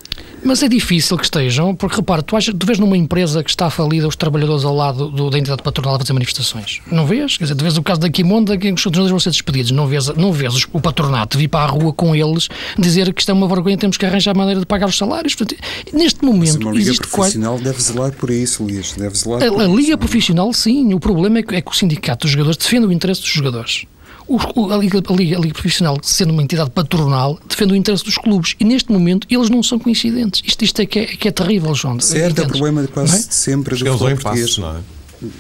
Mas 0.45 0.63
é 0.63 0.69
difícil 0.69 1.17
que 1.17 1.25
estejam, 1.25 1.75
porque 1.75 1.97
repara, 1.97 2.23
tu, 2.23 2.37
achas, 2.37 2.55
tu 2.57 2.67
vês 2.67 2.79
numa 2.79 2.97
empresa 2.97 3.43
que 3.43 3.49
está 3.49 3.71
falida 3.71 4.07
os 4.07 4.15
trabalhadores 4.15 4.65
ao 4.65 4.77
lado 4.77 5.09
do, 5.09 5.31
da 5.31 5.39
entidade 5.39 5.63
patronal 5.63 5.97
a 5.97 5.99
fazer 5.99 6.13
manifestações. 6.13 6.83
Não 6.91 7.07
vês? 7.07 7.39
Quer 7.39 7.45
dizer, 7.45 7.55
tu 7.55 7.63
vês 7.63 7.79
o 7.79 7.83
caso 7.83 8.01
da 8.01 8.11
Quimonda 8.11 8.57
que 8.59 8.71
os 8.71 8.83
trabalhadores 8.83 9.11
vão 9.11 9.21
ser 9.21 9.31
despedidos. 9.31 9.71
Não 9.71 9.87
vês, 9.87 10.09
não 10.09 10.33
vês 10.33 10.67
o 10.71 10.81
patronato 10.81 11.39
vir 11.39 11.49
para 11.49 11.65
a 11.65 11.67
rua 11.67 11.93
com 11.93 12.15
eles 12.15 12.49
dizer 12.79 13.13
que 13.15 13.23
isto 13.23 13.31
é 13.31 13.33
uma 13.33 13.49
vergonha, 13.49 13.79
temos 13.79 13.97
que 13.97 14.05
arranjar 14.05 14.37
maneira 14.37 14.61
de 14.61 14.67
pagar 14.67 14.87
os 14.87 14.99
salários. 14.99 15.35
Portanto, 15.35 15.59
neste 15.93 16.23
momento. 16.23 16.59
Mas 16.59 16.65
uma 16.67 16.73
liga 16.73 16.95
profissional 16.95 17.55
qual... 17.55 17.65
deve 17.65 17.83
zelar 17.83 18.13
por 18.13 18.31
isso, 18.31 18.63
Luís. 18.63 18.93
Deve 18.93 19.17
zelar 19.17 19.43
a, 19.43 19.47
a 19.47 19.67
liga 19.67 19.97
profissional, 19.97 20.53
sim. 20.53 20.93
O 20.93 21.01
problema 21.01 21.39
é 21.39 21.43
que, 21.43 21.55
é 21.57 21.61
que 21.63 21.71
o 21.71 21.75
sindicato 21.75 22.27
dos 22.27 22.33
jogadores 22.33 22.59
defende 22.59 22.87
o 22.87 22.93
interesse 22.93 23.23
dos 23.23 23.31
jogadores. 23.31 23.87
O, 24.27 24.72
a, 24.72 24.77
Liga, 24.77 24.99
a, 24.99 25.12
Liga, 25.12 25.37
a, 25.37 25.41
Liga, 25.41 25.55
Profissional, 25.55 25.99
sendo 26.03 26.33
uma 26.33 26.43
entidade 26.43 26.70
patronal, 26.70 27.39
defende 27.49 27.72
o 27.72 27.77
interesse 27.77 28.05
dos 28.05 28.16
clubes 28.16 28.55
e 28.59 28.64
neste 28.64 28.91
momento 28.91 29.27
eles 29.31 29.51
não 29.51 29.62
são 29.62 29.79
coincidentes. 29.79 30.43
Isto, 30.45 30.64
isto 30.64 30.81
é, 30.81 30.87
que 30.87 30.99
é, 30.99 31.07
que 31.07 31.29
é 31.29 31.31
terrível, 31.31 31.75
João. 31.75 32.01
Certo, 32.01 32.41
é 32.41 32.45
o 32.45 32.49
problema 32.49 32.83
de 32.83 32.89
quase 32.89 33.16
é? 33.16 33.18
sempre 33.18 33.77
do 33.77 33.87
futebol 33.87 34.11
português. 34.16 34.59
Não 34.59 34.77
é? 34.77 34.81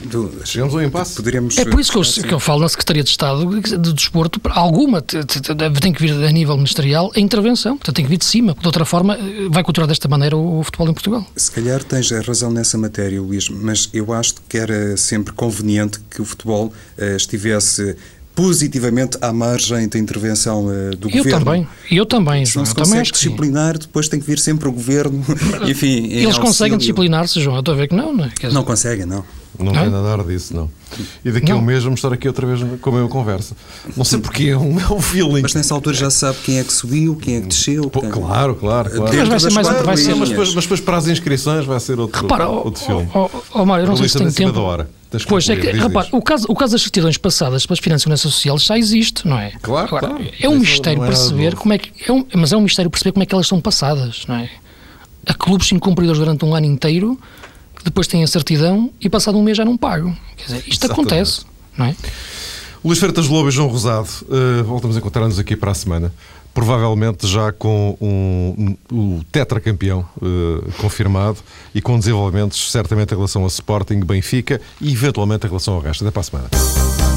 Do, 0.04 0.32
Chegamos 0.44 0.74
ao 0.74 0.82
impasse. 0.82 1.16
Poderíamos, 1.16 1.58
é 1.58 1.64
por 1.64 1.78
isso 1.78 1.92
que 1.92 1.98
eu, 1.98 2.24
que 2.24 2.34
eu, 2.34 2.40
falo 2.40 2.60
na 2.60 2.68
Secretaria 2.68 3.02
de 3.02 3.10
Estado 3.10 3.44
do 3.44 3.92
Desporto, 3.92 4.40
alguma 4.50 5.02
tem 5.02 5.92
que 5.92 6.00
vir 6.00 6.12
a 6.12 6.32
nível 6.32 6.56
ministerial 6.56 7.12
a 7.14 7.20
intervenção, 7.20 7.76
portanto 7.76 7.96
tem 7.96 8.04
que 8.04 8.10
vir 8.10 8.18
de 8.18 8.24
cima, 8.24 8.56
de 8.58 8.66
outra 8.66 8.84
forma 8.84 9.18
vai 9.50 9.62
continuar 9.62 9.86
desta 9.86 10.08
maneira 10.08 10.36
o, 10.36 10.60
o 10.60 10.62
futebol 10.62 10.88
em 10.88 10.94
Portugal. 10.94 11.26
Se 11.36 11.50
calhar 11.50 11.82
tens 11.82 12.10
razão 12.10 12.50
nessa 12.50 12.78
matéria, 12.78 13.20
Luís, 13.20 13.48
mas 13.48 13.88
eu 13.92 14.12
acho 14.12 14.34
que 14.48 14.56
era 14.56 14.96
sempre 14.96 15.32
conveniente 15.34 15.98
que 16.10 16.22
o 16.22 16.24
futebol 16.24 16.72
uh, 16.98 17.16
estivesse 17.16 17.96
positivamente 18.34 19.16
à 19.20 19.32
margem 19.32 19.88
da 19.88 19.98
intervenção 19.98 20.66
uh, 20.66 20.96
do 20.96 21.08
eu 21.08 21.18
governo. 21.18 21.30
Eu 21.30 21.44
também, 21.44 21.68
eu 21.90 22.06
também. 22.06 22.46
Se 22.46 22.56
não 22.56 22.66
se 22.66 22.74
consegue 22.74 23.12
disciplinar, 23.12 23.78
depois 23.78 24.08
tem 24.08 24.20
que 24.20 24.26
vir 24.26 24.38
sempre 24.38 24.68
o 24.68 24.72
governo. 24.72 25.24
Enfim, 25.66 26.08
Eles 26.08 26.38
conseguem 26.38 26.76
disciplinar-se, 26.76 27.40
João? 27.40 27.56
Eu 27.56 27.60
estou 27.60 27.74
a 27.74 27.76
ver 27.76 27.88
que 27.88 27.94
não, 27.94 28.12
não 28.12 28.24
é? 28.24 28.28
Dizer... 28.28 28.52
Não 28.52 28.64
conseguem, 28.64 29.06
não. 29.06 29.24
Não, 29.56 29.66
não 29.66 29.72
tem 29.72 29.88
nada 29.88 30.24
disso, 30.24 30.54
não. 30.54 30.68
E 31.24 31.30
daqui 31.30 31.52
a 31.52 31.54
um 31.54 31.60
mês 31.60 31.84
vamos 31.84 31.98
estar 31.98 32.12
aqui 32.12 32.26
outra 32.26 32.44
vez 32.44 32.60
com 32.80 32.90
a 32.90 32.92
mesma 32.92 33.08
conversa. 33.08 33.56
Não 33.96 34.04
sei 34.04 34.18
porque, 34.18 34.48
é 34.48 34.56
um, 34.56 34.80
é 34.80 34.92
um 34.92 35.00
feeling. 35.00 35.42
Mas 35.42 35.54
nessa 35.54 35.74
altura 35.74 35.94
já 35.94 36.10
se 36.10 36.18
sabe 36.18 36.38
quem 36.44 36.58
é 36.58 36.64
que 36.64 36.72
subiu, 36.72 37.14
quem 37.14 37.36
é 37.36 37.40
que 37.40 37.46
desceu. 37.46 37.88
Pô, 37.88 38.00
claro, 38.00 38.56
claro, 38.56 38.90
claro. 38.90 39.16
Mas 39.16 39.28
vai 39.28 39.40
ser 39.40 39.52
mais 39.52 39.68
vai 39.68 39.96
ser, 39.96 40.14
mas, 40.16 40.30
depois, 40.30 40.54
mas 40.54 40.64
depois 40.64 40.80
para 40.80 40.96
as 40.96 41.06
inscrições 41.06 41.64
vai 41.64 41.78
ser 41.78 42.00
outro, 42.00 42.22
Repara, 42.22 42.48
outro 42.48 42.82
filme. 42.84 43.08
Oh, 43.14 43.30
oh, 43.32 43.42
oh 43.52 43.64
Mário, 43.64 43.84
eu 43.84 43.88
não 43.88 43.96
sei 43.96 44.08
se 44.08 44.18
tem 44.18 44.30
tempo. 44.30 44.52
Da 44.52 44.60
hora. 44.60 44.90
Pois, 45.22 45.48
é 45.48 45.56
que, 45.56 45.70
repara, 45.70 46.08
o 46.12 46.22
caso, 46.22 46.46
o 46.48 46.54
caso 46.54 46.72
das 46.72 46.82
certidões 46.82 47.16
passadas 47.16 47.66
pelas 47.66 47.78
finanças 47.78 48.02
segurança 48.02 48.28
social 48.28 48.58
já 48.58 48.78
existe, 48.78 49.26
não 49.26 49.38
é? 49.38 49.52
Claro, 49.62 49.96
Agora, 49.96 50.14
claro. 50.14 50.30
É 50.40 50.48
um 50.48 50.58
mistério 50.58 51.02
é 51.02 51.06
perceber 51.06 51.54
como 51.54 51.72
é 51.72 51.78
que. 51.78 51.92
É 52.08 52.12
um, 52.12 52.26
mas 52.34 52.52
é 52.52 52.56
um 52.56 52.60
mistério 52.60 52.90
perceber 52.90 53.12
como 53.12 53.22
é 53.22 53.26
que 53.26 53.34
elas 53.34 53.46
são 53.46 53.60
passadas, 53.60 54.24
não 54.26 54.36
é? 54.36 54.50
Há 55.26 55.34
clubes 55.34 55.70
incumpridores 55.72 56.18
durante 56.18 56.44
um 56.44 56.54
ano 56.54 56.66
inteiro 56.66 57.18
que 57.76 57.84
depois 57.84 58.06
têm 58.06 58.22
a 58.22 58.26
certidão 58.26 58.90
e 59.00 59.08
passado 59.08 59.38
um 59.38 59.42
mês 59.42 59.56
já 59.56 59.64
não 59.64 59.76
pagam. 59.76 60.16
Quer 60.36 60.44
dizer, 60.44 60.58
isto 60.66 60.84
Exatamente. 60.84 60.92
acontece, 60.92 61.40
não 61.76 61.86
é? 61.86 61.96
Luís 62.84 62.98
Freitas 62.98 63.28
Lobo 63.28 63.48
e 63.48 63.52
João 63.52 63.68
Rosado, 63.68 64.08
uh, 64.22 64.62
voltamos 64.64 64.96
a 64.96 64.98
encontrar-nos 64.98 65.38
aqui 65.38 65.56
para 65.56 65.70
a 65.70 65.74
semana 65.74 66.12
provavelmente 66.54 67.26
já 67.26 67.52
com 67.52 67.98
um, 68.00 68.76
um, 68.90 69.16
o 69.18 69.24
tetracampeão 69.32 70.08
uh, 70.22 70.72
confirmado 70.78 71.38
e 71.74 71.82
com 71.82 71.98
desenvolvimentos 71.98 72.70
certamente 72.70 73.12
em 73.12 73.16
relação 73.16 73.42
ao 73.42 73.48
Sporting, 73.48 74.00
Benfica 74.00 74.60
e 74.80 74.92
eventualmente 74.92 75.44
em 75.46 75.48
relação 75.48 75.74
ao 75.74 75.80
resto. 75.80 76.04
Até 76.04 76.12
para 76.12 76.20
a 76.20 76.24
semana. 76.24 77.13